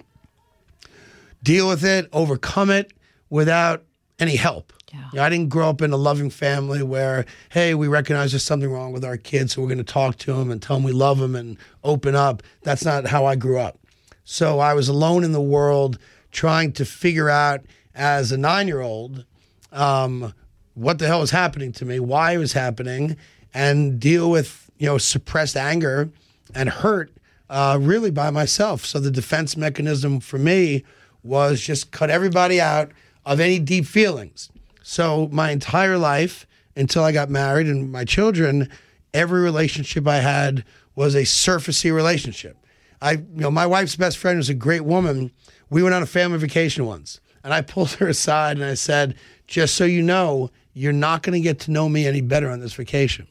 deal 1.43 1.68
with 1.68 1.85
it, 1.85 2.09
overcome 2.12 2.70
it 2.70 2.93
without 3.28 3.85
any 4.18 4.37
help. 4.37 4.72
Yeah. 4.93 5.05
You 5.12 5.16
know, 5.16 5.22
I 5.22 5.28
didn't 5.28 5.49
grow 5.49 5.68
up 5.68 5.83
in 5.83 5.93
a 5.93 5.97
loving 5.97 6.31
family 6.31 6.83
where, 6.83 7.24
hey, 7.51 7.74
we 7.74 7.87
recognize 7.89 8.33
there's 8.33 8.43
something 8.43 8.70
wrong 8.70 8.93
with 8.93 9.05
our 9.05 9.16
kids, 9.16 9.53
so 9.53 9.62
we're 9.62 9.68
going 9.68 9.78
to 9.78 9.85
talk 9.85 10.16
to 10.18 10.33
them 10.35 10.51
and 10.51 10.61
tell 10.61 10.76
them 10.76 10.83
we 10.83 10.93
love 10.93 11.18
them 11.18 11.37
and 11.37 11.57
open 11.85 12.14
up. 12.14 12.43
That's 12.62 12.85
not 12.85 13.07
how 13.07 13.24
I 13.24 13.37
grew 13.37 13.59
up. 13.59 13.78
So 14.24 14.59
I 14.59 14.74
was 14.74 14.89
alone 14.89 15.24
in 15.24 15.33
the 15.33 15.41
world 15.41 15.99
trying 16.33 16.72
to 16.72 16.85
figure 16.85 17.31
out 17.31 17.64
as 17.95 18.33
a 18.33 18.37
nine 18.37 18.66
year 18.66 18.81
old 18.81 19.24
um, 19.72 20.35
what 20.81 20.99
the 20.99 21.07
hell 21.07 21.20
was 21.20 21.31
happening 21.31 21.72
to 21.72 21.85
me, 21.85 22.01
why 22.01 22.33
it 22.33 22.39
was 22.39 22.55
happening, 22.55 23.16
and 23.53 24.01
deal 24.01 24.31
with, 24.31 24.70
you 24.78 24.87
know, 24.87 24.97
suppressed 24.97 25.55
anger 25.55 26.11
and 26.55 26.70
hurt 26.70 27.12
uh, 27.51 27.78
really 27.78 28.11
by 28.11 28.31
myself. 28.31 28.87
So 28.87 28.99
the 28.99 29.11
defense 29.11 29.59
mechanism 29.59 30.20
for 30.20 30.39
me 30.39 30.85
was 31.22 31.61
just 31.61 31.91
cut 31.91 32.09
everybody 32.09 32.62
out 32.62 32.93
of 33.26 33.41
any 33.41 33.59
deep 33.59 33.85
feelings. 33.85 34.51
So 34.83 35.28
my 35.31 35.51
entire 35.51 35.99
life 35.99 36.47
until 36.74 37.05
I 37.05 37.12
got 37.12 37.28
married 37.28 37.66
and 37.66 37.93
my 37.93 38.07
children, 38.07 38.70
every 39.12 39.43
relationship 39.43 40.09
I 40.09 40.20
had 40.20 40.64
was 40.95 41.14
a 41.14 41.22
surfacey 41.22 41.95
relationship. 41.95 42.57
I, 43.03 43.12
you 43.12 43.26
know, 43.35 43.51
my 43.51 43.66
wife's 43.66 43.97
best 43.97 44.16
friend 44.16 44.39
was 44.39 44.49
a 44.49 44.55
great 44.55 44.85
woman. 44.87 45.31
We 45.68 45.83
went 45.83 45.95
on 45.95 46.03
a 46.03 46.07
family 46.07 46.39
vacation 46.39 46.87
once, 46.87 47.20
and 47.45 47.53
I 47.53 47.61
pulled 47.61 47.91
her 47.93 48.09
aside 48.09 48.57
and 48.57 48.64
I 48.64 48.74
said, 48.74 49.14
"Just 49.47 49.74
so 49.74 49.85
you 49.85 50.03
know, 50.03 50.51
you're 50.72 50.92
not 50.92 51.22
going 51.22 51.34
to 51.34 51.40
get 51.40 51.60
to 51.60 51.70
know 51.70 51.88
me 51.88 52.06
any 52.06 52.20
better 52.20 52.50
on 52.50 52.60
this 52.60 52.72
vacation. 52.74 53.26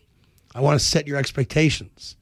I 0.55 0.61
want 0.61 0.79
to 0.79 0.85
set 0.85 1.07
your 1.07 1.17
expectations." 1.17 2.15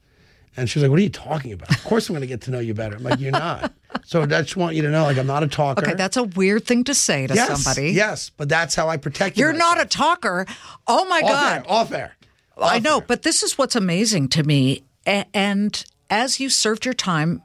And 0.56 0.68
she 0.68 0.78
was 0.78 0.82
like, 0.84 0.90
"What 0.90 0.98
are 0.98 1.02
you 1.02 1.08
talking 1.10 1.52
about? 1.52 1.70
Of 1.70 1.84
course 1.84 2.08
I'm 2.08 2.14
going 2.14 2.22
to 2.22 2.26
get 2.26 2.40
to 2.42 2.50
know 2.50 2.58
you 2.58 2.74
better." 2.74 2.96
I'm 2.96 3.02
like, 3.02 3.20
"You're 3.20 3.32
not." 3.32 3.72
so 4.04 4.22
I 4.22 4.26
just 4.26 4.56
want 4.56 4.74
you 4.76 4.82
to 4.82 4.90
know, 4.90 5.04
like, 5.04 5.16
I'm 5.18 5.26
not 5.26 5.42
a 5.42 5.48
talker. 5.48 5.82
Okay, 5.84 5.94
that's 5.94 6.16
a 6.16 6.24
weird 6.24 6.64
thing 6.66 6.84
to 6.84 6.94
say 6.94 7.26
to 7.26 7.34
yes, 7.34 7.62
somebody. 7.62 7.92
Yes, 7.92 8.30
but 8.30 8.48
that's 8.48 8.74
how 8.74 8.88
I 8.88 8.96
protect 8.96 9.36
you. 9.36 9.44
You're 9.44 9.52
not 9.52 9.80
a 9.80 9.86
talker. 9.86 10.46
Oh 10.86 11.04
my 11.06 11.20
off 11.20 11.30
God. 11.30 11.52
Air, 11.56 11.64
off 11.68 11.92
air. 11.92 12.16
I 12.60 12.80
know, 12.80 12.98
air. 12.98 13.04
but 13.06 13.22
this 13.22 13.42
is 13.42 13.56
what's 13.56 13.76
amazing 13.76 14.28
to 14.30 14.42
me. 14.42 14.82
A- 15.06 15.26
And 15.32 15.84
as 16.10 16.40
you 16.40 16.50
served 16.50 16.84
your 16.84 16.94
time, 16.94 17.42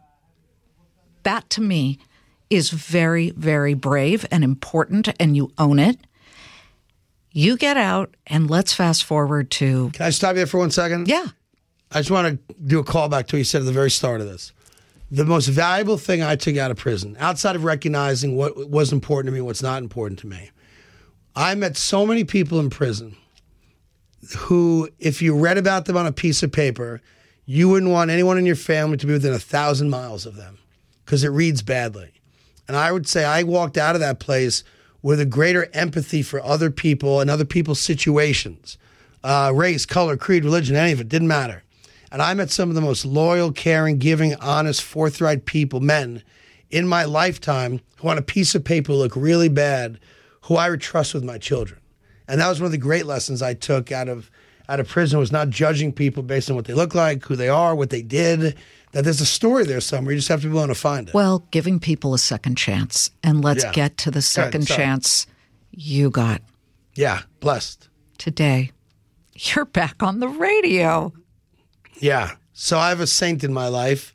that 1.23 1.49
to 1.51 1.61
me 1.61 1.99
is 2.49 2.69
very, 2.69 3.29
very 3.31 3.73
brave 3.73 4.25
and 4.31 4.43
important, 4.43 5.09
and 5.19 5.35
you 5.35 5.51
own 5.57 5.79
it. 5.79 5.97
You 7.35 7.57
get 7.57 7.77
out, 7.77 8.15
and 8.27 8.49
let's 8.49 8.73
fast 8.73 9.03
forward 9.03 9.49
to, 9.51 9.89
Can 9.93 10.05
I 10.05 10.11
stop 10.11 10.35
you 10.35 10.45
for 10.45 10.59
one 10.59 10.69
second? 10.71 11.07
yeah, 11.07 11.25
I 11.91 11.99
just 11.99 12.11
want 12.11 12.47
to 12.47 12.55
do 12.65 12.79
a 12.79 12.83
callback 12.83 13.27
to 13.27 13.35
what 13.35 13.39
you 13.39 13.43
said 13.43 13.61
at 13.61 13.65
the 13.65 13.71
very 13.71 13.89
start 13.91 14.21
of 14.21 14.27
this. 14.27 14.51
The 15.11 15.25
most 15.25 15.47
valuable 15.47 15.97
thing 15.97 16.21
I 16.23 16.35
took 16.35 16.57
out 16.57 16.71
of 16.71 16.77
prison, 16.77 17.15
outside 17.19 17.55
of 17.55 17.63
recognizing 17.63 18.35
what 18.35 18.69
was 18.69 18.91
important 18.91 19.31
to 19.31 19.35
me, 19.35 19.41
what's 19.41 19.61
not 19.63 19.81
important 19.83 20.19
to 20.19 20.27
me, 20.27 20.51
I 21.35 21.53
met 21.55 21.75
so 21.75 22.05
many 22.05 22.23
people 22.23 22.59
in 22.59 22.69
prison 22.69 23.15
who, 24.37 24.89
if 24.99 25.21
you 25.21 25.35
read 25.37 25.57
about 25.57 25.85
them 25.85 25.97
on 25.97 26.05
a 26.05 26.11
piece 26.11 26.43
of 26.43 26.51
paper, 26.51 27.01
you 27.45 27.67
wouldn't 27.69 27.91
want 27.91 28.09
anyone 28.11 28.37
in 28.37 28.45
your 28.45 28.55
family 28.55 28.97
to 28.97 29.07
be 29.07 29.13
within 29.13 29.33
a 29.33 29.39
thousand 29.39 29.89
miles 29.89 30.25
of 30.25 30.35
them 30.35 30.59
because 31.05 31.23
it 31.23 31.29
reads 31.29 31.61
badly. 31.61 32.11
And 32.67 32.77
I 32.77 32.91
would 32.91 33.07
say 33.07 33.25
I 33.25 33.43
walked 33.43 33.77
out 33.77 33.95
of 33.95 34.01
that 34.01 34.19
place 34.19 34.63
with 35.03 35.19
a 35.19 35.25
greater 35.25 35.69
empathy 35.73 36.23
for 36.23 36.43
other 36.43 36.71
people 36.71 37.21
and 37.21 37.29
other 37.29 37.45
people's 37.45 37.79
situations 37.79 38.79
uh, 39.23 39.51
race, 39.55 39.85
color, 39.85 40.17
creed, 40.17 40.43
religion, 40.43 40.75
any 40.75 40.91
of 40.91 40.99
it, 40.99 41.07
didn't 41.07 41.29
matter. 41.29 41.63
And 42.11 42.21
I 42.21 42.33
met 42.33 42.51
some 42.51 42.69
of 42.69 42.75
the 42.75 42.81
most 42.81 43.05
loyal, 43.05 43.51
caring, 43.51 43.97
giving, 43.97 44.35
honest, 44.35 44.83
forthright 44.83 45.45
people, 45.45 45.79
men 45.79 46.23
in 46.69 46.87
my 46.87 47.05
lifetime 47.05 47.79
who 47.97 48.09
on 48.09 48.17
a 48.17 48.23
piece 48.23 48.55
of 48.55 48.63
paper 48.63 48.93
look 48.93 49.15
really 49.15 49.47
bad, 49.47 49.99
who 50.41 50.55
I 50.55 50.69
would 50.69 50.81
trust 50.81 51.13
with 51.13 51.23
my 51.23 51.37
children. 51.37 51.79
And 52.27 52.41
that 52.41 52.49
was 52.49 52.59
one 52.59 52.65
of 52.65 52.71
the 52.71 52.77
great 52.77 53.05
lessons 53.05 53.41
I 53.41 53.53
took 53.53 53.91
out 53.91 54.09
of 54.09 54.29
out 54.69 54.79
of 54.79 54.87
prison 54.87 55.19
was 55.19 55.31
not 55.31 55.49
judging 55.49 55.91
people 55.91 56.23
based 56.23 56.49
on 56.49 56.55
what 56.55 56.65
they 56.65 56.73
look 56.73 56.95
like, 56.95 57.25
who 57.25 57.35
they 57.35 57.49
are, 57.49 57.75
what 57.75 57.89
they 57.89 58.01
did. 58.01 58.55
That 58.93 59.03
there's 59.03 59.21
a 59.21 59.25
story 59.25 59.65
there 59.65 59.81
somewhere. 59.81 60.13
You 60.13 60.19
just 60.19 60.29
have 60.29 60.41
to 60.41 60.47
be 60.47 60.53
willing 60.53 60.69
to 60.69 60.75
find 60.75 61.07
it. 61.09 61.13
well, 61.13 61.45
giving 61.51 61.79
people 61.79 62.13
a 62.13 62.17
second 62.19 62.55
chance. 62.57 63.11
And 63.23 63.43
let's 63.43 63.63
Yeah. 63.63 63.71
get 63.71 63.97
to 63.99 64.11
the 64.11 64.21
second 64.21 64.65
chance 64.67 65.27
you 65.71 66.09
got 66.11 66.41
yeah, 66.95 67.23
blessed. 67.39 67.89
today. 68.17 68.71
You're 69.35 69.65
back 69.65 70.01
on 70.03 70.19
the 70.19 70.27
radio. 70.29 71.11
Yeah. 71.99 72.31
So 72.53 72.77
I 72.77 72.89
have 72.89 72.99
a 72.99 73.07
saint 73.07 73.43
in 73.43 73.51
my 73.51 73.67
life. 73.67 74.13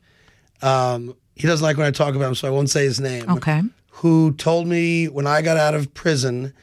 Um, 0.61 1.15
he 1.35 1.45
doesn't 1.47 1.63
like 1.63 1.75
when 1.77 1.85
I 1.87 1.91
talk 1.91 2.15
about 2.15 2.29
him, 2.29 2.35
so 2.35 2.47
I 2.47 2.51
won't 2.51 2.69
say 2.69 2.83
his 2.85 2.99
name. 3.01 3.29
Okay. 3.29 3.61
Who 3.91 4.31
told 4.33 4.67
me 4.67 5.07
when 5.09 5.27
I 5.27 5.41
got 5.41 5.57
out 5.57 5.73
of 5.75 5.93
prison, 5.93 6.53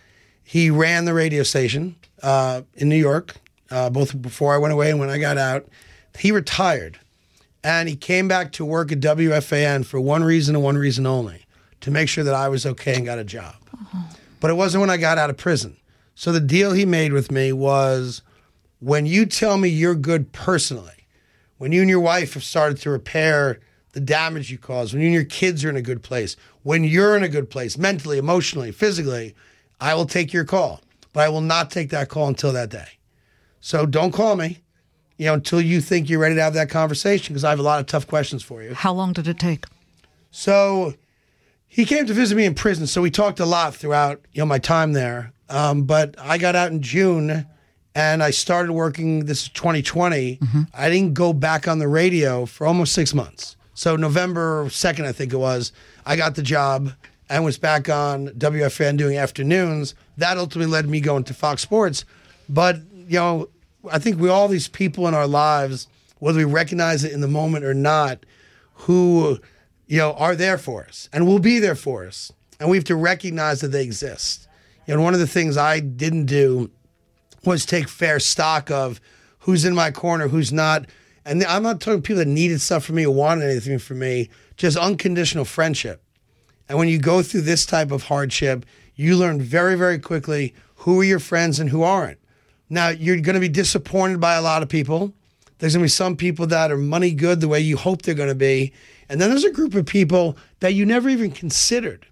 he 0.42 0.70
ran 0.70 1.04
the 1.04 1.12
radio 1.12 1.42
station 1.42 1.96
uh, 2.22 2.62
in 2.74 2.88
New 2.88 2.96
York, 2.96 3.34
uh, 3.70 3.90
both 3.90 4.20
before 4.22 4.54
I 4.54 4.58
went 4.58 4.72
away 4.72 4.90
and 4.90 4.98
when 4.98 5.10
I 5.10 5.18
got 5.18 5.36
out. 5.36 5.68
He 6.18 6.32
retired, 6.32 6.98
and 7.66 7.88
he 7.88 7.96
came 7.96 8.28
back 8.28 8.52
to 8.52 8.64
work 8.64 8.92
at 8.92 9.00
WFAN 9.00 9.84
for 9.84 10.00
one 10.00 10.22
reason 10.22 10.54
and 10.54 10.62
one 10.62 10.78
reason 10.78 11.04
only: 11.04 11.46
to 11.80 11.90
make 11.90 12.08
sure 12.08 12.22
that 12.22 12.32
I 12.32 12.48
was 12.48 12.64
okay 12.64 12.94
and 12.94 13.04
got 13.04 13.18
a 13.18 13.24
job. 13.24 13.56
Uh-huh. 13.74 14.14
But 14.38 14.52
it 14.52 14.54
wasn't 14.54 14.82
when 14.82 14.90
I 14.90 14.98
got 14.98 15.18
out 15.18 15.30
of 15.30 15.36
prison. 15.36 15.76
So 16.14 16.30
the 16.30 16.40
deal 16.40 16.72
he 16.72 16.86
made 16.86 17.12
with 17.12 17.32
me 17.32 17.52
was 17.52 18.22
when 18.78 19.04
you 19.04 19.26
tell 19.26 19.56
me 19.56 19.68
you're 19.68 19.96
good 19.96 20.30
personally, 20.30 21.08
when 21.58 21.72
you 21.72 21.80
and 21.80 21.90
your 21.90 22.00
wife 22.00 22.34
have 22.34 22.44
started 22.44 22.78
to 22.82 22.90
repair 22.90 23.58
the 23.92 24.00
damage 24.00 24.48
you 24.50 24.58
caused, 24.58 24.92
when 24.92 25.02
you 25.02 25.08
and 25.08 25.14
your 25.14 25.24
kids 25.24 25.64
are 25.64 25.70
in 25.70 25.76
a 25.76 25.82
good 25.82 26.04
place, 26.04 26.36
when 26.62 26.84
you're 26.84 27.16
in 27.16 27.24
a 27.24 27.28
good 27.28 27.50
place, 27.50 27.76
mentally, 27.76 28.16
emotionally, 28.16 28.70
physically, 28.70 29.34
I 29.80 29.94
will 29.94 30.06
take 30.06 30.32
your 30.32 30.44
call. 30.44 30.82
But 31.12 31.24
I 31.24 31.30
will 31.30 31.40
not 31.40 31.72
take 31.72 31.90
that 31.90 32.10
call 32.10 32.28
until 32.28 32.52
that 32.52 32.68
day. 32.68 32.98
So 33.60 33.86
don't 33.86 34.12
call 34.12 34.36
me, 34.36 34.60
you 35.18 35.26
know, 35.26 35.34
until 35.34 35.60
you 35.60 35.80
think 35.80 36.08
you're 36.08 36.20
ready 36.20 36.34
to 36.34 36.42
have 36.42 36.54
that 36.54 36.68
conversation 36.70 37.32
because 37.32 37.44
I 37.44 37.50
have 37.50 37.58
a 37.58 37.62
lot 37.62 37.80
of 37.80 37.86
tough 37.86 38.06
questions 38.06 38.42
for 38.42 38.62
you. 38.62 38.74
How 38.74 38.92
long 38.92 39.12
did 39.12 39.26
it 39.28 39.38
take? 39.38 39.64
So 40.30 40.94
he 41.66 41.84
came 41.84 42.06
to 42.06 42.14
visit 42.14 42.36
me 42.36 42.44
in 42.44 42.54
prison. 42.54 42.86
So 42.86 43.00
we 43.02 43.10
talked 43.10 43.40
a 43.40 43.46
lot 43.46 43.74
throughout 43.74 44.20
you 44.32 44.40
know 44.40 44.46
my 44.46 44.58
time 44.58 44.92
there. 44.92 45.32
Um, 45.48 45.84
but 45.84 46.14
I 46.18 46.38
got 46.38 46.56
out 46.56 46.72
in 46.72 46.82
June, 46.82 47.46
and 47.94 48.22
I 48.22 48.30
started 48.30 48.72
working. 48.72 49.26
This 49.26 49.44
is 49.44 49.48
2020. 49.50 50.38
I 50.74 50.90
didn't 50.90 51.14
go 51.14 51.32
back 51.32 51.68
on 51.68 51.78
the 51.78 51.88
radio 51.88 52.44
for 52.46 52.66
almost 52.66 52.92
six 52.92 53.14
months. 53.14 53.56
So 53.74 53.94
November 53.94 54.64
2nd, 54.66 55.04
I 55.04 55.12
think 55.12 55.34
it 55.34 55.36
was, 55.36 55.70
I 56.06 56.16
got 56.16 56.34
the 56.34 56.42
job 56.42 56.92
and 57.28 57.44
was 57.44 57.58
back 57.58 57.90
on 57.90 58.28
WFAN 58.28 58.96
doing 58.96 59.18
afternoons. 59.18 59.94
That 60.16 60.38
ultimately 60.38 60.72
led 60.72 60.88
me 60.88 61.00
going 61.00 61.24
to 61.24 61.34
Fox 61.34 61.60
Sports. 61.62 62.04
But 62.48 62.76
you 63.06 63.18
know, 63.18 63.48
I 63.90 63.98
think 63.98 64.18
we 64.18 64.28
all 64.28 64.48
these 64.48 64.68
people 64.68 65.06
in 65.08 65.14
our 65.14 65.26
lives, 65.26 65.88
whether 66.18 66.38
we 66.38 66.44
recognize 66.44 67.04
it 67.04 67.12
in 67.12 67.20
the 67.20 67.28
moment 67.28 67.64
or 67.64 67.74
not, 67.74 68.24
who 68.74 69.38
you 69.86 69.98
know 69.98 70.12
are 70.14 70.34
there 70.34 70.58
for 70.58 70.84
us 70.84 71.08
and 71.12 71.26
will 71.26 71.38
be 71.38 71.58
there 71.58 71.74
for 71.74 72.06
us, 72.06 72.32
and 72.58 72.70
we 72.70 72.76
have 72.76 72.84
to 72.84 72.96
recognize 72.96 73.60
that 73.60 73.68
they 73.68 73.84
exist. 73.84 74.48
You 74.86 74.94
know, 74.94 75.02
one 75.02 75.14
of 75.14 75.20
the 75.20 75.26
things 75.26 75.56
I 75.56 75.80
didn't 75.80 76.26
do 76.26 76.70
was 77.44 77.66
take 77.66 77.88
fair 77.88 78.20
stock 78.20 78.70
of 78.70 79.00
who's 79.40 79.64
in 79.64 79.74
my 79.74 79.90
corner, 79.90 80.28
who's 80.28 80.52
not. 80.52 80.86
And 81.24 81.42
I'm 81.44 81.62
not 81.62 81.80
talking 81.80 82.02
people 82.02 82.18
that 82.18 82.28
needed 82.28 82.60
stuff 82.60 82.84
from 82.84 82.96
me 82.96 83.06
or 83.06 83.14
wanted 83.14 83.50
anything 83.50 83.78
from 83.78 83.98
me, 83.98 84.28
just 84.56 84.76
unconditional 84.76 85.44
friendship. 85.44 86.02
And 86.68 86.78
when 86.78 86.88
you 86.88 86.98
go 86.98 87.22
through 87.22 87.42
this 87.42 87.66
type 87.66 87.90
of 87.90 88.04
hardship, 88.04 88.66
you 88.94 89.16
learn 89.16 89.40
very, 89.40 89.76
very 89.76 89.98
quickly 89.98 90.54
who 90.76 91.00
are 91.00 91.04
your 91.04 91.18
friends 91.18 91.58
and 91.60 91.70
who 91.70 91.82
aren't. 91.82 92.18
Now, 92.68 92.88
you're 92.88 93.20
going 93.20 93.34
to 93.34 93.40
be 93.40 93.48
disappointed 93.48 94.20
by 94.20 94.34
a 94.34 94.42
lot 94.42 94.62
of 94.62 94.68
people. 94.68 95.12
There's 95.58 95.74
going 95.74 95.82
to 95.82 95.84
be 95.84 95.88
some 95.88 96.16
people 96.16 96.46
that 96.48 96.70
are 96.70 96.76
money 96.76 97.12
good 97.12 97.40
the 97.40 97.48
way 97.48 97.60
you 97.60 97.76
hope 97.76 98.02
they're 98.02 98.14
going 98.14 98.28
to 98.28 98.34
be. 98.34 98.72
And 99.08 99.20
then 99.20 99.30
there's 99.30 99.44
a 99.44 99.52
group 99.52 99.74
of 99.74 99.86
people 99.86 100.36
that 100.60 100.74
you 100.74 100.84
never 100.84 101.08
even 101.08 101.30
considered 101.30 102.06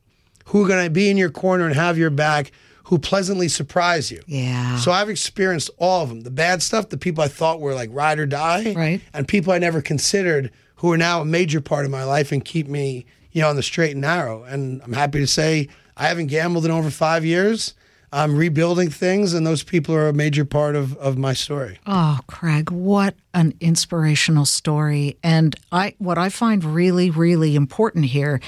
who 0.46 0.64
are 0.64 0.68
going 0.68 0.84
to 0.84 0.90
be 0.90 1.10
in 1.10 1.16
your 1.16 1.30
corner 1.30 1.66
and 1.66 1.74
have 1.74 1.98
your 1.98 2.10
back, 2.10 2.52
who 2.84 2.98
pleasantly 2.98 3.48
surprise 3.48 4.10
you. 4.10 4.22
Yeah. 4.26 4.76
So 4.78 4.92
I've 4.92 5.08
experienced 5.08 5.70
all 5.78 6.02
of 6.02 6.08
them 6.10 6.20
the 6.20 6.30
bad 6.30 6.62
stuff, 6.62 6.88
the 6.90 6.96
people 6.98 7.24
I 7.24 7.28
thought 7.28 7.60
were 7.60 7.74
like 7.74 7.90
ride 7.92 8.18
or 8.18 8.26
die, 8.26 8.72
Right. 8.74 9.00
and 9.12 9.26
people 9.26 9.52
I 9.52 9.58
never 9.58 9.80
considered 9.82 10.50
who 10.76 10.92
are 10.92 10.98
now 10.98 11.20
a 11.22 11.24
major 11.24 11.60
part 11.60 11.84
of 11.86 11.90
my 11.90 12.04
life 12.04 12.30
and 12.30 12.44
keep 12.44 12.68
me, 12.68 13.06
you 13.32 13.40
know, 13.42 13.48
on 13.48 13.56
the 13.56 13.62
straight 13.62 13.92
and 13.92 14.02
narrow. 14.02 14.42
And 14.44 14.82
I'm 14.82 14.92
happy 14.92 15.18
to 15.20 15.26
say 15.26 15.68
I 15.96 16.08
haven't 16.08 16.26
gambled 16.26 16.64
in 16.66 16.70
over 16.70 16.90
five 16.90 17.24
years. 17.24 17.74
I'm 18.14 18.36
rebuilding 18.36 18.90
things, 18.90 19.34
and 19.34 19.44
those 19.44 19.64
people 19.64 19.94
are 19.94 20.08
a 20.08 20.12
major 20.12 20.44
part 20.44 20.76
of, 20.76 20.96
of 20.98 21.18
my 21.18 21.32
story. 21.32 21.80
Oh, 21.84 22.20
Craig, 22.28 22.70
what 22.70 23.16
an 23.34 23.54
inspirational 23.60 24.44
story. 24.44 25.18
And 25.22 25.56
I 25.72 25.94
what 25.98 26.16
I 26.16 26.28
find 26.28 26.62
really 26.64 27.10
really 27.10 27.56
important 27.56 28.04
here 28.06 28.40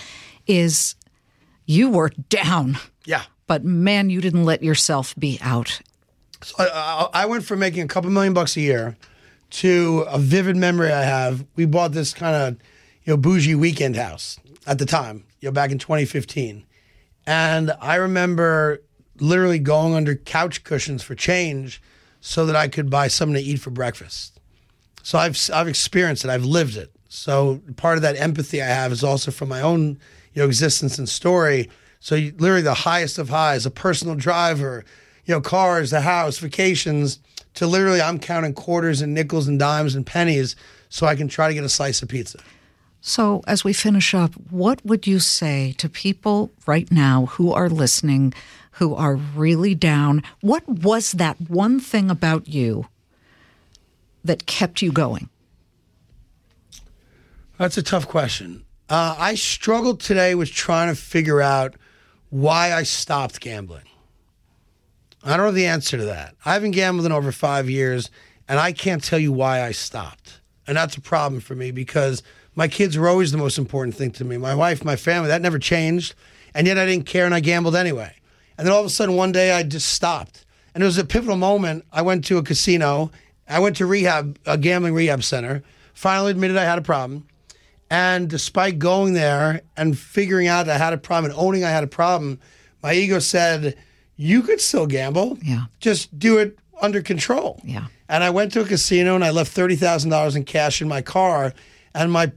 is 0.47 0.95
you 1.67 1.91
were 1.91 2.11
down, 2.29 2.79
Yeah. 3.05 3.23
but 3.49 3.65
man, 3.65 4.09
you 4.09 4.21
didn't 4.21 4.45
let 4.45 4.63
yourself 4.63 5.15
be 5.19 5.39
out. 5.43 5.81
So 6.45 6.55
I, 6.61 7.09
I 7.13 7.27
went 7.27 7.45
from 7.45 7.59
making 7.59 7.83
a 7.83 7.89
couple 7.89 8.09
million 8.11 8.35
bucks 8.35 8.57
a 8.57 8.61
year 8.61 8.97
to 9.51 10.05
a 10.09 10.19
vivid 10.19 10.55
memory 10.57 10.93
I 10.93 11.03
have. 11.03 11.45
We 11.57 11.65
bought 11.67 11.91
this 11.91 12.15
kind 12.15 12.37
of 12.37 12.53
you 13.05 13.13
know 13.13 13.17
bougie 13.17 13.57
weekend 13.57 13.97
house 13.97 14.39
at 14.65 14.79
the 14.79 14.87
time, 14.87 15.25
you 15.41 15.49
know, 15.49 15.53
back 15.53 15.73
in 15.73 15.79
2015, 15.79 16.65
and 17.27 17.73
I 17.81 17.97
remember 17.97 18.81
literally 19.21 19.59
going 19.59 19.95
under 19.95 20.15
couch 20.15 20.65
cushions 20.65 21.03
for 21.03 21.15
change 21.15 21.83
so 22.21 22.47
that 22.47 22.57
I 22.57 22.69
could 22.69 22.91
buy 22.91 23.09
something 23.09 23.35
to 23.35 23.41
eat 23.41 23.61
for 23.61 23.71
breakfast. 23.71 24.39
So 25.03 25.19
I've 25.19 25.39
I've 25.53 25.69
experienced 25.69 26.25
it. 26.25 26.31
I've 26.31 26.45
lived 26.45 26.77
it. 26.77 26.91
So 27.09 27.61
part 27.77 27.97
of 27.97 28.03
that 28.03 28.17
empathy 28.17 28.61
I 28.61 28.67
have 28.67 28.93
is 28.93 29.05
also 29.05 29.31
from 29.31 29.49
my 29.49 29.63
own 29.63 29.99
you 30.35 30.43
know 30.43 30.47
existence 30.47 30.99
and 30.99 31.09
story. 31.09 31.71
So 32.01 32.15
you, 32.15 32.35
literally 32.39 32.63
the 32.63 32.75
highest 32.75 33.19
of 33.19 33.29
highs, 33.29 33.67
a 33.67 33.71
personal 33.71 34.15
driver, 34.15 34.85
you 35.25 35.35
know, 35.35 35.41
cars, 35.41 35.91
the 35.91 36.03
house, 36.03 36.39
vacations, 36.39 37.19
to 37.55 37.67
literally 37.67 38.01
I'm 38.01 38.19
counting 38.19 38.55
quarters 38.55 39.01
and 39.01 39.15
nickels 39.15 39.49
and 39.49 39.59
dimes 39.59 39.95
and 39.95 40.07
pennies 40.07 40.57
so 40.89 41.07
I 41.07 41.17
can 41.17 41.29
try 41.29 41.49
to 41.49 41.55
get 41.55 41.65
a 41.65 41.69
slice 41.69 42.03
of 42.03 42.09
pizza. 42.09 42.39
So, 43.01 43.43
as 43.47 43.63
we 43.63 43.73
finish 43.73 44.15
up, 44.15 44.35
what 44.51 44.85
would 44.85 45.07
you 45.07 45.21
say 45.21 45.75
to 45.79 45.89
people 45.89 46.51
right 46.67 46.91
now 46.91 47.27
who 47.27 47.53
are 47.53 47.69
listening, 47.69 48.35
who 48.77 48.95
are 48.95 49.17
really 49.17 49.75
down? 49.75 50.23
What 50.41 50.69
was 50.69 51.13
that 51.13 51.41
one 51.49 51.81
thing 51.81 52.11
about 52.11 52.49
you 52.49 52.89
that 54.25 54.47
kept 54.47 54.83
you 54.83 54.93
going? 54.93 55.29
That's 57.59 57.79
a 57.79 57.83
tough 57.83 58.07
question. 58.07 58.65
Uh, 58.89 59.17
I 59.19 59.35
struggled 59.35 60.01
today 60.01 60.35
with 60.35 60.51
trying 60.53 60.95
to 60.95 61.01
figure 61.01 61.41
out 61.41 61.75
why 62.31 62.73
I 62.73 62.83
stopped 62.83 63.41
gambling. 63.41 63.85
I 65.25 65.37
don't 65.37 65.47
know 65.47 65.53
the 65.53 65.67
answer 65.67 65.97
to 65.97 66.05
that. 66.05 66.35
I 66.45 66.53
haven't 66.53 66.73
gambled 66.73 67.07
in 67.07 67.13
over 67.13 67.33
five 67.33 67.69
years, 67.69 68.11
and 68.47 68.61
I 68.61 68.73
can't 68.73 69.03
tell 69.03 69.19
you 69.19 69.33
why 69.33 69.63
I 69.63 69.73
stopped. 69.73 70.41
And 70.67 70.77
that's 70.77 70.97
a 70.97 71.01
problem 71.01 71.41
for 71.41 71.55
me 71.55 71.71
because 71.71 72.23
my 72.55 72.69
kids 72.69 72.99
were 72.99 73.09
always 73.09 73.33
the 73.33 73.39
most 73.39 73.57
important 73.57 73.97
thing 73.97 74.11
to 74.13 74.25
me. 74.25 74.37
My 74.37 74.55
wife, 74.55 74.85
my 74.85 74.97
family, 74.97 75.29
that 75.29 75.43
never 75.43 75.59
changed. 75.59 76.15
And 76.55 76.67
yet 76.67 76.79
I 76.79 76.87
didn't 76.87 77.07
care 77.07 77.25
and 77.25 77.35
I 77.35 77.41
gambled 77.41 77.75
anyway. 77.75 78.15
And 78.59 78.67
then 78.67 78.73
all 78.75 78.81
of 78.81 78.87
a 78.87 78.91
sudden, 78.91 79.17
one 79.17 79.33
day 79.33 79.53
I 79.53 79.63
just 79.63 79.93
stopped. 79.93 80.45
And 80.75 80.83
it 80.83 80.87
was 80.87 80.99
a 80.99 81.05
pivotal 81.05 81.37
moment. 81.37 81.85
I 81.93 82.03
went 82.03 82.25
to 82.27 82.39
a 82.39 82.43
casino. 82.43 83.11
I 83.49 83.61
went 83.61 83.77
to 83.77 83.87
rehab, 83.87 84.39
a 84.47 84.59
gambling 84.59 84.95
rehab 84.95 85.23
center. 85.23 85.63
Finally 85.95 86.33
admitted 86.33 86.57
I 86.57 86.65
had 86.65 86.79
a 86.79 86.83
problem. 86.83 87.27
And 87.91 88.29
despite 88.29 88.79
going 88.79 89.15
there 89.15 89.63
and 89.77 89.97
figuring 89.99 90.49
out 90.49 90.69
I 90.69 90.77
had 90.77 90.93
a 90.93 90.99
problem 90.99 91.31
and 91.31 91.41
owning 91.41 91.65
I 91.65 91.71
had 91.71 91.85
a 91.85 91.89
problem, 91.89 92.41
my 92.83 92.95
ego 92.95 93.21
said, 93.21 93.77
You 94.17 94.43
could 94.43 94.61
still 94.61 94.87
gamble. 94.87 95.39
Yeah. 95.43 95.67
Just 95.81 96.19
do 96.19 96.39
it 96.39 96.59
under 96.81 97.01
control. 97.01 97.61
Yeah. 97.65 97.87
And 98.09 98.23
I 98.23 98.31
went 98.31 98.53
to 98.53 98.61
a 98.61 98.65
casino 98.65 99.15
and 99.15 99.25
I 99.25 99.31
left 99.31 99.55
$30,000 99.57 100.37
in 100.37 100.45
cash 100.45 100.83
in 100.83 100.89
my 100.89 101.03
car. 101.03 101.55
And 101.95 102.13
my 102.13 102.33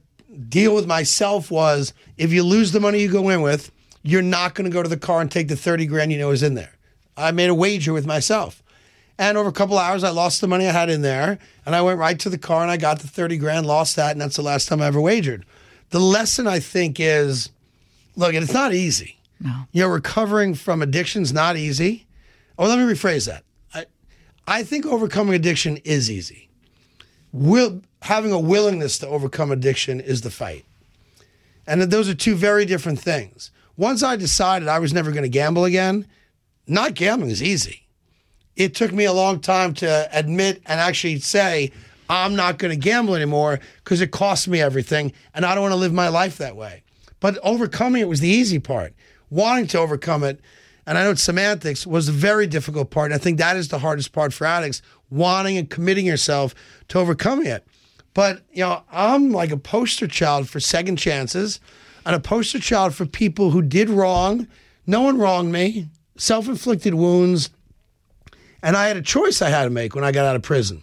deal 0.47 0.73
with 0.73 0.87
myself 0.87 1.51
was 1.51 1.93
if 2.17 2.31
you 2.31 2.43
lose 2.43 2.71
the 2.71 2.79
money 2.79 3.01
you 3.01 3.11
go 3.11 3.29
in 3.29 3.41
with, 3.41 3.71
you're 4.01 4.21
not 4.21 4.55
going 4.55 4.69
to 4.69 4.73
go 4.73 4.83
to 4.83 4.89
the 4.89 4.97
car 4.97 5.21
and 5.21 5.31
take 5.31 5.47
the 5.47 5.55
30 5.55 5.85
grand 5.85 6.11
you 6.11 6.17
know 6.17 6.31
is 6.31 6.43
in 6.43 6.55
there. 6.55 6.75
I 7.17 7.31
made 7.31 7.49
a 7.49 7.55
wager 7.55 7.93
with 7.93 8.05
myself. 8.05 8.63
And 9.17 9.37
over 9.37 9.49
a 9.49 9.53
couple 9.53 9.77
hours, 9.77 10.03
I 10.03 10.11
lost 10.11 10.39
the 10.39 10.47
money 10.47 10.67
I 10.67 10.71
had 10.71 10.89
in 10.89 11.01
there. 11.01 11.39
And 11.65 11.75
I 11.75 11.81
went 11.81 11.99
right 11.99 12.17
to 12.19 12.29
the 12.29 12.37
car 12.37 12.61
and 12.61 12.71
I 12.71 12.77
got 12.77 12.99
the 12.99 13.07
30 13.07 13.37
grand, 13.37 13.65
lost 13.65 13.97
that. 13.97 14.11
And 14.11 14.21
that's 14.21 14.37
the 14.37 14.41
last 14.41 14.69
time 14.69 14.81
I 14.81 14.87
ever 14.87 15.01
wagered. 15.01 15.45
The 15.89 15.99
lesson 15.99 16.47
I 16.47 16.59
think 16.59 16.99
is 16.99 17.49
look, 18.15 18.33
it's 18.33 18.53
not 18.53 18.73
easy. 18.73 19.17
No. 19.41 19.65
You 19.71 19.83
know, 19.83 19.89
recovering 19.89 20.53
from 20.53 20.81
addiction's 20.81 21.33
not 21.33 21.57
easy. 21.57 22.05
Oh, 22.57 22.67
let 22.67 22.77
me 22.77 22.85
rephrase 22.85 23.27
that. 23.27 23.43
I, 23.73 23.85
I 24.47 24.63
think 24.63 24.85
overcoming 24.85 25.33
addiction 25.33 25.77
is 25.77 26.11
easy. 26.11 26.49
Will, 27.31 27.81
having 28.01 28.31
a 28.31 28.39
willingness 28.39 28.97
to 28.99 29.07
overcome 29.07 29.51
addiction 29.51 29.99
is 29.99 30.21
the 30.21 30.31
fight. 30.31 30.65
And 31.65 31.81
that 31.81 31.89
those 31.89 32.09
are 32.09 32.15
two 32.15 32.35
very 32.35 32.65
different 32.65 32.99
things. 32.99 33.51
Once 33.79 34.03
I 34.03 34.17
decided 34.17 34.67
I 34.67 34.79
was 34.79 34.91
never 34.91 35.09
going 35.09 35.23
to 35.23 35.29
gamble 35.29 35.63
again, 35.63 36.05
not 36.67 36.95
gambling 36.95 37.31
is 37.31 37.41
easy. 37.41 37.87
It 38.57 38.75
took 38.75 38.91
me 38.91 39.05
a 39.05 39.13
long 39.13 39.39
time 39.39 39.73
to 39.75 40.09
admit 40.11 40.61
and 40.65 40.81
actually 40.81 41.19
say, 41.19 41.71
I'm 42.09 42.35
not 42.35 42.57
going 42.57 42.71
to 42.71 42.77
gamble 42.77 43.15
anymore 43.15 43.61
because 43.81 44.01
it 44.01 44.11
costs 44.11 44.49
me 44.49 44.59
everything 44.59 45.13
and 45.33 45.45
I 45.45 45.55
don't 45.55 45.61
want 45.61 45.71
to 45.71 45.79
live 45.79 45.93
my 45.93 46.09
life 46.09 46.39
that 46.39 46.57
way. 46.57 46.83
But 47.21 47.37
overcoming 47.41 48.01
it 48.01 48.09
was 48.09 48.19
the 48.19 48.27
easy 48.27 48.59
part. 48.59 48.93
Wanting 49.29 49.67
to 49.67 49.79
overcome 49.79 50.25
it, 50.25 50.41
and 50.85 50.97
I 50.97 51.05
know 51.05 51.11
it's 51.11 51.23
semantics, 51.23 51.87
was 51.87 52.07
the 52.07 52.11
very 52.11 52.47
difficult 52.47 52.89
part. 52.89 53.13
And 53.13 53.15
I 53.21 53.23
think 53.23 53.37
that 53.37 53.55
is 53.55 53.69
the 53.69 53.79
hardest 53.79 54.11
part 54.11 54.33
for 54.33 54.45
addicts, 54.45 54.81
wanting 55.09 55.57
and 55.57 55.69
committing 55.69 56.05
yourself 56.05 56.53
to 56.89 56.99
overcoming 56.99 57.45
it. 57.45 57.65
But, 58.13 58.41
you 58.51 58.61
know, 58.61 58.83
I'm 58.91 59.31
like 59.31 59.51
a 59.51 59.57
poster 59.57 60.07
child 60.07 60.49
for 60.49 60.59
second 60.59 60.97
chances 60.97 61.61
and 62.09 62.15
a 62.15 62.19
poster 62.19 62.57
child 62.57 62.95
for 62.95 63.05
people 63.05 63.51
who 63.51 63.61
did 63.61 63.87
wrong. 63.87 64.47
No 64.87 65.01
one 65.01 65.19
wronged 65.19 65.51
me, 65.51 65.89
self 66.17 66.47
inflicted 66.47 66.95
wounds. 66.95 67.51
And 68.63 68.75
I 68.75 68.87
had 68.87 68.97
a 68.97 69.01
choice 69.03 69.43
I 69.43 69.49
had 69.49 69.65
to 69.65 69.69
make 69.69 69.93
when 69.93 70.03
I 70.03 70.11
got 70.11 70.25
out 70.25 70.35
of 70.35 70.41
prison. 70.41 70.81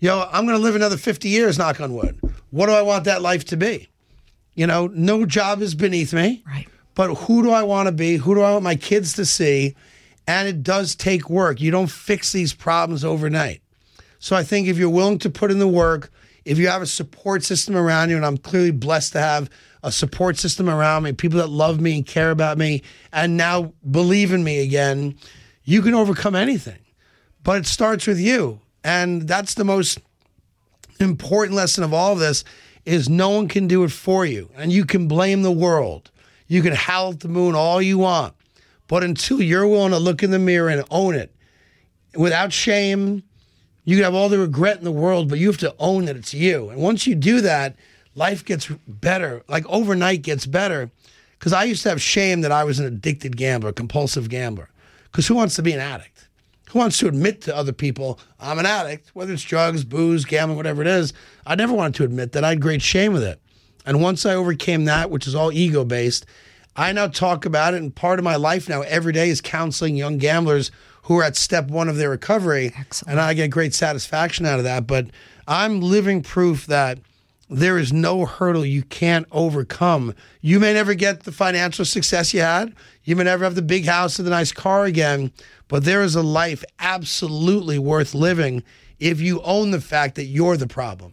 You 0.00 0.08
know, 0.08 0.28
I'm 0.32 0.46
going 0.46 0.58
to 0.58 0.62
live 0.62 0.74
another 0.74 0.96
50 0.96 1.28
years, 1.28 1.58
knock 1.58 1.80
on 1.80 1.94
wood. 1.94 2.18
What 2.50 2.66
do 2.66 2.72
I 2.72 2.82
want 2.82 3.04
that 3.04 3.22
life 3.22 3.44
to 3.46 3.56
be? 3.56 3.88
You 4.56 4.66
know, 4.66 4.88
no 4.88 5.24
job 5.24 5.62
is 5.62 5.76
beneath 5.76 6.12
me. 6.12 6.42
Right. 6.44 6.66
But 6.96 7.14
who 7.14 7.44
do 7.44 7.52
I 7.52 7.62
want 7.62 7.86
to 7.86 7.92
be? 7.92 8.16
Who 8.16 8.34
do 8.34 8.42
I 8.42 8.50
want 8.50 8.64
my 8.64 8.74
kids 8.74 9.12
to 9.12 9.24
see? 9.24 9.76
And 10.26 10.48
it 10.48 10.64
does 10.64 10.96
take 10.96 11.30
work. 11.30 11.60
You 11.60 11.70
don't 11.70 11.86
fix 11.86 12.32
these 12.32 12.52
problems 12.52 13.04
overnight. 13.04 13.62
So 14.18 14.34
I 14.34 14.42
think 14.42 14.66
if 14.66 14.76
you're 14.76 14.90
willing 14.90 15.20
to 15.20 15.30
put 15.30 15.52
in 15.52 15.60
the 15.60 15.68
work, 15.68 16.10
if 16.44 16.58
you 16.58 16.66
have 16.66 16.82
a 16.82 16.86
support 16.86 17.44
system 17.44 17.76
around 17.76 18.10
you, 18.10 18.16
and 18.16 18.26
I'm 18.26 18.38
clearly 18.38 18.72
blessed 18.72 19.12
to 19.12 19.20
have 19.20 19.48
a 19.84 19.92
support 19.92 20.38
system 20.38 20.68
around 20.68 21.02
me, 21.02 21.12
people 21.12 21.38
that 21.38 21.50
love 21.50 21.78
me 21.78 21.96
and 21.96 22.06
care 22.06 22.30
about 22.30 22.56
me, 22.56 22.82
and 23.12 23.36
now 23.36 23.74
believe 23.88 24.32
in 24.32 24.42
me 24.42 24.60
again, 24.60 25.14
you 25.62 25.82
can 25.82 25.94
overcome 25.94 26.34
anything. 26.34 26.78
But 27.42 27.58
it 27.58 27.66
starts 27.66 28.06
with 28.06 28.18
you. 28.18 28.60
And 28.82 29.28
that's 29.28 29.54
the 29.54 29.64
most 29.64 29.98
important 30.98 31.54
lesson 31.54 31.84
of 31.84 31.92
all 31.92 32.14
of 32.14 32.18
this 32.18 32.44
is 32.86 33.08
no 33.10 33.28
one 33.30 33.46
can 33.46 33.66
do 33.66 33.84
it 33.84 33.92
for 33.92 34.24
you. 34.24 34.50
And 34.56 34.72
you 34.72 34.86
can 34.86 35.06
blame 35.06 35.42
the 35.42 35.52
world. 35.52 36.10
You 36.48 36.62
can 36.62 36.74
howl 36.74 37.12
at 37.12 37.20
the 37.20 37.28
moon 37.28 37.54
all 37.54 37.82
you 37.82 37.98
want. 37.98 38.34
But 38.88 39.04
until 39.04 39.42
you're 39.42 39.66
willing 39.66 39.92
to 39.92 39.98
look 39.98 40.22
in 40.22 40.30
the 40.30 40.38
mirror 40.38 40.70
and 40.70 40.84
own 40.90 41.14
it 41.14 41.34
without 42.14 42.54
shame, 42.54 43.22
you 43.84 43.96
can 43.96 44.04
have 44.04 44.14
all 44.14 44.30
the 44.30 44.38
regret 44.38 44.78
in 44.78 44.84
the 44.84 44.92
world, 44.92 45.28
but 45.28 45.38
you 45.38 45.48
have 45.48 45.58
to 45.58 45.74
own 45.78 46.06
that 46.06 46.16
it's 46.16 46.32
you. 46.32 46.70
And 46.70 46.80
once 46.80 47.06
you 47.06 47.14
do 47.14 47.42
that, 47.42 47.76
life 48.14 48.44
gets 48.44 48.68
better, 48.86 49.42
like 49.48 49.66
overnight 49.68 50.22
gets 50.22 50.46
better. 50.46 50.90
Because 51.38 51.52
I 51.52 51.64
used 51.64 51.82
to 51.82 51.90
have 51.90 52.00
shame 52.00 52.40
that 52.40 52.52
I 52.52 52.64
was 52.64 52.78
an 52.78 52.86
addicted 52.86 53.36
gambler, 53.36 53.72
compulsive 53.72 54.28
gambler. 54.28 54.70
Because 55.04 55.26
who 55.26 55.34
wants 55.34 55.56
to 55.56 55.62
be 55.62 55.72
an 55.72 55.80
addict? 55.80 56.28
Who 56.70 56.78
wants 56.78 56.98
to 56.98 57.08
admit 57.08 57.42
to 57.42 57.56
other 57.56 57.72
people, 57.72 58.18
I'm 58.40 58.58
an 58.58 58.66
addict, 58.66 59.10
whether 59.14 59.32
it's 59.32 59.42
drugs, 59.42 59.84
booze, 59.84 60.24
gambling, 60.24 60.56
whatever 60.56 60.80
it 60.80 60.88
is? 60.88 61.12
I 61.46 61.54
never 61.54 61.72
wanted 61.72 61.96
to 61.96 62.04
admit 62.04 62.32
that. 62.32 62.44
I 62.44 62.50
had 62.50 62.60
great 62.60 62.82
shame 62.82 63.12
with 63.12 63.22
it. 63.22 63.40
And 63.86 64.00
once 64.00 64.24
I 64.24 64.34
overcame 64.34 64.86
that, 64.86 65.10
which 65.10 65.26
is 65.26 65.34
all 65.34 65.52
ego 65.52 65.84
based, 65.84 66.26
I 66.74 66.90
now 66.92 67.06
talk 67.06 67.44
about 67.44 67.74
it. 67.74 67.82
And 67.82 67.94
part 67.94 68.18
of 68.18 68.24
my 68.24 68.36
life 68.36 68.68
now, 68.68 68.82
every 68.82 69.12
day, 69.12 69.28
is 69.28 69.40
counseling 69.40 69.96
young 69.96 70.18
gamblers 70.18 70.70
who 71.02 71.18
are 71.18 71.24
at 71.24 71.36
step 71.36 71.68
one 71.68 71.88
of 71.88 71.96
their 71.96 72.10
recovery. 72.10 72.72
Excellent. 72.76 73.12
And 73.12 73.20
I 73.20 73.34
get 73.34 73.50
great 73.50 73.74
satisfaction 73.74 74.46
out 74.46 74.58
of 74.58 74.64
that. 74.64 74.86
But 74.86 75.08
I'm 75.46 75.80
living 75.80 76.22
proof 76.22 76.66
that 76.66 76.98
there 77.50 77.78
is 77.78 77.92
no 77.92 78.24
hurdle 78.24 78.64
you 78.64 78.82
can't 78.82 79.26
overcome. 79.30 80.14
You 80.40 80.58
may 80.60 80.72
never 80.72 80.94
get 80.94 81.24
the 81.24 81.32
financial 81.32 81.84
success 81.84 82.32
you 82.32 82.40
had. 82.40 82.74
You 83.04 83.16
may 83.16 83.24
never 83.24 83.44
have 83.44 83.54
the 83.54 83.62
big 83.62 83.84
house 83.86 84.18
or 84.18 84.22
the 84.22 84.30
nice 84.30 84.52
car 84.52 84.84
again, 84.84 85.30
but 85.68 85.84
there 85.84 86.02
is 86.02 86.14
a 86.14 86.22
life 86.22 86.64
absolutely 86.78 87.78
worth 87.78 88.14
living 88.14 88.62
if 88.98 89.20
you 89.20 89.42
own 89.42 89.70
the 89.72 89.80
fact 89.80 90.14
that 90.14 90.24
you're 90.24 90.56
the 90.56 90.66
problem. 90.66 91.12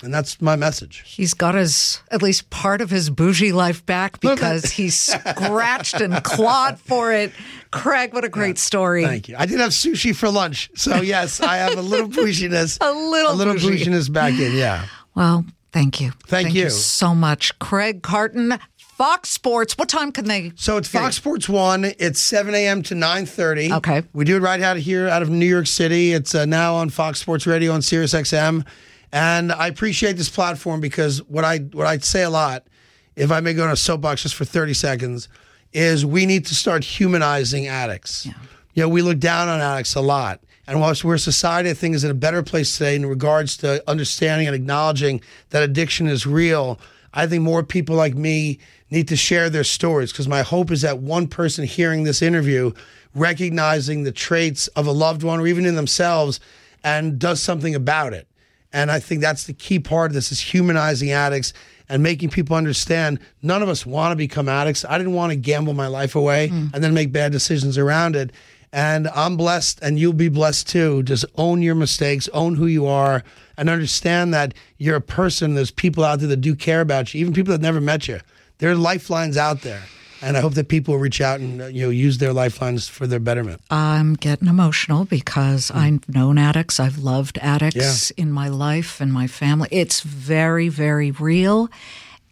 And 0.00 0.14
that's 0.14 0.40
my 0.40 0.54
message. 0.54 1.02
He's 1.04 1.34
got 1.34 1.56
his, 1.56 2.00
at 2.12 2.22
least 2.22 2.50
part 2.50 2.80
of 2.80 2.88
his 2.88 3.10
bougie 3.10 3.50
life 3.50 3.84
back 3.84 4.20
because 4.20 4.70
he 4.70 4.90
scratched 4.90 6.00
and 6.00 6.22
clawed 6.22 6.78
for 6.78 7.12
it. 7.12 7.32
Craig, 7.72 8.14
what 8.14 8.24
a 8.24 8.28
great 8.28 8.58
story. 8.58 9.04
Thank 9.04 9.28
you. 9.28 9.34
I 9.36 9.46
did 9.46 9.58
have 9.58 9.70
sushi 9.70 10.14
for 10.14 10.28
lunch. 10.28 10.70
So, 10.76 11.00
yes, 11.00 11.40
I 11.40 11.56
have 11.56 11.76
a 11.76 11.82
little 11.82 12.06
bouginess. 12.10 12.78
A 12.80 12.92
little 12.92 13.32
a 13.32 13.34
little 13.34 13.54
bougie. 13.54 13.70
bouginess 13.84 14.08
back 14.08 14.34
in. 14.34 14.54
Yeah. 14.54 14.86
Well, 15.18 15.44
thank 15.72 16.00
you. 16.00 16.12
Thank 16.28 16.54
you. 16.54 16.70
so 16.70 17.12
much. 17.12 17.58
Craig 17.58 18.02
Carton, 18.02 18.56
Fox 18.76 19.30
Sports. 19.30 19.76
What 19.76 19.88
time 19.88 20.12
can 20.12 20.26
they? 20.26 20.52
So 20.54 20.76
it's 20.76 20.86
Fox 20.86 21.16
you? 21.16 21.20
Sports 21.20 21.48
One. 21.48 21.86
It's 21.98 22.20
seven 22.20 22.54
a.m. 22.54 22.84
to 22.84 22.94
nine 22.94 23.26
thirty. 23.26 23.72
Okay. 23.72 24.04
We 24.12 24.24
do 24.24 24.36
it 24.36 24.40
right 24.40 24.62
out 24.62 24.76
of 24.76 24.82
here, 24.84 25.08
out 25.08 25.22
of 25.22 25.28
New 25.28 25.44
York 25.44 25.66
City. 25.66 26.12
It's 26.12 26.36
uh, 26.36 26.44
now 26.46 26.76
on 26.76 26.88
Fox 26.90 27.18
Sports 27.18 27.48
Radio 27.48 27.72
on 27.72 27.82
Sirius 27.82 28.14
XM, 28.14 28.64
and 29.12 29.50
I 29.50 29.66
appreciate 29.66 30.16
this 30.16 30.28
platform 30.28 30.80
because 30.80 31.20
what 31.24 31.44
I 31.44 31.58
what 31.58 31.88
I 31.88 31.98
say 31.98 32.22
a 32.22 32.30
lot, 32.30 32.68
if 33.16 33.32
I 33.32 33.40
may 33.40 33.54
go 33.54 33.64
on 33.64 33.70
a 33.70 33.76
soapbox 33.76 34.22
just 34.22 34.36
for 34.36 34.44
thirty 34.44 34.74
seconds, 34.74 35.28
is 35.72 36.06
we 36.06 36.26
need 36.26 36.46
to 36.46 36.54
start 36.54 36.84
humanizing 36.84 37.66
addicts. 37.66 38.24
Yeah. 38.24 38.34
You 38.74 38.82
know, 38.84 38.88
we 38.88 39.02
look 39.02 39.18
down 39.18 39.48
on 39.48 39.60
addicts 39.60 39.96
a 39.96 40.00
lot. 40.00 40.40
And 40.68 40.80
whilst 40.80 41.02
we're 41.02 41.14
a 41.14 41.18
society, 41.18 41.70
I 41.70 41.74
think, 41.74 41.94
is 41.94 42.04
in 42.04 42.10
a 42.10 42.14
better 42.14 42.42
place 42.42 42.76
today 42.76 42.94
in 42.94 43.06
regards 43.06 43.56
to 43.58 43.82
understanding 43.88 44.46
and 44.46 44.54
acknowledging 44.54 45.22
that 45.48 45.62
addiction 45.62 46.06
is 46.08 46.26
real, 46.26 46.78
I 47.14 47.26
think 47.26 47.42
more 47.42 47.62
people 47.62 47.96
like 47.96 48.14
me 48.14 48.58
need 48.90 49.08
to 49.08 49.16
share 49.16 49.48
their 49.48 49.64
stories 49.64 50.12
because 50.12 50.28
my 50.28 50.42
hope 50.42 50.70
is 50.70 50.82
that 50.82 50.98
one 50.98 51.26
person 51.26 51.64
hearing 51.64 52.04
this 52.04 52.20
interview, 52.20 52.72
recognizing 53.14 54.02
the 54.02 54.12
traits 54.12 54.68
of 54.68 54.86
a 54.86 54.92
loved 54.92 55.22
one 55.22 55.40
or 55.40 55.46
even 55.46 55.64
in 55.64 55.74
themselves, 55.74 56.38
and 56.84 57.18
does 57.18 57.42
something 57.42 57.74
about 57.74 58.12
it. 58.12 58.28
And 58.70 58.90
I 58.90 59.00
think 59.00 59.22
that's 59.22 59.44
the 59.44 59.54
key 59.54 59.78
part 59.78 60.10
of 60.10 60.14
this 60.14 60.30
is 60.30 60.38
humanizing 60.38 61.10
addicts 61.10 61.54
and 61.88 62.02
making 62.02 62.28
people 62.28 62.54
understand 62.54 63.20
none 63.40 63.62
of 63.62 63.70
us 63.70 63.86
want 63.86 64.12
to 64.12 64.16
become 64.16 64.50
addicts. 64.50 64.84
I 64.84 64.98
didn't 64.98 65.14
want 65.14 65.32
to 65.32 65.36
gamble 65.36 65.72
my 65.72 65.86
life 65.86 66.14
away 66.14 66.50
mm. 66.50 66.74
and 66.74 66.84
then 66.84 66.92
make 66.92 67.10
bad 67.10 67.32
decisions 67.32 67.78
around 67.78 68.14
it. 68.14 68.32
And 68.72 69.08
I'm 69.08 69.36
blessed, 69.36 69.78
and 69.82 69.98
you'll 69.98 70.12
be 70.12 70.28
blessed 70.28 70.68
too. 70.68 71.02
Just 71.02 71.24
own 71.36 71.62
your 71.62 71.74
mistakes, 71.74 72.28
own 72.34 72.56
who 72.56 72.66
you 72.66 72.86
are, 72.86 73.24
and 73.56 73.70
understand 73.70 74.34
that 74.34 74.54
you're 74.76 74.96
a 74.96 75.00
person. 75.00 75.54
There's 75.54 75.70
people 75.70 76.04
out 76.04 76.18
there 76.18 76.28
that 76.28 76.42
do 76.42 76.54
care 76.54 76.80
about 76.80 77.14
you, 77.14 77.20
even 77.20 77.32
people 77.32 77.52
that 77.52 77.62
never 77.62 77.80
met 77.80 78.08
you. 78.08 78.20
There 78.58 78.70
are 78.70 78.74
lifelines 78.74 79.36
out 79.36 79.62
there. 79.62 79.82
And 80.20 80.36
I 80.36 80.40
hope 80.40 80.54
that 80.54 80.66
people 80.66 80.98
reach 80.98 81.20
out 81.20 81.38
and 81.38 81.62
uh, 81.62 81.66
you 81.66 81.84
know 81.84 81.90
use 81.90 82.18
their 82.18 82.32
lifelines 82.32 82.88
for 82.88 83.06
their 83.06 83.20
betterment. 83.20 83.60
I'm 83.70 84.14
getting 84.14 84.48
emotional 84.48 85.04
because 85.04 85.70
I've 85.70 86.08
known 86.08 86.38
addicts. 86.38 86.80
I've 86.80 86.98
loved 86.98 87.38
addicts 87.38 88.10
in 88.10 88.32
my 88.32 88.48
life 88.48 89.00
and 89.00 89.12
my 89.12 89.28
family. 89.28 89.68
It's 89.70 90.00
very, 90.00 90.68
very 90.68 91.12
real. 91.12 91.70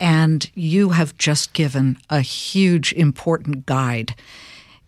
And 0.01 0.51
you 0.55 0.91
have 0.91 1.16
just 1.16 1.53
given 1.53 1.97
a 2.11 2.20
huge, 2.20 2.93
important 2.93 3.66
guide 3.66 4.14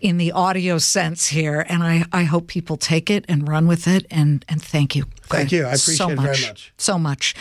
in 0.00 0.18
the 0.18 0.32
audio 0.32 0.78
sense 0.78 1.28
here. 1.28 1.64
And 1.68 1.82
I, 1.82 2.04
I 2.12 2.24
hope 2.24 2.46
people 2.46 2.76
take 2.76 3.10
it 3.10 3.24
and 3.28 3.48
run 3.48 3.66
with 3.66 3.86
it. 3.86 4.06
And, 4.10 4.44
and 4.48 4.62
thank 4.62 4.94
you. 4.94 5.04
Thank 5.22 5.52
you. 5.52 5.64
I 5.64 5.68
appreciate 5.68 5.96
so 5.96 6.08
much, 6.08 6.38
very 6.38 6.48
much. 6.48 6.72
So 6.76 6.98
much. 6.98 7.34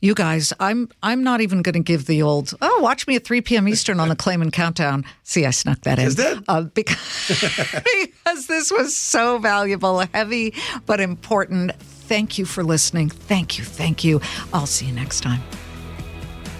You 0.00 0.14
guys, 0.14 0.52
I'm 0.58 0.88
I'm 1.00 1.22
not 1.22 1.42
even 1.42 1.62
going 1.62 1.74
to 1.74 1.80
give 1.80 2.06
the 2.06 2.22
old 2.22 2.54
oh 2.60 2.80
watch 2.82 3.06
me 3.06 3.14
at 3.14 3.24
3 3.24 3.40
p.m. 3.40 3.68
Eastern 3.68 4.00
on 4.00 4.08
the 4.08 4.16
Claman 4.16 4.50
Countdown. 4.50 5.04
See, 5.22 5.46
I 5.46 5.50
snuck 5.50 5.82
that 5.82 6.00
in. 6.00 6.06
Is 6.06 6.16
that? 6.16 6.42
Uh, 6.48 6.62
because, 6.62 7.28
because 7.84 8.48
this 8.48 8.72
was 8.72 8.96
so 8.96 9.38
valuable, 9.38 10.00
heavy 10.12 10.54
but 10.86 10.98
important. 10.98 11.72
Thank 11.76 12.36
you 12.36 12.46
for 12.46 12.64
listening. 12.64 13.10
Thank 13.10 13.58
you, 13.58 13.64
thank 13.64 14.02
you. 14.02 14.20
I'll 14.52 14.66
see 14.66 14.86
you 14.86 14.92
next 14.92 15.20
time. 15.20 15.40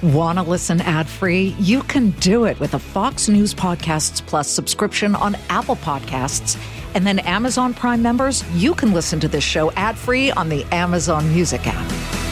Want 0.03 0.39
to 0.39 0.43
listen 0.43 0.81
ad 0.81 1.07
free? 1.07 1.55
You 1.61 1.85
can 1.85 2.11
do 2.19 2.45
it 2.45 2.59
with 2.59 2.75
a 2.75 2.79
Fox 2.81 3.29
News 3.29 3.55
Podcasts 3.55 4.21
Plus 4.27 4.49
subscription 4.49 5.15
on 5.15 5.37
Apple 5.49 5.77
Podcasts. 5.77 6.61
And 6.97 7.07
then 7.07 7.21
Amazon 7.21 7.73
Prime 7.73 8.03
members, 8.03 8.43
you 8.53 8.75
can 8.75 8.93
listen 8.93 9.21
to 9.21 9.29
this 9.29 9.45
show 9.45 9.71
ad 9.73 9.97
free 9.97 10.33
on 10.33 10.49
the 10.49 10.65
Amazon 10.73 11.33
Music 11.33 11.61
app. 11.67 12.32